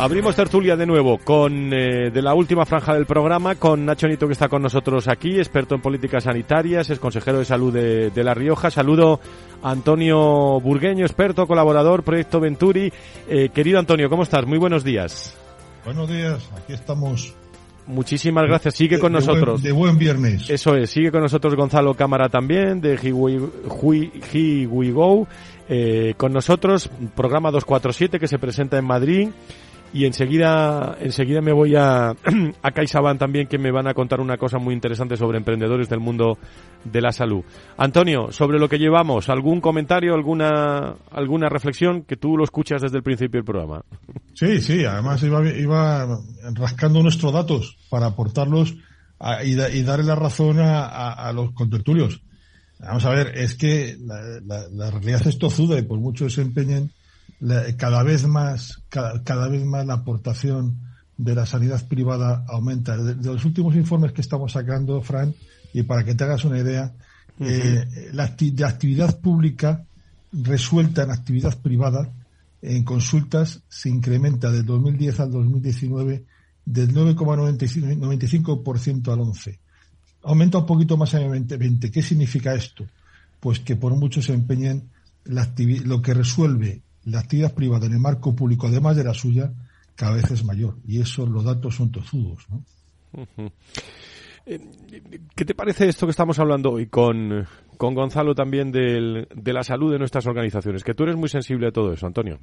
Abrimos 0.00 0.36
tertulia 0.36 0.76
de 0.76 0.86
nuevo 0.86 1.18
con 1.18 1.72
eh, 1.72 2.10
de 2.12 2.22
la 2.22 2.32
última 2.32 2.64
franja 2.64 2.94
del 2.94 3.04
programa 3.04 3.56
con 3.56 3.84
Nacho 3.84 4.06
Nito 4.06 4.28
que 4.28 4.32
está 4.32 4.48
con 4.48 4.62
nosotros 4.62 5.08
aquí, 5.08 5.38
experto 5.38 5.74
en 5.74 5.80
políticas 5.80 6.22
sanitarias, 6.22 6.88
es 6.90 7.00
consejero 7.00 7.40
de 7.40 7.44
salud 7.44 7.72
de, 7.72 8.10
de 8.10 8.22
La 8.22 8.32
Rioja. 8.32 8.70
Saludo 8.70 9.18
a 9.60 9.72
Antonio 9.72 10.60
Burgueño, 10.60 11.04
experto, 11.04 11.48
colaborador, 11.48 12.04
Proyecto 12.04 12.38
Venturi. 12.38 12.92
Eh, 13.28 13.48
querido 13.48 13.80
Antonio, 13.80 14.08
¿cómo 14.08 14.22
estás? 14.22 14.46
Muy 14.46 14.58
buenos 14.58 14.84
días. 14.84 15.36
Buenos 15.84 16.08
días, 16.08 16.48
aquí 16.56 16.74
estamos. 16.74 17.34
Muchísimas 17.88 18.44
gracias. 18.46 18.74
Sigue 18.76 19.00
con 19.00 19.12
de 19.12 19.18
nosotros. 19.18 19.62
Buen, 19.62 19.62
de 19.62 19.72
buen 19.72 19.98
viernes. 19.98 20.48
Eso 20.48 20.76
es. 20.76 20.90
Sigue 20.90 21.10
con 21.10 21.22
nosotros 21.22 21.56
Gonzalo 21.56 21.94
Cámara 21.94 22.28
también, 22.28 22.80
de 22.80 22.94
He 23.02 23.12
We 23.12 24.92
Go. 24.92 25.26
Eh, 25.68 26.14
con 26.16 26.32
nosotros, 26.32 26.88
programa 27.16 27.50
247 27.50 28.20
que 28.20 28.28
se 28.28 28.38
presenta 28.38 28.78
en 28.78 28.84
Madrid 28.84 29.28
y 29.92 30.04
enseguida 30.04 30.96
enseguida 31.00 31.40
me 31.40 31.52
voy 31.52 31.74
a, 31.76 32.10
a 32.62 32.70
CaixaBank 32.70 33.18
también 33.18 33.46
que 33.46 33.58
me 33.58 33.70
van 33.70 33.86
a 33.86 33.94
contar 33.94 34.20
una 34.20 34.36
cosa 34.36 34.58
muy 34.58 34.74
interesante 34.74 35.16
sobre 35.16 35.38
emprendedores 35.38 35.88
del 35.88 36.00
mundo 36.00 36.38
de 36.84 37.00
la 37.00 37.12
salud. 37.12 37.42
Antonio, 37.76 38.30
sobre 38.30 38.58
lo 38.58 38.68
que 38.68 38.78
llevamos, 38.78 39.28
¿algún 39.28 39.60
comentario, 39.60 40.14
alguna 40.14 40.94
alguna 41.10 41.48
reflexión 41.48 42.02
que 42.02 42.16
tú 42.16 42.36
lo 42.36 42.44
escuchas 42.44 42.82
desde 42.82 42.98
el 42.98 43.02
principio 43.02 43.38
del 43.38 43.44
programa? 43.44 43.82
Sí, 44.34 44.60
sí, 44.60 44.84
además 44.84 45.22
iba, 45.22 45.48
iba 45.48 46.20
rascando 46.54 47.02
nuestros 47.02 47.32
datos 47.32 47.76
para 47.88 48.06
aportarlos 48.06 48.76
a, 49.18 49.42
y, 49.42 49.54
da, 49.54 49.70
y, 49.70 49.82
darle 49.82 50.04
la 50.04 50.14
razón 50.14 50.58
a, 50.60 51.32
los 51.32 51.52
contertulios. 51.52 52.20
Vamos 52.78 53.04
a 53.04 53.10
ver, 53.10 53.36
es 53.36 53.54
que 53.54 53.96
la 53.98 54.90
realidad 54.90 55.26
es 55.26 55.38
tozuda 55.38 55.78
y 55.78 55.82
por 55.82 55.98
mucho 55.98 56.26
que 56.26 56.30
se 56.30 56.42
empeñen 56.42 56.92
la, 57.40 57.76
cada 57.76 58.02
vez 58.02 58.26
más, 58.26 58.82
cada, 58.88 59.22
cada, 59.22 59.48
vez 59.48 59.64
más 59.64 59.86
la 59.86 59.94
aportación 59.94 60.80
de 61.16 61.34
la 61.34 61.46
sanidad 61.46 61.86
privada 61.88 62.44
aumenta. 62.48 62.96
De, 62.96 63.14
de, 63.14 63.32
los 63.32 63.44
últimos 63.44 63.76
informes 63.76 64.12
que 64.12 64.20
estamos 64.20 64.52
sacando, 64.52 65.00
Fran, 65.02 65.34
y 65.72 65.82
para 65.82 66.04
que 66.04 66.14
te 66.14 66.24
hagas 66.24 66.44
una 66.44 66.58
idea, 66.58 66.92
uh 67.38 67.44
-huh. 67.44 67.48
eh, 67.48 68.10
la, 68.12 68.24
acti 68.24 68.50
la, 68.52 68.68
actividad 68.68 69.20
pública 69.20 69.84
resuelta 70.32 71.04
en 71.04 71.10
actividad 71.10 71.56
privada 71.58 72.12
en 72.60 72.84
consultas 72.84 73.62
se 73.68 73.88
incrementa 73.88 74.50
del 74.50 74.66
2010 74.66 75.20
al 75.20 75.30
2019 75.30 76.24
del 76.64 76.92
9,95% 76.92 79.12
al 79.12 79.20
11%. 79.20 79.58
Aumenta 80.24 80.58
un 80.58 80.66
poquito 80.66 80.96
más 80.96 81.14
en 81.14 81.22
el 81.22 81.28
2020. 81.28 81.88
¿Qué 81.90 82.02
significa 82.02 82.54
esto? 82.54 82.84
Pues 83.40 83.60
que 83.60 83.76
por 83.76 83.94
mucho 83.94 84.20
se 84.20 84.34
empeñen 84.34 84.90
la 85.24 85.52
lo 85.84 86.02
que 86.02 86.14
resuelve 86.14 86.82
la 87.10 87.20
actividad 87.20 87.54
privada 87.54 87.86
en 87.86 87.92
el 87.92 88.00
marco 88.00 88.34
público, 88.34 88.66
además 88.66 88.96
de 88.96 89.04
la 89.04 89.14
suya, 89.14 89.52
cada 89.94 90.14
vez 90.14 90.30
es 90.30 90.44
mayor. 90.44 90.76
Y 90.86 91.00
eso, 91.00 91.26
los 91.26 91.44
datos 91.44 91.74
son 91.74 91.90
tozudos, 91.90 92.46
¿no? 92.50 92.62
Uh 93.12 93.26
-huh. 93.36 93.52
¿Qué 95.34 95.44
te 95.44 95.54
parece 95.54 95.88
esto 95.88 96.06
que 96.06 96.12
estamos 96.12 96.38
hablando 96.38 96.72
hoy 96.72 96.86
con, 96.86 97.46
con 97.76 97.94
Gonzalo 97.94 98.34
también 98.34 98.72
del, 98.72 99.28
de 99.34 99.52
la 99.52 99.62
salud 99.62 99.92
de 99.92 99.98
nuestras 99.98 100.26
organizaciones? 100.26 100.82
Que 100.82 100.94
tú 100.94 101.02
eres 101.02 101.16
muy 101.16 101.28
sensible 101.28 101.68
a 101.68 101.72
todo 101.72 101.92
eso, 101.92 102.06
Antonio. 102.06 102.38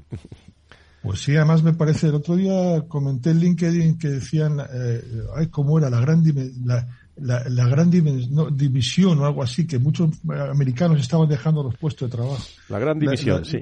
Pues 1.01 1.22
sí, 1.22 1.36
además 1.36 1.63
me 1.63 1.74
parece, 1.74 2.07
el 2.07 2.16
otro 2.16 2.36
día 2.36 2.84
comenté 2.88 3.32
en 3.32 3.39
LinkedIn 3.39 3.97
que 3.97 4.07
decían, 4.07 4.59
eh, 4.59 5.01
ay, 5.36 5.47
cómo 5.47 5.78
era 5.78 5.89
la 5.89 5.99
gran, 5.99 6.24
la, 6.66 6.88
la, 7.18 7.43
la 7.47 7.68
gran 7.68 7.89
no, 8.32 8.49
división 8.51 9.20
o 9.20 9.26
algo 9.26 9.41
así, 9.41 9.66
que 9.66 9.80
muchos 9.80 10.09
americanos 10.28 10.99
estaban 10.99 11.30
dejando 11.30 11.63
los 11.63 11.78
puestos 11.78 12.09
de 12.09 12.18
trabajo. 12.18 12.43
La 12.70 12.80
gran 12.80 12.99
división, 12.99 13.39
la, 13.39 13.45
sí. 13.45 13.59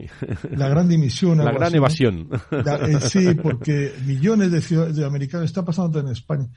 La 0.56 0.68
gran 0.70 0.90
dimisión. 0.90 1.38
La 1.38 1.52
gran 1.52 1.64
así, 1.64 1.78
evasión. 1.78 2.30
¿no? 2.30 2.38
eh, 2.60 3.00
sí, 3.02 3.34
porque 3.36 3.94
millones 4.06 4.52
de, 4.52 4.94
de 4.94 5.06
americanos, 5.06 5.46
está 5.46 5.64
pasando 5.64 6.00
en 6.00 6.08
España. 6.08 6.48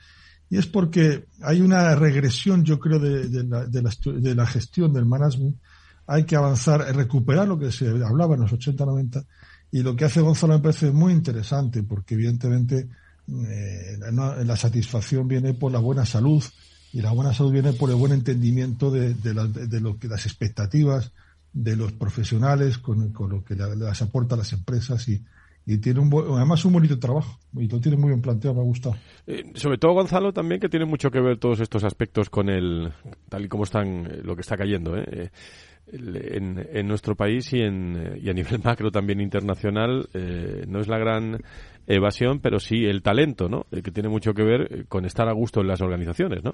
Y 0.49 0.57
es 0.57 0.65
porque 0.65 1.25
hay 1.41 1.61
una 1.61 1.93
regresión, 1.95 2.63
yo 2.63 2.79
creo, 2.79 2.99
de, 2.99 3.27
de, 3.27 3.43
la, 3.43 3.65
de, 3.65 3.81
la, 3.81 3.91
de 4.05 4.35
la 4.35 4.45
gestión 4.47 4.93
del 4.93 5.05
management. 5.05 5.57
Hay 6.07 6.23
que 6.23 6.37
avanzar, 6.37 6.95
recuperar 6.95 7.47
lo 7.47 7.59
que 7.59 7.71
se 7.71 7.89
hablaba 7.89 8.35
en 8.35 8.41
los 8.41 8.53
80-90. 8.53 9.25
Y 9.71 9.83
lo 9.83 9.95
que 9.95 10.05
hace 10.05 10.21
Gonzalo 10.21 10.53
me 10.53 10.59
parece 10.59 10.91
muy 10.91 11.11
interesante, 11.11 11.83
porque 11.83 12.15
evidentemente 12.15 12.87
eh, 13.27 13.97
la 14.09 14.55
satisfacción 14.55 15.27
viene 15.27 15.53
por 15.53 15.71
la 15.71 15.79
buena 15.79 16.05
salud, 16.05 16.41
y 16.93 17.01
la 17.01 17.11
buena 17.11 17.33
salud 17.33 17.51
viene 17.51 17.73
por 17.73 17.89
el 17.89 17.95
buen 17.95 18.11
entendimiento 18.11 18.91
de, 18.91 19.13
de, 19.13 19.33
la, 19.33 19.45
de 19.47 19.81
lo 19.81 19.97
que 19.99 20.07
las 20.07 20.25
expectativas 20.25 21.11
de 21.53 21.75
los 21.75 21.91
profesionales 21.91 22.77
con, 22.77 23.11
con 23.11 23.29
lo 23.29 23.43
que 23.43 23.55
la, 23.55 23.67
las 23.75 24.01
aporta 24.01 24.35
las 24.35 24.53
empresas 24.53 25.07
y, 25.09 25.23
y 25.65 25.79
tiene 25.79 25.99
un 25.99 26.09
además 26.35 26.63
un 26.63 26.73
bonito 26.73 26.97
trabajo 26.97 27.37
y 27.53 27.67
lo 27.67 27.79
tiene 27.81 27.97
muy 27.97 28.09
bien 28.09 28.21
planteado, 28.21 28.55
me 28.55 28.61
ha 28.61 28.63
gustado. 28.63 28.95
Eh, 29.27 29.51
sobre 29.53 29.77
todo 29.77 29.93
Gonzalo 29.93 30.31
también 30.31 30.61
que 30.61 30.69
tiene 30.69 30.85
mucho 30.85 31.11
que 31.11 31.19
ver 31.19 31.37
todos 31.37 31.59
estos 31.59 31.83
aspectos 31.83 32.29
con 32.29 32.49
el 32.49 32.93
tal 33.27 33.45
y 33.45 33.47
como 33.49 33.65
están 33.65 34.21
lo 34.23 34.33
que 34.35 34.41
está 34.41 34.55
cayendo, 34.55 34.97
¿eh? 34.97 35.29
En, 35.89 36.67
en, 36.73 36.85
nuestro 36.85 37.15
país 37.15 37.53
y, 37.53 37.61
en, 37.61 38.19
y 38.21 38.29
a 38.29 38.33
nivel 38.33 38.59
macro 38.63 38.91
también 38.91 39.21
internacional 39.21 40.09
eh, 40.13 40.65
no 40.67 40.81
es 40.81 40.89
la 40.89 40.97
gran 40.97 41.41
evasión, 41.85 42.39
pero 42.39 42.59
sí 42.59 42.85
el 42.85 43.01
talento, 43.01 43.47
¿no? 43.47 43.65
El 43.71 43.83
que 43.83 43.91
tiene 43.91 44.09
mucho 44.09 44.33
que 44.33 44.43
ver 44.43 44.85
con 44.87 45.05
estar 45.05 45.29
a 45.29 45.33
gusto 45.33 45.61
en 45.61 45.67
las 45.67 45.81
organizaciones, 45.81 46.43
¿no? 46.43 46.51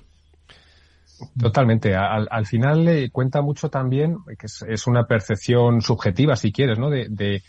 Totalmente. 1.37 1.95
Al, 1.95 2.27
al 2.29 2.45
final 2.45 2.85
le 2.85 3.09
cuenta 3.09 3.41
mucho 3.41 3.69
también, 3.69 4.17
que 4.37 4.45
es, 4.45 4.63
es, 4.67 4.87
una 4.87 5.05
percepción 5.05 5.81
subjetiva, 5.81 6.35
si 6.35 6.51
quieres, 6.51 6.79
¿no? 6.79 6.89
De, 6.89 7.07
de 7.09 7.41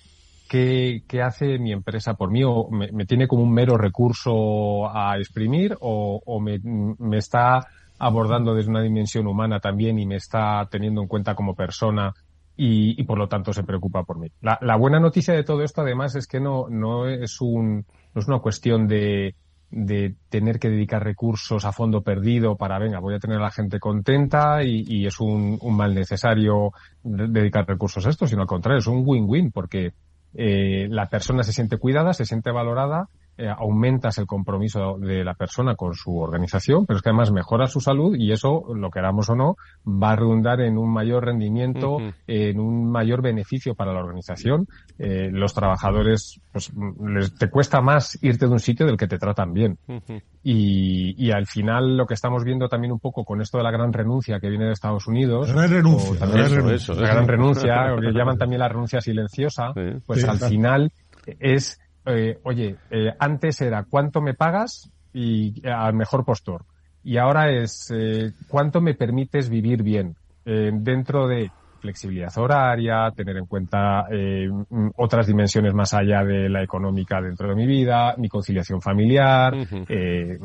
qué, 0.48 1.02
qué, 1.08 1.22
hace 1.22 1.58
mi 1.58 1.72
empresa 1.72 2.14
por 2.14 2.30
mí, 2.30 2.42
o 2.44 2.68
me, 2.70 2.90
me, 2.92 3.06
tiene 3.06 3.26
como 3.26 3.42
un 3.42 3.52
mero 3.52 3.76
recurso 3.76 4.88
a 4.88 5.16
exprimir, 5.18 5.76
o, 5.80 6.20
o 6.24 6.40
me, 6.40 6.58
me, 6.60 7.18
está 7.18 7.66
abordando 7.98 8.54
desde 8.54 8.70
una 8.70 8.82
dimensión 8.82 9.26
humana 9.26 9.60
también 9.60 9.98
y 9.98 10.06
me 10.06 10.16
está 10.16 10.66
teniendo 10.70 11.00
en 11.00 11.08
cuenta 11.08 11.34
como 11.34 11.54
persona 11.54 12.12
y, 12.56 13.00
y 13.00 13.04
por 13.04 13.18
lo 13.18 13.28
tanto 13.28 13.52
se 13.52 13.64
preocupa 13.64 14.04
por 14.04 14.18
mí. 14.18 14.28
La, 14.40 14.58
la, 14.60 14.76
buena 14.76 15.00
noticia 15.00 15.34
de 15.34 15.44
todo 15.44 15.62
esto, 15.62 15.82
además, 15.82 16.14
es 16.14 16.26
que 16.26 16.40
no, 16.40 16.68
no 16.68 17.08
es 17.08 17.40
un, 17.40 17.84
no 18.14 18.20
es 18.20 18.28
una 18.28 18.38
cuestión 18.38 18.86
de, 18.86 19.34
de 19.76 20.14
tener 20.28 20.60
que 20.60 20.70
dedicar 20.70 21.02
recursos 21.02 21.64
a 21.64 21.72
fondo 21.72 22.02
perdido 22.02 22.56
para, 22.56 22.78
venga, 22.78 23.00
voy 23.00 23.14
a 23.14 23.18
tener 23.18 23.38
a 23.38 23.42
la 23.42 23.50
gente 23.50 23.80
contenta 23.80 24.62
y, 24.62 24.84
y 24.86 25.06
es 25.06 25.18
un, 25.18 25.58
un, 25.60 25.76
mal 25.76 25.92
necesario 25.92 26.70
dedicar 27.02 27.66
recursos 27.66 28.06
a 28.06 28.10
esto, 28.10 28.28
sino 28.28 28.42
al 28.42 28.46
contrario, 28.46 28.78
es 28.78 28.86
un 28.86 29.02
win-win 29.04 29.50
porque 29.50 29.92
eh, 30.32 30.86
la 30.88 31.08
persona 31.08 31.42
se 31.42 31.52
siente 31.52 31.78
cuidada, 31.78 32.12
se 32.12 32.24
siente 32.24 32.52
valorada, 32.52 33.08
eh, 33.36 33.48
aumentas 33.48 34.18
el 34.18 34.26
compromiso 34.26 34.96
de 34.98 35.24
la 35.24 35.34
persona 35.34 35.74
con 35.74 35.94
su 35.94 36.18
organización, 36.18 36.86
pero 36.86 36.98
es 36.98 37.02
que 37.02 37.08
además 37.08 37.32
mejora 37.32 37.66
su 37.66 37.80
salud 37.80 38.14
y 38.16 38.30
eso, 38.30 38.62
lo 38.74 38.90
queramos 38.90 39.28
o 39.28 39.34
no, 39.34 39.56
va 39.84 40.12
a 40.12 40.16
redundar 40.16 40.60
en 40.60 40.78
un 40.78 40.92
mayor 40.92 41.24
rendimiento, 41.24 41.96
uh 41.96 42.00
-huh. 42.00 42.14
en 42.28 42.60
un 42.60 42.90
mayor 42.90 43.22
beneficio 43.22 43.74
para 43.74 43.92
la 43.92 44.00
organización. 44.00 44.68
Eh, 44.98 45.30
los 45.32 45.52
trabajadores, 45.52 46.40
pues, 46.52 46.72
les, 47.04 47.34
te 47.34 47.50
cuesta 47.50 47.80
más 47.80 48.16
irte 48.22 48.46
de 48.46 48.52
un 48.52 48.60
sitio 48.60 48.86
del 48.86 48.96
que 48.96 49.08
te 49.08 49.18
tratan 49.18 49.52
bien. 49.52 49.78
Uh 49.88 49.94
-huh. 49.94 50.22
y, 50.44 51.14
y, 51.26 51.32
al 51.32 51.46
final 51.46 51.96
lo 51.96 52.06
que 52.06 52.14
estamos 52.14 52.44
viendo 52.44 52.68
también 52.68 52.92
un 52.92 53.00
poco 53.00 53.24
con 53.24 53.40
esto 53.40 53.58
de 53.58 53.64
la 53.64 53.72
gran 53.72 53.92
renuncia 53.92 54.38
que 54.38 54.48
viene 54.48 54.66
de 54.66 54.72
Estados 54.72 55.08
Unidos. 55.08 55.48
La 55.48 55.54
gran 55.54 55.70
renuncia. 55.70 56.26
La 56.26 56.32
gran 56.32 56.50
renuncia. 56.54 56.94
La 56.94 57.08
gran 57.08 57.26
renuncia, 57.26 57.94
o 57.94 58.00
que 58.00 58.12
llaman 58.12 58.38
también 58.38 58.60
la 58.60 58.68
renuncia 58.68 59.00
silenciosa, 59.00 59.72
sí. 59.74 60.00
pues 60.06 60.20
sí, 60.20 60.26
al 60.28 60.38
claro. 60.38 60.50
final 60.50 60.92
es 61.40 61.80
eh, 62.06 62.38
oye, 62.42 62.76
eh, 62.90 63.12
antes 63.18 63.60
era 63.60 63.84
cuánto 63.84 64.20
me 64.20 64.34
pagas 64.34 64.90
y 65.12 65.60
eh, 65.66 65.70
al 65.70 65.94
mejor 65.94 66.24
postor. 66.24 66.64
Y 67.02 67.18
ahora 67.18 67.50
es 67.50 67.92
eh, 67.94 68.32
cuánto 68.48 68.80
me 68.80 68.94
permites 68.94 69.48
vivir 69.48 69.82
bien. 69.82 70.16
dentro 70.44 71.26
de 71.26 71.50
flexibilidad 71.84 72.32
horaria, 72.38 73.10
tener 73.14 73.36
en 73.36 73.44
cuenta 73.44 74.06
eh, 74.10 74.48
otras 74.96 75.26
dimensiones 75.26 75.74
más 75.74 75.92
allá 75.92 76.24
de 76.24 76.48
la 76.48 76.62
económica 76.62 77.20
dentro 77.20 77.50
de 77.50 77.54
mi 77.54 77.66
vida, 77.66 78.14
mi 78.16 78.30
conciliación 78.30 78.80
familiar, 78.80 79.54
eh, 79.86 80.38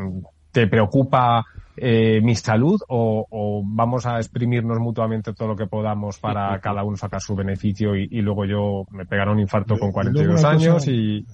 ¿te 0.51 0.67
preocupa 0.67 1.45
eh, 1.77 2.19
mi 2.21 2.35
salud 2.35 2.81
o, 2.89 3.63
vamos 3.63 4.05
a 4.05 4.17
exprimirnos 4.17 4.79
mutuamente 4.79 5.33
todo 5.33 5.47
lo 5.47 5.55
que 5.55 5.67
podamos 5.67 6.19
para 6.19 6.59
cada 6.59 6.83
uno 6.83 6.97
sacar 6.97 7.21
su 7.21 7.35
beneficio 7.35 7.95
y, 7.95 8.21
luego 8.21 8.43
yo 8.43 8.85
me 8.91 9.05
pegaré 9.05 9.31
un 9.31 9.39
infarto 9.39 9.77
con 9.79 9.93
42 9.93 10.43
años 10.43 10.87
y... 10.89 11.25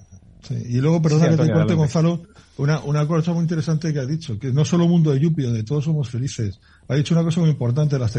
Y 0.50 0.80
luego, 0.80 1.02
perdona 1.02 1.30
que 1.30 1.36
te 1.36 1.52
corte, 1.52 1.74
Gonzalo, 1.74 2.22
una, 2.58 2.80
una 2.80 3.06
cosa 3.06 3.32
muy 3.32 3.42
interesante 3.42 3.92
que 3.92 3.98
ha 3.98 4.06
dicho, 4.06 4.38
que 4.38 4.52
no 4.52 4.64
solo 4.64 4.86
mundo 4.86 5.10
de 5.10 5.20
Yupi, 5.20 5.42
donde 5.42 5.62
todos 5.62 5.84
somos 5.84 6.08
felices. 6.08 6.60
Ha 6.88 6.94
dicho 6.94 7.14
una 7.14 7.24
cosa 7.24 7.40
muy 7.40 7.50
importante, 7.50 7.98
la, 7.98 8.10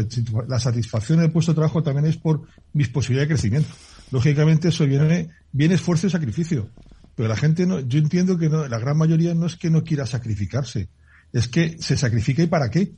la 0.46 0.60
satisfacción 0.60 1.20
del 1.20 1.32
puesto 1.32 1.52
de 1.52 1.56
trabajo 1.56 1.82
también 1.82 2.06
es 2.06 2.16
por 2.16 2.42
mis 2.72 2.88
posibilidades 2.88 3.28
de 3.28 3.34
crecimiento. 3.34 3.68
Lógicamente 4.10 4.68
eso 4.68 4.86
viene, 4.86 5.30
viene 5.52 5.74
esfuerzo 5.74 6.06
y 6.06 6.10
sacrificio. 6.10 6.70
Pero 7.14 7.28
la 7.28 7.36
gente 7.36 7.66
no, 7.66 7.80
yo 7.80 7.98
entiendo 7.98 8.38
que 8.38 8.48
no, 8.48 8.68
la 8.68 8.78
gran 8.78 8.96
mayoría 8.96 9.34
no 9.34 9.46
es 9.46 9.56
que 9.56 9.70
no 9.70 9.82
quiera 9.82 10.06
sacrificarse, 10.06 10.88
es 11.32 11.48
que 11.48 11.76
se 11.80 11.96
sacrifica 11.96 12.42
y 12.42 12.46
para 12.46 12.70
qué. 12.70 12.92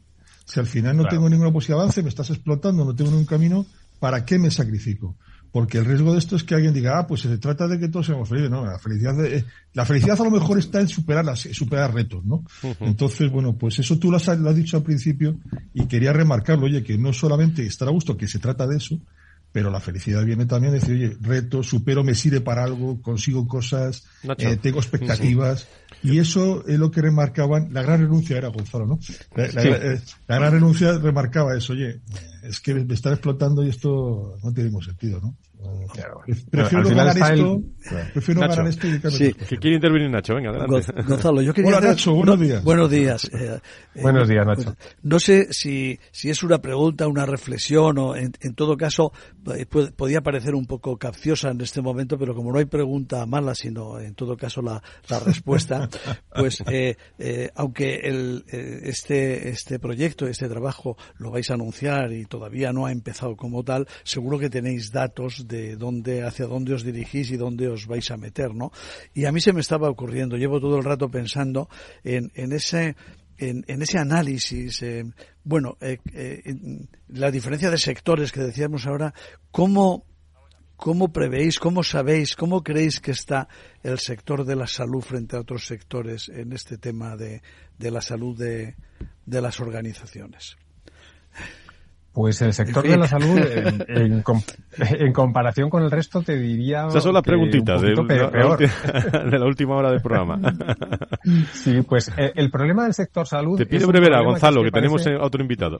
Si 0.45 0.61
al 0.61 0.66
final 0.66 0.97
no 0.97 1.07
tengo 1.07 1.31
ninguna 1.31 1.53
posibilidad 1.53 1.79
de 1.79 1.83
avance, 1.85 2.03
me 2.03 2.09
estás 2.11 2.29
explotando, 2.29 2.85
no 2.85 2.95
tengo 2.95 3.11
ningún 3.11 3.25
camino, 3.25 3.64
¿para 3.99 4.25
qué 4.25 4.39
me 4.39 4.51
sacrifico? 4.51 5.16
Porque 5.53 5.78
el 5.78 5.84
riesgo 5.84 6.12
de 6.12 6.18
esto 6.18 6.36
es 6.36 6.44
que 6.44 6.55
alguien 6.55 6.72
diga, 6.72 6.98
ah, 6.98 7.07
pues 7.07 7.22
se 7.22 7.38
trata 7.38 7.66
de 7.66 7.78
que 7.78 7.88
todos 7.88 8.07
seamos 8.07 8.28
felices. 8.28 8.51
No, 8.51 8.64
la 8.64 8.78
felicidad, 8.78 9.24
eh, 9.24 9.44
la 9.72 9.84
felicidad 9.84 10.20
a 10.20 10.24
lo 10.24 10.30
mejor 10.30 10.59
está 10.59 10.80
en 10.80 10.88
superar, 10.88 11.24
las, 11.24 11.40
superar 11.40 11.92
retos, 11.92 12.24
¿no? 12.24 12.44
Entonces, 12.80 13.30
bueno, 13.30 13.57
pues 13.57 13.78
eso 13.80 13.98
tú 13.98 14.11
lo 14.11 14.16
has, 14.16 14.26
lo 14.38 14.48
has 14.48 14.57
dicho 14.57 14.76
al 14.76 14.84
principio 14.84 15.38
y 15.74 15.86
quería 15.86 16.12
remarcarlo, 16.12 16.66
oye, 16.66 16.84
que 16.84 16.96
no 16.98 17.12
solamente 17.12 17.66
estar 17.66 17.88
a 17.88 17.90
gusto, 17.90 18.16
que 18.16 18.28
se 18.28 18.38
trata 18.38 18.66
de 18.66 18.76
eso, 18.76 19.01
pero 19.53 19.70
la 19.70 19.80
felicidad 19.80 20.24
viene 20.24 20.46
también 20.46 20.72
de 20.72 20.78
decir, 20.78 20.94
oye, 20.94 21.16
reto, 21.20 21.62
supero, 21.62 22.05
me 22.05 22.14
sirve 22.14 22.40
para 22.40 22.62
algo, 22.62 23.03
consigo 23.03 23.48
cosas, 23.48 24.05
eh, 24.38 24.57
tengo 24.57 24.78
expectativas. 24.78 25.66
Y 26.03 26.18
eso 26.18 26.64
es 26.66 26.78
lo 26.78 26.90
que 26.90 27.03
remarcaban, 27.03 27.72
la 27.72 27.82
gran 27.82 28.01
renuncia 28.01 28.38
era 28.38 28.48
Gonzalo, 28.48 28.86
¿no? 28.86 29.01
La, 29.34 29.46
eh, 29.46 30.01
gran 30.28 30.53
renuncia 30.53 30.96
remarcaba 30.98 31.57
eso, 31.57 31.72
oye, 31.72 32.01
es 32.43 32.61
que 32.61 32.74
me 32.74 32.95
están 32.95 33.12
explotando 33.12 33.64
y 33.64 33.68
esto 33.68 34.36
no 34.43 34.53
tiene 34.53 34.68
ningún 34.68 34.82
sentido, 34.82 35.20
¿no? 35.20 35.36
Claro. 35.93 36.22
Prefiero 36.51 36.88
ganar 36.88 37.16
esto, 37.16 37.62
prefiero 38.14 38.41
ganar 38.41 38.66
esto 38.66 38.86
y 38.86 39.11
sí. 39.11 39.32
Que 39.34 39.59
quiere 39.59 39.76
intervenir 39.76 40.11
Nacho, 40.11 40.34
venga, 40.34 40.51
adelante. 40.51 40.93
Gonzalo, 41.07 41.43
yo 41.43 41.53
quería 41.53 41.76
Hola, 41.76 41.88
Nacho, 41.88 42.14
buenos 42.14 42.41
días. 42.41 42.64
Buenos 42.64 42.91
días. 42.91 43.24
Eh, 43.24 43.61
eh, 43.95 44.03
buenos 44.03 44.28
días, 44.28 44.47
Nacho. 44.47 44.74
No 45.03 45.18
sé 45.20 45.49
si, 45.51 45.99
si 46.12 46.30
es 46.30 46.43
una 46.43 46.59
pregunta, 46.59 47.07
una 47.09 47.26
reflexión 47.26 47.99
o 47.99 48.16
en, 48.16 48.32
en 48.41 48.55
todo 48.55 48.76
caso 48.76 49.12
eh, 49.55 49.66
podía 49.66 50.20
parecer 50.20 50.55
un 50.55 50.66
poco 50.66 50.97
capciosa 50.97 51.51
en 51.51 51.61
este 51.61 51.80
momento, 51.82 52.18
pero 52.18 52.34
como 52.34 52.53
no 52.53 52.59
hay 52.59 52.66
pregunta 52.66 53.24
mala, 53.26 53.55
sino 53.55 53.99
en 53.99 54.14
todo 54.14 54.36
caso 54.36 54.62
la, 54.62 54.82
la 55.09 55.20
respuesta, 55.20 55.88
pues 56.34 56.62
eh, 56.70 56.97
eh, 57.18 57.51
aunque 57.55 57.97
el, 57.97 58.45
este, 58.49 59.49
este 59.49 59.78
proyecto, 59.78 60.26
este 60.26 60.49
trabajo 60.49 60.97
lo 61.16 61.30
vais 61.30 61.51
a 61.51 61.55
anunciar 61.55 62.12
y 62.12 62.24
todavía 62.31 62.72
no 62.72 62.87
ha 62.87 62.93
empezado 62.93 63.37
como 63.37 63.62
tal, 63.62 63.87
seguro 64.05 64.39
que 64.39 64.49
tenéis 64.49 64.93
datos 64.93 65.47
de 65.47 65.76
dónde, 65.76 66.22
hacia 66.22 66.47
dónde 66.47 66.72
os 66.72 66.85
dirigís 66.85 67.31
y 67.31 67.37
dónde 67.37 67.68
os 67.68 67.87
vais 67.87 68.11
a 68.11 68.16
meter, 68.16 68.55
¿no? 68.55 68.72
Y 69.12 69.26
a 69.26 69.33
mí 69.33 69.43
se 69.43 69.53
me 69.53 69.61
estaba 69.61 69.91
ocurriendo, 69.91 70.39
llevo 70.39 70.61
todo 70.61 70.78
el 70.78 70.85
rato 70.85 71.11
pensando 71.11 71.68
en, 72.05 72.33
en 72.35 72.53
ese 72.53 72.97
en, 73.37 73.64
en, 73.68 73.81
ese 73.81 73.99
análisis, 73.99 74.83
eh, 74.83 75.03
bueno, 75.45 75.78
eh, 75.81 75.99
eh, 76.12 76.55
la 77.09 77.31
diferencia 77.31 77.70
de 77.70 77.78
sectores 77.78 78.33
que 78.33 78.41
decíamos 78.41 78.87
ahora, 78.87 79.14
¿cómo, 79.51 80.05
¿cómo 80.76 81.11
prevéis, 81.11 81.59
cómo 81.59 81.83
sabéis, 81.83 82.37
cómo 82.37 82.62
creéis 82.62 83.01
que 83.01 83.12
está 83.12 83.49
el 83.83 83.99
sector 83.99 84.45
de 84.45 84.57
la 84.57 84.66
salud 84.66 85.01
frente 85.01 85.37
a 85.37 85.41
otros 85.41 85.66
sectores 85.66 86.28
en 86.28 86.53
este 86.53 86.76
tema 86.76 87.16
de, 87.16 87.43
de 87.78 87.91
la 87.91 88.03
salud 88.03 88.37
de, 88.37 88.76
de 89.24 89.41
las 89.41 89.59
organizaciones? 89.59 90.59
Pues 92.12 92.42
el 92.42 92.52
sector 92.52 92.82
de 92.82 92.96
la 92.96 93.06
salud, 93.06 93.38
en, 93.88 94.24
en, 94.78 95.12
comparación 95.12 95.70
con 95.70 95.84
el 95.84 95.92
resto, 95.92 96.22
te 96.22 96.36
diría. 96.36 96.86
Esas 96.88 97.04
son 97.04 97.14
las 97.14 97.22
preguntitas 97.22 97.80
de, 97.82 97.94
la 97.94 99.46
última 99.46 99.76
hora 99.76 99.90
del 99.90 100.00
programa. 100.00 100.40
Sí, 101.52 101.82
pues 101.82 102.11
eh, 102.16 102.32
el 102.34 102.50
problema 102.50 102.84
del 102.84 102.94
sector 102.94 103.26
salud. 103.26 103.56
Te 103.56 103.66
pido 103.66 103.86
brevedad, 103.88 104.22
Gonzalo, 104.24 104.62
que, 104.62 104.70
tenemos 104.70 105.06
otro 105.20 105.42
invitado. 105.42 105.78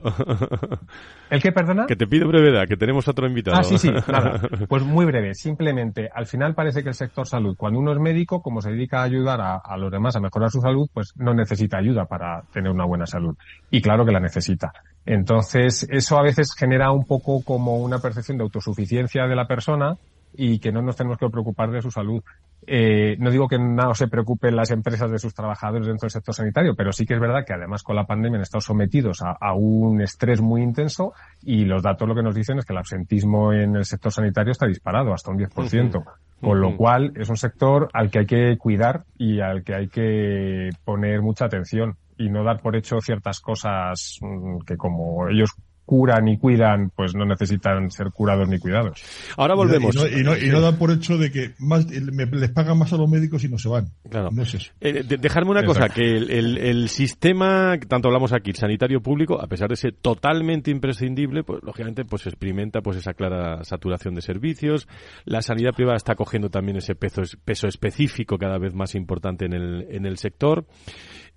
¿El 1.29 1.41
que, 1.41 1.51
perdona? 1.51 1.87
Que 1.87 1.95
te 1.95 2.05
pido 2.07 2.27
brevedad, 2.27 2.67
que 2.67 2.77
tenemos 2.77 3.07
otro 3.07 3.27
invitado. 3.27 3.57
Ah, 3.57 3.63
sí, 3.63 3.77
sí, 3.77 3.89
nada. 3.89 4.41
Pues 4.69 4.83
muy 4.83 5.05
breve. 5.05 5.33
Simplemente, 5.33 6.09
al 6.13 6.27
final 6.27 6.53
parece 6.53 6.83
que 6.83 6.89
el 6.89 6.95
sector 6.95 7.27
salud, 7.27 7.55
cuando 7.57 7.79
uno 7.79 7.91
es 7.91 7.99
médico, 7.99 8.41
como 8.41 8.61
se 8.61 8.71
dedica 8.71 8.99
a 8.99 9.03
ayudar 9.03 9.41
a, 9.41 9.57
a 9.57 9.77
los 9.77 9.91
demás 9.91 10.15
a 10.15 10.19
mejorar 10.19 10.51
su 10.51 10.61
salud, 10.61 10.87
pues 10.93 11.13
no 11.17 11.33
necesita 11.33 11.77
ayuda 11.77 12.05
para 12.05 12.43
tener 12.53 12.71
una 12.71 12.85
buena 12.85 13.05
salud. 13.05 13.35
Y 13.71 13.81
claro 13.81 14.05
que 14.05 14.11
la 14.11 14.19
necesita. 14.19 14.71
Entonces, 15.05 15.87
eso 15.89 16.17
a 16.17 16.23
veces 16.23 16.53
genera 16.57 16.91
un 16.91 17.05
poco 17.05 17.43
como 17.43 17.77
una 17.77 17.99
percepción 17.99 18.37
de 18.37 18.43
autosuficiencia 18.43 19.25
de 19.27 19.35
la 19.35 19.47
persona 19.47 19.97
y 20.33 20.59
que 20.59 20.71
no 20.71 20.81
nos 20.81 20.95
tenemos 20.95 21.17
que 21.17 21.29
preocupar 21.29 21.71
de 21.71 21.81
su 21.81 21.91
salud. 21.91 22.23
Eh, 22.67 23.15
no 23.17 23.31
digo 23.31 23.47
que 23.47 23.57
no 23.57 23.95
se 23.95 24.07
preocupen 24.07 24.55
las 24.55 24.69
empresas 24.69 25.09
de 25.09 25.17
sus 25.17 25.33
trabajadores 25.33 25.87
dentro 25.87 26.05
del 26.05 26.11
sector 26.11 26.35
sanitario, 26.35 26.75
pero 26.75 26.91
sí 26.91 27.05
que 27.05 27.15
es 27.15 27.19
verdad 27.19 27.43
que 27.45 27.53
además 27.53 27.81
con 27.81 27.95
la 27.95 28.05
pandemia 28.05 28.37
han 28.37 28.43
estado 28.43 28.61
sometidos 28.61 29.21
a, 29.21 29.53
un 29.53 30.01
estrés 30.01 30.41
muy 30.41 30.61
intenso 30.61 31.13
y 31.41 31.65
los 31.65 31.81
datos 31.81 32.07
lo 32.07 32.15
que 32.15 32.21
nos 32.21 32.35
dicen 32.35 32.59
es 32.59 32.65
que 32.65 32.73
el 32.73 32.79
absentismo 32.79 33.51
en 33.51 33.75
el 33.75 33.85
sector 33.85 34.11
sanitario 34.11 34.51
está 34.51 34.67
disparado 34.67 35.13
hasta 35.13 35.31
un 35.31 35.39
10%. 35.39 36.03
Con 36.39 36.59
lo 36.59 36.75
cual 36.75 37.13
es 37.17 37.29
un 37.29 37.37
sector 37.37 37.89
al 37.93 38.09
que 38.09 38.19
hay 38.19 38.25
que 38.25 38.57
cuidar 38.57 39.03
y 39.15 39.41
al 39.41 39.63
que 39.63 39.75
hay 39.75 39.87
que 39.89 40.69
poner 40.83 41.21
mucha 41.21 41.45
atención 41.45 41.97
y 42.21 42.29
no 42.29 42.43
dar 42.43 42.61
por 42.61 42.75
hecho 42.75 42.99
ciertas 43.01 43.39
cosas 43.39 44.17
mm, 44.21 44.59
que 44.65 44.77
como 44.77 45.27
ellos 45.29 45.51
curan 45.91 46.25
y 46.29 46.37
cuidan, 46.37 46.89
pues 46.95 47.15
no 47.15 47.25
necesitan 47.25 47.91
ser 47.91 48.11
curados 48.11 48.47
ni 48.47 48.59
cuidados. 48.59 49.03
Ahora 49.35 49.55
volvemos. 49.55 49.93
Y 49.95 50.23
no, 50.23 50.37
y 50.37 50.47
no, 50.47 50.61
dan 50.61 50.77
por 50.77 50.89
hecho 50.89 51.17
de 51.17 51.29
que 51.31 51.51
más, 51.59 51.85
les 51.91 52.51
pagan 52.51 52.77
más 52.77 52.93
a 52.93 52.97
los 52.97 53.09
médicos 53.09 53.43
y 53.43 53.49
no 53.49 53.57
se 53.57 53.67
van. 53.67 53.89
Claro. 54.09 54.29
No 54.31 54.43
es 54.43 54.53
eso. 54.53 54.71
Eh, 54.79 55.03
dejarme 55.03 55.51
una 55.51 55.65
cosa, 55.65 55.89
que 55.89 56.01
el, 56.01 56.57
el, 56.57 56.87
sistema, 56.87 57.77
tanto 57.89 58.07
hablamos 58.07 58.31
aquí, 58.31 58.53
sanitario 58.53 59.01
público, 59.01 59.41
a 59.41 59.47
pesar 59.47 59.67
de 59.67 59.75
ser 59.75 59.93
totalmente 59.93 60.71
imprescindible, 60.71 61.43
pues 61.43 61.61
lógicamente 61.61 62.05
pues 62.05 62.25
experimenta 62.25 62.79
pues 62.79 62.95
esa 62.95 63.13
clara 63.13 63.61
saturación 63.65 64.15
de 64.15 64.21
servicios. 64.21 64.87
La 65.25 65.41
sanidad 65.41 65.73
privada 65.73 65.97
está 65.97 66.15
cogiendo 66.15 66.49
también 66.49 66.77
ese 66.77 66.95
peso, 66.95 67.23
peso 67.43 67.67
específico 67.67 68.37
cada 68.37 68.57
vez 68.59 68.73
más 68.73 68.95
importante 68.95 69.43
en 69.45 69.51
el, 69.51 69.87
en 69.89 70.05
el 70.05 70.17
sector. 70.17 70.65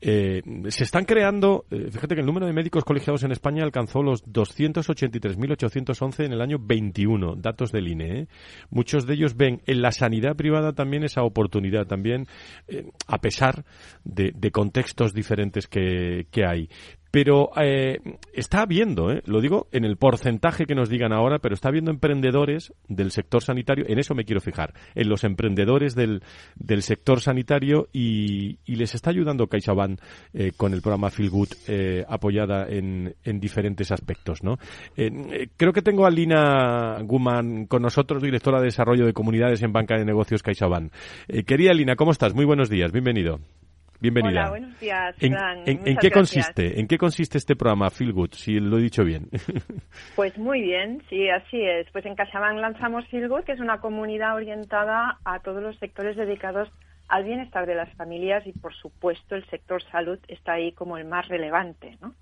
Eh, 0.00 0.42
se 0.68 0.84
están 0.84 1.04
creando, 1.04 1.64
eh, 1.70 1.88
fíjate 1.90 2.14
que 2.14 2.20
el 2.20 2.26
número 2.26 2.46
de 2.46 2.52
médicos 2.52 2.84
colegiados 2.84 3.22
en 3.22 3.32
España 3.32 3.64
alcanzó 3.64 4.02
los 4.02 4.22
283.811 4.26 6.26
en 6.26 6.32
el 6.32 6.42
año 6.42 6.58
21, 6.60 7.36
datos 7.36 7.72
del 7.72 7.88
INE. 7.88 8.20
¿eh? 8.20 8.28
Muchos 8.70 9.06
de 9.06 9.14
ellos 9.14 9.36
ven 9.36 9.62
en 9.66 9.80
la 9.80 9.92
sanidad 9.92 10.36
privada 10.36 10.72
también 10.72 11.04
esa 11.04 11.22
oportunidad, 11.22 11.86
también 11.86 12.26
a 13.06 13.18
pesar 13.18 13.64
de, 14.04 14.34
contextos 14.50 15.14
diferentes 15.14 15.66
que, 15.66 16.26
que 16.30 16.44
hay 16.44 16.68
pero 17.14 17.50
eh, 17.62 18.00
está 18.32 18.62
habiendo, 18.62 19.12
eh, 19.12 19.22
lo 19.26 19.40
digo 19.40 19.68
en 19.70 19.84
el 19.84 19.96
porcentaje 19.96 20.66
que 20.66 20.74
nos 20.74 20.88
digan 20.88 21.12
ahora, 21.12 21.38
pero 21.38 21.54
está 21.54 21.68
habiendo 21.68 21.92
emprendedores 21.92 22.74
del 22.88 23.12
sector 23.12 23.40
sanitario, 23.40 23.84
en 23.86 24.00
eso 24.00 24.16
me 24.16 24.24
quiero 24.24 24.40
fijar, 24.40 24.74
en 24.96 25.08
los 25.08 25.22
emprendedores 25.22 25.94
del, 25.94 26.24
del 26.56 26.82
sector 26.82 27.20
sanitario 27.20 27.86
y, 27.92 28.58
y, 28.64 28.74
les 28.74 28.96
está 28.96 29.10
ayudando 29.10 29.46
CaixaBank 29.46 30.00
eh, 30.32 30.50
con 30.56 30.74
el 30.74 30.82
programa 30.82 31.08
Feel 31.08 31.30
Good 31.30 31.50
eh, 31.68 32.04
apoyada 32.08 32.66
en, 32.68 33.14
en, 33.22 33.38
diferentes 33.38 33.92
aspectos, 33.92 34.42
¿no? 34.42 34.58
Eh, 34.96 35.50
creo 35.56 35.72
que 35.72 35.82
tengo 35.82 36.06
a 36.06 36.10
Lina 36.10 36.98
Guman 37.02 37.66
con 37.66 37.82
nosotros, 37.82 38.24
directora 38.24 38.58
de 38.58 38.64
Desarrollo 38.64 39.06
de 39.06 39.12
Comunidades 39.12 39.62
en 39.62 39.72
Banca 39.72 39.96
de 39.96 40.04
Negocios 40.04 40.42
CaixaBank. 40.42 40.92
querida 41.46 41.74
Lina, 41.74 41.94
¿cómo 41.94 42.10
estás? 42.10 42.34
Muy 42.34 42.44
buenos 42.44 42.68
días, 42.68 42.90
bienvenido. 42.90 43.38
Bienvenida. 44.04 44.40
Hola, 44.42 44.50
buenos 44.50 44.80
días, 44.80 45.16
¿En, 45.18 45.96
qué 45.96 46.10
consiste? 46.10 46.78
¿En 46.78 46.86
qué 46.86 46.98
consiste 46.98 47.38
este 47.38 47.56
programa 47.56 47.88
Feel 47.88 48.12
Good, 48.12 48.32
si 48.32 48.60
lo 48.60 48.76
he 48.76 48.82
dicho 48.82 49.02
bien? 49.02 49.30
Pues 50.14 50.36
muy 50.36 50.60
bien, 50.60 51.02
sí, 51.08 51.30
así 51.30 51.58
es. 51.62 51.86
Pues 51.90 52.04
en 52.04 52.14
CaixaBank 52.14 52.58
lanzamos 52.58 53.06
Feel 53.08 53.28
Good, 53.28 53.44
que 53.44 53.52
es 53.52 53.60
una 53.60 53.80
comunidad 53.80 54.34
orientada 54.34 55.18
a 55.24 55.38
todos 55.38 55.62
los 55.62 55.78
sectores 55.78 56.16
dedicados 56.16 56.68
al 57.08 57.24
bienestar 57.24 57.64
de 57.64 57.76
las 57.76 57.90
familias 57.94 58.46
y, 58.46 58.52
por 58.52 58.74
supuesto, 58.74 59.36
el 59.36 59.46
sector 59.46 59.82
salud 59.84 60.18
está 60.28 60.52
ahí 60.52 60.72
como 60.72 60.98
el 60.98 61.06
más 61.06 61.26
relevante, 61.28 61.96
¿no? 62.02 62.14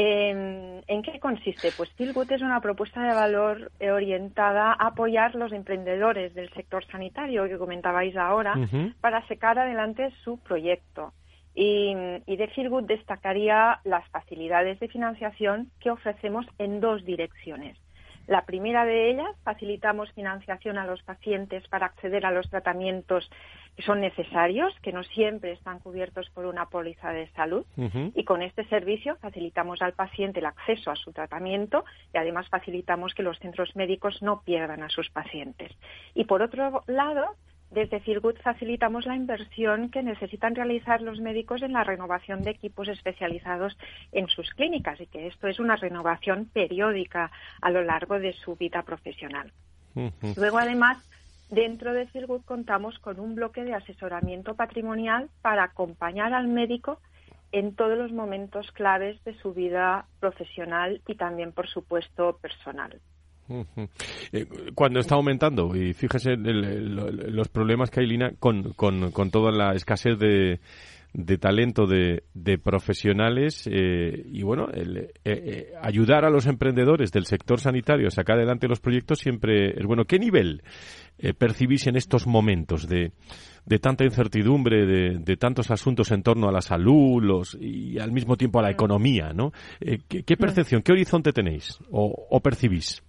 ¿En 0.00 1.02
qué 1.02 1.18
consiste? 1.18 1.72
Pues 1.76 1.90
Feelgood 1.94 2.30
es 2.30 2.40
una 2.40 2.60
propuesta 2.60 3.02
de 3.02 3.12
valor 3.12 3.72
eh, 3.80 3.90
orientada 3.90 4.72
a 4.72 4.88
apoyar 4.88 5.34
los 5.34 5.50
emprendedores 5.52 6.34
del 6.34 6.50
sector 6.50 6.86
sanitario 6.86 7.48
que 7.48 7.58
comentabais 7.58 8.16
ahora 8.16 8.54
para 9.00 9.26
sacar 9.26 9.58
adelante 9.58 10.12
su 10.22 10.38
proyecto. 10.38 11.12
Y, 11.52 11.96
y 12.26 12.36
de 12.36 12.46
Feelgood 12.54 12.84
destacaría 12.84 13.80
las 13.82 14.08
facilidades 14.10 14.78
de 14.78 14.86
financiación 14.86 15.72
que 15.80 15.90
ofrecemos 15.90 16.46
en 16.58 16.78
dos 16.78 17.04
direcciones. 17.04 17.76
La 18.28 18.44
primera 18.44 18.84
de 18.84 19.10
ellas, 19.10 19.34
facilitamos 19.42 20.12
financiación 20.12 20.76
a 20.76 20.84
los 20.84 21.02
pacientes 21.02 21.66
para 21.68 21.86
acceder 21.86 22.26
a 22.26 22.30
los 22.30 22.48
tratamientos 22.50 23.28
que 23.74 23.82
son 23.82 24.02
necesarios, 24.02 24.74
que 24.82 24.92
no 24.92 25.02
siempre 25.02 25.52
están 25.52 25.78
cubiertos 25.78 26.28
por 26.34 26.44
una 26.44 26.66
póliza 26.66 27.10
de 27.10 27.28
salud. 27.28 27.64
Y 28.14 28.24
con 28.24 28.42
este 28.42 28.66
servicio 28.66 29.16
facilitamos 29.22 29.80
al 29.80 29.94
paciente 29.94 30.40
el 30.40 30.46
acceso 30.46 30.90
a 30.90 30.96
su 30.96 31.10
tratamiento 31.12 31.86
y 32.12 32.18
además 32.18 32.46
facilitamos 32.50 33.14
que 33.14 33.22
los 33.22 33.38
centros 33.38 33.74
médicos 33.76 34.20
no 34.20 34.42
pierdan 34.42 34.82
a 34.82 34.90
sus 34.90 35.08
pacientes. 35.08 35.72
Y 36.14 36.24
por 36.24 36.42
otro 36.42 36.84
lado, 36.86 37.34
desde 37.70 38.00
Feelgood 38.00 38.36
facilitamos 38.42 39.04
la 39.04 39.14
inversión 39.14 39.90
que 39.90 40.02
necesitan 40.02 40.54
realizar 40.54 41.02
los 41.02 41.20
médicos 41.20 41.62
en 41.62 41.74
la 41.74 41.84
renovación 41.84 42.42
de 42.42 42.50
equipos 42.50 42.88
especializados 42.88 43.76
en 44.12 44.26
sus 44.28 44.50
clínicas 44.50 45.00
y 45.00 45.06
que 45.06 45.26
esto 45.26 45.48
es 45.48 45.58
una 45.60 45.76
renovación 45.76 46.46
periódica 46.46 47.30
a 47.60 47.70
lo 47.70 47.82
largo 47.84 48.18
de 48.18 48.32
su 48.32 48.56
vida 48.56 48.82
profesional. 48.82 49.52
Luego, 50.36 50.58
además, 50.58 50.98
dentro 51.50 51.92
de 51.92 52.06
Feelgood 52.06 52.42
contamos 52.42 52.98
con 53.00 53.20
un 53.20 53.34
bloque 53.34 53.64
de 53.64 53.74
asesoramiento 53.74 54.54
patrimonial 54.54 55.28
para 55.42 55.64
acompañar 55.64 56.32
al 56.32 56.48
médico 56.48 57.00
en 57.52 57.74
todos 57.74 57.98
los 57.98 58.12
momentos 58.12 58.70
claves 58.72 59.22
de 59.24 59.34
su 59.38 59.54
vida 59.54 60.06
profesional 60.20 61.02
y 61.06 61.16
también, 61.16 61.52
por 61.52 61.66
supuesto, 61.68 62.38
personal. 62.40 63.00
Eh, 64.32 64.46
cuando 64.74 65.00
está 65.00 65.14
aumentando, 65.14 65.74
y 65.74 65.94
fíjese 65.94 66.36
los 66.36 67.48
problemas 67.48 67.90
que 67.90 68.00
hay, 68.00 68.06
Lina, 68.06 68.32
con, 68.38 68.72
con, 68.74 69.10
con 69.10 69.30
toda 69.30 69.50
la 69.50 69.72
escasez 69.72 70.18
de, 70.18 70.60
de 71.14 71.38
talento 71.38 71.86
de, 71.86 72.24
de 72.34 72.58
profesionales 72.58 73.68
eh, 73.70 74.22
y 74.26 74.42
bueno, 74.42 74.68
el, 74.72 75.12
eh, 75.24 75.72
ayudar 75.80 76.24
a 76.26 76.30
los 76.30 76.46
emprendedores 76.46 77.10
del 77.10 77.24
sector 77.24 77.58
sanitario 77.58 78.08
a 78.08 78.10
sacar 78.10 78.36
adelante 78.36 78.68
los 78.68 78.80
proyectos 78.80 79.18
siempre 79.18 79.70
es 79.78 79.86
bueno. 79.86 80.04
¿Qué 80.04 80.18
nivel 80.18 80.62
percibís 81.38 81.86
en 81.88 81.96
estos 81.96 82.26
momentos 82.26 82.86
de, 82.86 83.12
de 83.64 83.78
tanta 83.78 84.04
incertidumbre, 84.04 84.86
de, 84.86 85.18
de, 85.18 85.36
tantos 85.36 85.70
asuntos 85.70 86.12
en 86.12 86.22
torno 86.22 86.48
a 86.48 86.52
la 86.52 86.60
salud 86.60 87.20
los, 87.22 87.56
y 87.60 87.98
al 87.98 88.12
mismo 88.12 88.36
tiempo 88.36 88.60
a 88.60 88.62
la 88.62 88.70
economía? 88.70 89.32
¿no? 89.32 89.52
¿qué, 89.80 90.36
percepción, 90.36 90.82
qué 90.82 90.92
horizonte 90.92 91.32
tenéis 91.32 91.78
o, 91.90 92.26
o 92.30 92.40
percibís? 92.40 93.02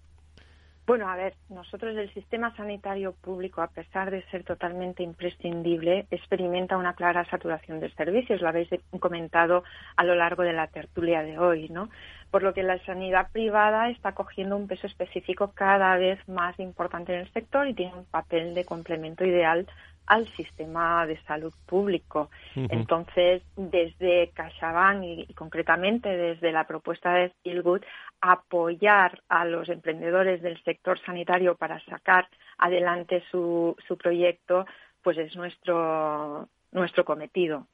Bueno, 0.89 1.07
a 1.07 1.15
ver, 1.15 1.35
nosotros 1.49 1.95
el 1.95 2.11
sistema 2.15 2.51
sanitario 2.55 3.13
público, 3.13 3.61
a 3.61 3.67
pesar 3.67 4.09
de 4.09 4.23
ser 4.31 4.43
totalmente 4.43 5.03
imprescindible, 5.03 6.07
experimenta 6.09 6.77
una 6.77 6.95
clara 6.95 7.29
saturación 7.29 7.79
de 7.79 7.91
servicios. 7.91 8.41
Lo 8.41 8.49
habéis 8.49 8.69
comentado 8.99 9.63
a 9.97 10.03
lo 10.03 10.15
largo 10.15 10.41
de 10.41 10.53
la 10.53 10.65
tertulia 10.65 11.21
de 11.21 11.37
hoy, 11.37 11.69
¿no? 11.69 11.91
Por 12.31 12.41
lo 12.41 12.55
que 12.55 12.63
la 12.63 12.83
sanidad 12.85 13.31
privada 13.31 13.91
está 13.91 14.13
cogiendo 14.13 14.57
un 14.57 14.67
peso 14.67 14.87
específico 14.87 15.51
cada 15.53 15.95
vez 15.97 16.27
más 16.27 16.59
importante 16.59 17.13
en 17.13 17.19
el 17.19 17.33
sector 17.33 17.67
y 17.67 17.75
tiene 17.75 17.93
un 17.93 18.05
papel 18.05 18.55
de 18.55 18.65
complemento 18.65 19.23
ideal 19.23 19.67
al 20.09 20.27
sistema 20.35 21.05
de 21.05 21.21
salud 21.23 21.53
público. 21.65 22.29
Entonces, 22.55 23.43
desde 23.55 24.31
CaixaBank 24.33 25.03
y, 25.03 25.33
concretamente 25.35 26.09
desde 26.09 26.51
la 26.51 26.65
propuesta 26.65 27.13
de 27.13 27.31
Good, 27.61 27.83
apoyar 28.19 29.21
a 29.29 29.45
los 29.45 29.69
emprendedores 29.69 30.41
del 30.41 30.61
sector 30.63 30.99
sanitario 31.05 31.55
para 31.55 31.79
sacar 31.85 32.27
adelante 32.57 33.23
su, 33.31 33.75
su 33.87 33.97
proyecto, 33.97 34.65
pues 35.03 35.17
es 35.19 35.35
nuestro, 35.35 36.49
nuestro 36.71 37.05
cometido. 37.05 37.67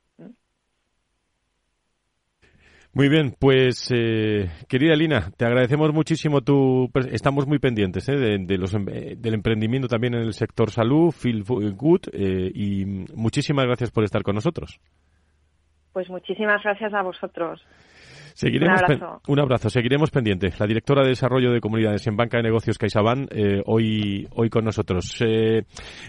Muy 2.95 3.09
bien, 3.09 3.35
pues 3.37 3.91
eh, 3.93 4.49
querida 4.69 4.95
Lina, 4.95 5.29
te 5.35 5.43
agradecemos 5.43 5.91
muchísimo 5.91 6.39
tu... 6.39 6.89
Estamos 7.11 7.45
muy 7.45 7.59
pendientes 7.59 8.07
eh, 8.07 8.37
de, 8.39 8.57
los, 8.57 8.73
eh, 8.73 9.17
del 9.17 9.33
emprendimiento 9.33 9.89
también 9.89 10.13
en 10.13 10.21
el 10.21 10.31
sector 10.31 10.71
salud, 10.71 11.11
Feel 11.11 11.43
Good, 11.43 12.03
y 12.13 12.85
muchísimas 13.13 13.65
gracias 13.65 13.91
por 13.91 14.05
estar 14.05 14.23
con 14.23 14.35
nosotros. 14.35 14.79
Pues 15.91 16.09
muchísimas 16.09 16.63
gracias 16.63 16.93
a 16.93 17.01
vosotros. 17.01 17.61
Seguiremos 18.35 18.81
un 18.81 18.83
abrazo. 18.83 19.21
Un 19.29 19.39
abrazo. 19.39 19.69
Seguiremos 19.69 20.11
pendientes. 20.11 20.59
La 20.59 20.67
directora 20.67 21.03
de 21.03 21.09
Desarrollo 21.09 21.51
de 21.51 21.61
Comunidades 21.61 22.05
en 22.05 22.17
Banca 22.17 22.37
de 22.37 22.43
Negocios 22.43 22.77
CaixaBank 22.77 23.29
eh, 23.31 23.61
hoy 23.65 24.27
hoy 24.31 24.49
con 24.49 24.65
nosotros. 24.65 25.15
Eh, 25.21 25.63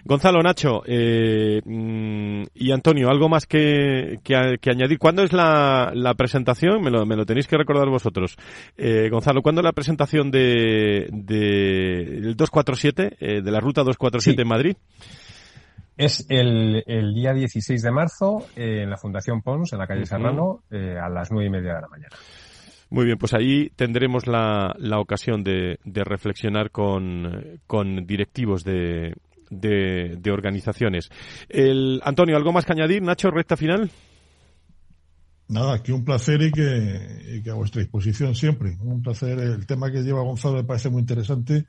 Gonzalo, 0.05 0.43
Nacho 0.43 0.83
eh, 0.87 1.63
mm, 1.65 2.43
y 2.53 2.73
Antonio, 2.73 3.11
¿algo 3.11 3.29
más 3.29 3.47
que, 3.47 4.19
que, 4.25 4.35
añadir? 4.69 4.99
¿Cuándo 4.99 5.23
es 5.23 5.33
la, 5.33 5.93
la 5.95 6.15
presentación? 6.15 6.83
Me 6.83 6.91
lo, 6.91 7.07
me 7.07 7.15
lo 7.15 7.25
tenéis 7.25 7.47
que 7.47 7.57
recordar 7.57 7.89
vosotros. 7.89 8.37
Eh, 8.77 9.09
Gonzalo, 9.09 9.41
¿cuándo 9.41 9.61
es 9.61 9.65
la 9.65 9.73
presentación 9.73 10.33
de, 10.33 11.09
de 11.13 12.03
el 12.03 12.37
247, 12.37 13.17
eh, 13.21 13.41
de 13.41 13.51
la 13.53 13.61
ruta 13.61 13.83
247 13.83 14.43
en 14.43 14.49
Madrid? 14.49 14.77
Es 15.97 16.27
el, 16.29 16.83
el, 16.87 17.15
día 17.15 17.33
16 17.33 17.81
de 17.83 17.91
marzo 17.91 18.47
eh, 18.55 18.83
en 18.83 18.91
la 18.91 18.99
Fundación 18.99 19.41
Pons, 19.41 19.73
en 19.73 19.79
la 19.79 19.87
calle 19.87 20.05
Serrano, 20.05 20.63
eh, 20.71 20.97
a 21.03 21.09
las 21.09 21.31
nueve 21.31 21.47
y 21.47 21.51
media 21.51 21.77
de 21.77 21.81
la 21.81 21.89
mañana. 21.89 22.17
Muy 22.91 23.07
bien, 23.07 23.19
pues 23.19 23.35
ahí 23.35 23.71
tendremos 23.75 24.27
la, 24.27 24.75
la 24.79 25.01
ocasión 25.01 25.43
de, 25.43 25.79
de 25.85 26.05
reflexionar 26.05 26.71
con, 26.71 27.61
con 27.67 28.07
directivos 28.07 28.63
de, 28.63 29.15
de, 29.51 30.17
de, 30.19 30.31
organizaciones. 30.31 31.09
El, 31.49 32.01
Antonio, 32.05 32.37
¿algo 32.37 32.53
más 32.53 32.65
que 32.65 32.73
añadir? 32.73 33.03
Nacho, 33.03 33.31
recta 33.31 33.57
final. 33.57 33.91
Nada, 35.49 35.75
aquí 35.75 35.93
un 35.93 36.05
placer 36.05 36.43
y 36.43 36.53
que, 36.53 37.37
y 37.37 37.43
que 37.43 37.51
a 37.51 37.55
vuestra 37.55 37.81
disposición 37.81 38.35
siempre. 38.35 38.77
Un 38.81 39.03
placer. 39.03 39.39
El 39.39 39.67
tema 39.67 39.91
que 39.91 40.03
lleva 40.03 40.23
Gonzalo 40.23 40.57
me 40.57 40.65
parece 40.65 40.91
muy 40.91 41.01
interesante 41.01 41.67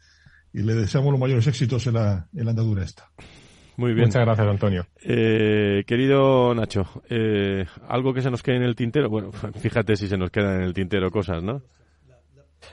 y 0.53 0.61
le 0.61 0.73
deseamos 0.73 1.11
los 1.11 1.19
mayores 1.19 1.47
éxitos 1.47 1.85
en 1.87 1.93
la, 1.93 2.27
en 2.33 2.45
la 2.45 2.51
andadura 2.51 2.83
esta. 2.83 3.09
Muy 3.77 3.93
bien. 3.93 4.07
Muchas 4.07 4.25
gracias, 4.25 4.47
Antonio. 4.47 4.87
Eh, 5.03 5.83
querido 5.85 6.53
Nacho, 6.55 6.87
eh, 7.09 7.65
algo 7.87 8.11
que 8.11 8.23
se 8.23 8.31
nos 8.31 8.41
quede 8.41 8.57
en 8.57 8.63
el 8.63 8.75
tintero. 8.75 9.07
Bueno, 9.07 9.31
fíjate 9.61 9.95
si 9.95 10.07
se 10.07 10.17
nos 10.17 10.31
quedan 10.31 10.55
en 10.57 10.63
el 10.63 10.73
tintero 10.73 11.11
cosas, 11.11 11.43
¿no? 11.43 11.61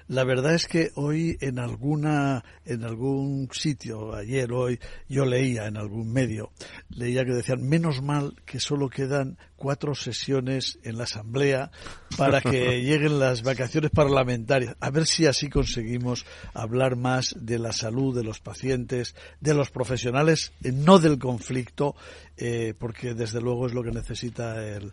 La 0.07 0.25
verdad 0.25 0.55
es 0.55 0.67
que 0.67 0.91
hoy 0.97 1.39
en 1.41 1.59
alguna, 1.59 2.45
en 2.67 2.85
algún 2.85 3.49
sitio, 3.53 4.15
ayer, 4.15 4.53
hoy, 4.53 4.79
yo 5.09 5.25
leía 5.25 5.67
en 5.67 5.79
algún 5.79 6.13
medio, 6.13 6.53
leía 6.91 7.25
que 7.25 7.33
decían, 7.33 7.67
menos 7.67 8.03
mal 8.03 8.35
que 8.45 8.61
solo 8.61 8.91
quedan 8.91 9.39
cuatro 9.57 9.95
sesiones 9.95 10.79
en 10.83 10.99
la 10.99 11.05
Asamblea 11.05 11.71
para 12.19 12.43
que 12.43 12.83
lleguen 12.85 13.19
las 13.19 13.43
vacaciones 13.43 13.91
parlamentarias. 13.91 14.77
A 14.79 14.91
ver 14.91 15.07
si 15.07 15.25
así 15.25 15.49
conseguimos 15.49 16.27
hablar 16.53 16.97
más 16.97 17.35
de 17.41 17.59
la 17.59 17.73
salud 17.73 18.15
de 18.15 18.25
los 18.25 18.41
pacientes, 18.41 19.15
de 19.41 19.55
los 19.55 19.71
profesionales, 19.71 20.53
eh, 20.63 20.71
no 20.71 20.99
del 20.99 21.19
conflicto, 21.19 21.97
eh, 22.37 22.75
porque 22.79 23.15
desde 23.15 23.41
luego 23.41 23.67
es 23.67 23.73
lo 23.73 23.83
que 23.83 23.93
necesita 23.93 24.63
el, 24.67 24.93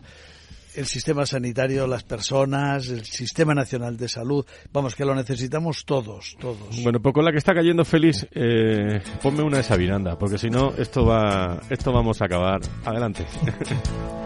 el 0.76 0.86
sistema 0.86 1.26
sanitario, 1.26 1.88
las 1.88 2.03
personas, 2.03 2.88
el 2.89 3.05
sistema 3.05 3.53
nacional 3.53 3.97
de 3.97 4.07
salud. 4.07 4.45
Vamos, 4.72 4.95
que 4.95 5.05
lo 5.05 5.15
necesitamos 5.15 5.86
todos, 5.86 6.36
todos. 6.39 6.84
Bueno, 6.84 7.01
pues 7.01 7.13
con 7.13 7.26
la 7.26 7.32
que 7.32 7.38
está 7.38 7.53
cayendo 7.53 7.86
feliz, 7.86 8.28
eh, 8.32 9.01
ponme 9.22 9.43
una 9.43 9.57
de 9.57 9.63
Sabinanda, 9.63 10.17
porque 10.17 10.38
si 10.38 10.49
no, 10.49 10.74
esto 10.78 11.05
va, 11.05 11.59
esto 11.69 11.91
vamos 11.91 12.22
a 12.22 12.26
acabar. 12.26 12.61
Adelante. 12.86 13.26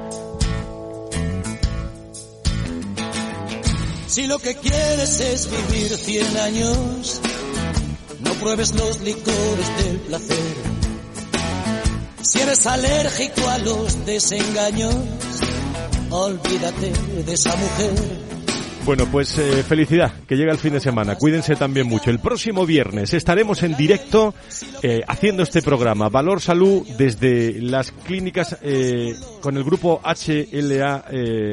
Si 4.15 4.27
lo 4.27 4.39
que 4.39 4.55
quieres 4.55 5.19
es 5.19 5.49
vivir 5.51 5.89
cien 5.97 6.37
años, 6.37 7.19
no 8.21 8.31
pruebes 8.35 8.73
los 8.73 9.01
licores 9.01 9.83
del 9.83 9.97
placer. 10.07 10.55
Si 12.21 12.39
eres 12.39 12.65
alérgico 12.65 13.45
a 13.49 13.57
los 13.57 14.05
desengaños, 14.05 14.95
olvídate 16.09 16.93
de 17.25 17.33
esa 17.33 17.55
mujer. 17.55 18.35
Bueno, 18.85 19.07
pues 19.11 19.35
eh, 19.39 19.63
felicidad, 19.63 20.13
que 20.27 20.35
llega 20.35 20.51
el 20.51 20.59
fin 20.59 20.73
de 20.73 20.79
semana. 20.79 21.15
Cuídense 21.15 21.55
también 21.55 21.87
mucho. 21.87 22.11
El 22.11 22.19
próximo 22.19 22.67
viernes 22.67 23.15
estaremos 23.15 23.63
en 23.63 23.75
directo 23.75 24.35
eh, 24.83 25.01
haciendo 25.07 25.41
este 25.41 25.63
programa, 25.63 26.07
Valor 26.09 26.39
Salud, 26.39 26.85
desde 26.95 27.59
las 27.61 27.91
clínicas 27.91 28.57
eh, 28.61 29.15
con 29.41 29.57
el 29.57 29.63
grupo 29.63 30.01
HLA 30.03 31.05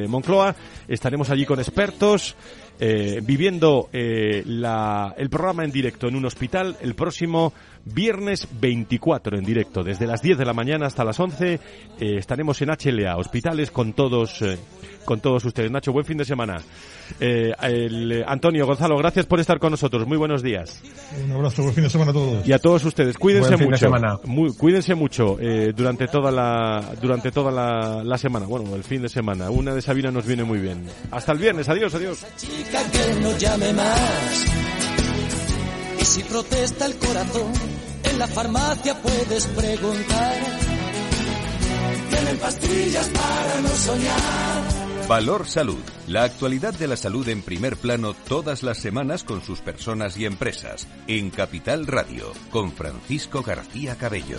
Moncloa. 0.08 0.54
Estaremos 0.86 1.30
allí 1.30 1.46
con 1.46 1.58
expertos. 1.58 2.36
Viviendo 2.78 3.88
la, 3.92 5.14
el 5.16 5.30
programa 5.30 5.64
en 5.64 5.70
directo 5.70 6.08
en 6.08 6.16
un 6.16 6.24
hospital 6.24 6.76
el 6.80 6.94
próximo 6.94 7.52
viernes 7.84 8.48
24 8.60 9.38
en 9.38 9.44
directo, 9.44 9.82
desde 9.82 10.06
las 10.06 10.22
10 10.22 10.38
de 10.38 10.44
la 10.44 10.52
mañana 10.52 10.86
hasta 10.86 11.04
las 11.04 11.18
11. 11.18 11.54
Eh, 11.54 11.58
estaremos 12.18 12.60
en 12.62 12.70
HLA, 12.70 13.16
hospitales 13.16 13.70
con 13.70 13.92
todos, 13.92 14.42
eh, 14.42 14.58
con 15.04 15.20
todos 15.20 15.44
ustedes. 15.44 15.70
Nacho, 15.70 15.92
buen 15.92 16.04
fin 16.04 16.18
de 16.18 16.24
semana. 16.24 16.60
Eh, 17.20 17.52
el, 17.62 18.24
Antonio, 18.26 18.66
Gonzalo, 18.66 18.96
gracias 18.96 19.26
por 19.26 19.40
estar 19.40 19.58
con 19.58 19.70
nosotros. 19.72 20.06
Muy 20.06 20.16
buenos 20.16 20.42
días. 20.42 20.82
Un 21.24 21.32
abrazo, 21.32 21.62
buen 21.62 21.74
fin 21.74 21.84
de 21.84 21.90
semana 21.90 22.10
a 22.10 22.14
todos. 22.14 22.46
Y 22.46 22.52
a 22.52 22.58
todos 22.58 22.84
ustedes, 22.84 23.18
cuídense 23.18 23.56
mucho. 23.56 23.90
Muy, 24.24 24.54
cuídense 24.54 24.94
mucho 24.94 25.38
durante 25.74 26.06
toda 26.08 26.30
la 26.30 26.94
durante 27.00 27.30
toda 27.30 27.50
la, 27.50 28.02
la, 28.04 28.18
semana. 28.18 28.46
Bueno, 28.46 28.74
el 28.74 28.84
fin 28.84 29.02
de 29.02 29.08
semana. 29.08 29.50
Una 29.50 29.74
de 29.74 29.82
Sabina 29.82 30.10
nos 30.10 30.26
viene 30.26 30.44
muy 30.44 30.58
bien. 30.58 30.86
Hasta 31.10 31.32
el 31.32 31.38
viernes. 31.38 31.68
Adiós, 31.68 31.94
adiós 31.94 32.24
Y 36.00 36.04
si 36.04 36.22
protesta 36.24 36.86
el 36.86 36.96
corazón, 36.96 37.52
en 38.04 38.18
la 38.18 38.26
farmacia 38.26 39.00
puedes 39.00 39.46
preguntar. 39.46 40.34
Tienen 42.10 42.38
pastillas 42.38 43.08
para 43.08 43.60
no 43.60 43.68
soñar. 43.68 44.82
Valor 45.08 45.46
Salud. 45.46 45.82
La 46.06 46.24
actualidad 46.24 46.74
de 46.74 46.86
la 46.86 46.96
salud 46.96 47.28
en 47.28 47.42
primer 47.42 47.76
plano 47.76 48.14
todas 48.14 48.62
las 48.62 48.78
semanas 48.78 49.24
con 49.24 49.42
sus 49.42 49.60
personas 49.60 50.16
y 50.16 50.24
empresas. 50.24 50.86
En 51.06 51.30
Capital 51.30 51.86
Radio, 51.86 52.32
con 52.50 52.72
Francisco 52.72 53.42
García 53.42 53.96
Cabello. 53.96 54.38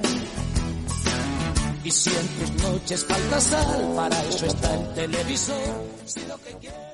Y 1.83 1.89
si 1.89 2.09
en 2.11 2.27
tus 2.27 2.63
noches 2.63 3.05
falta 3.05 3.41
sal, 3.41 3.93
para 3.95 4.23
eso 4.25 4.45
está 4.45 4.75
el 4.75 4.93
televisor. 4.93 6.90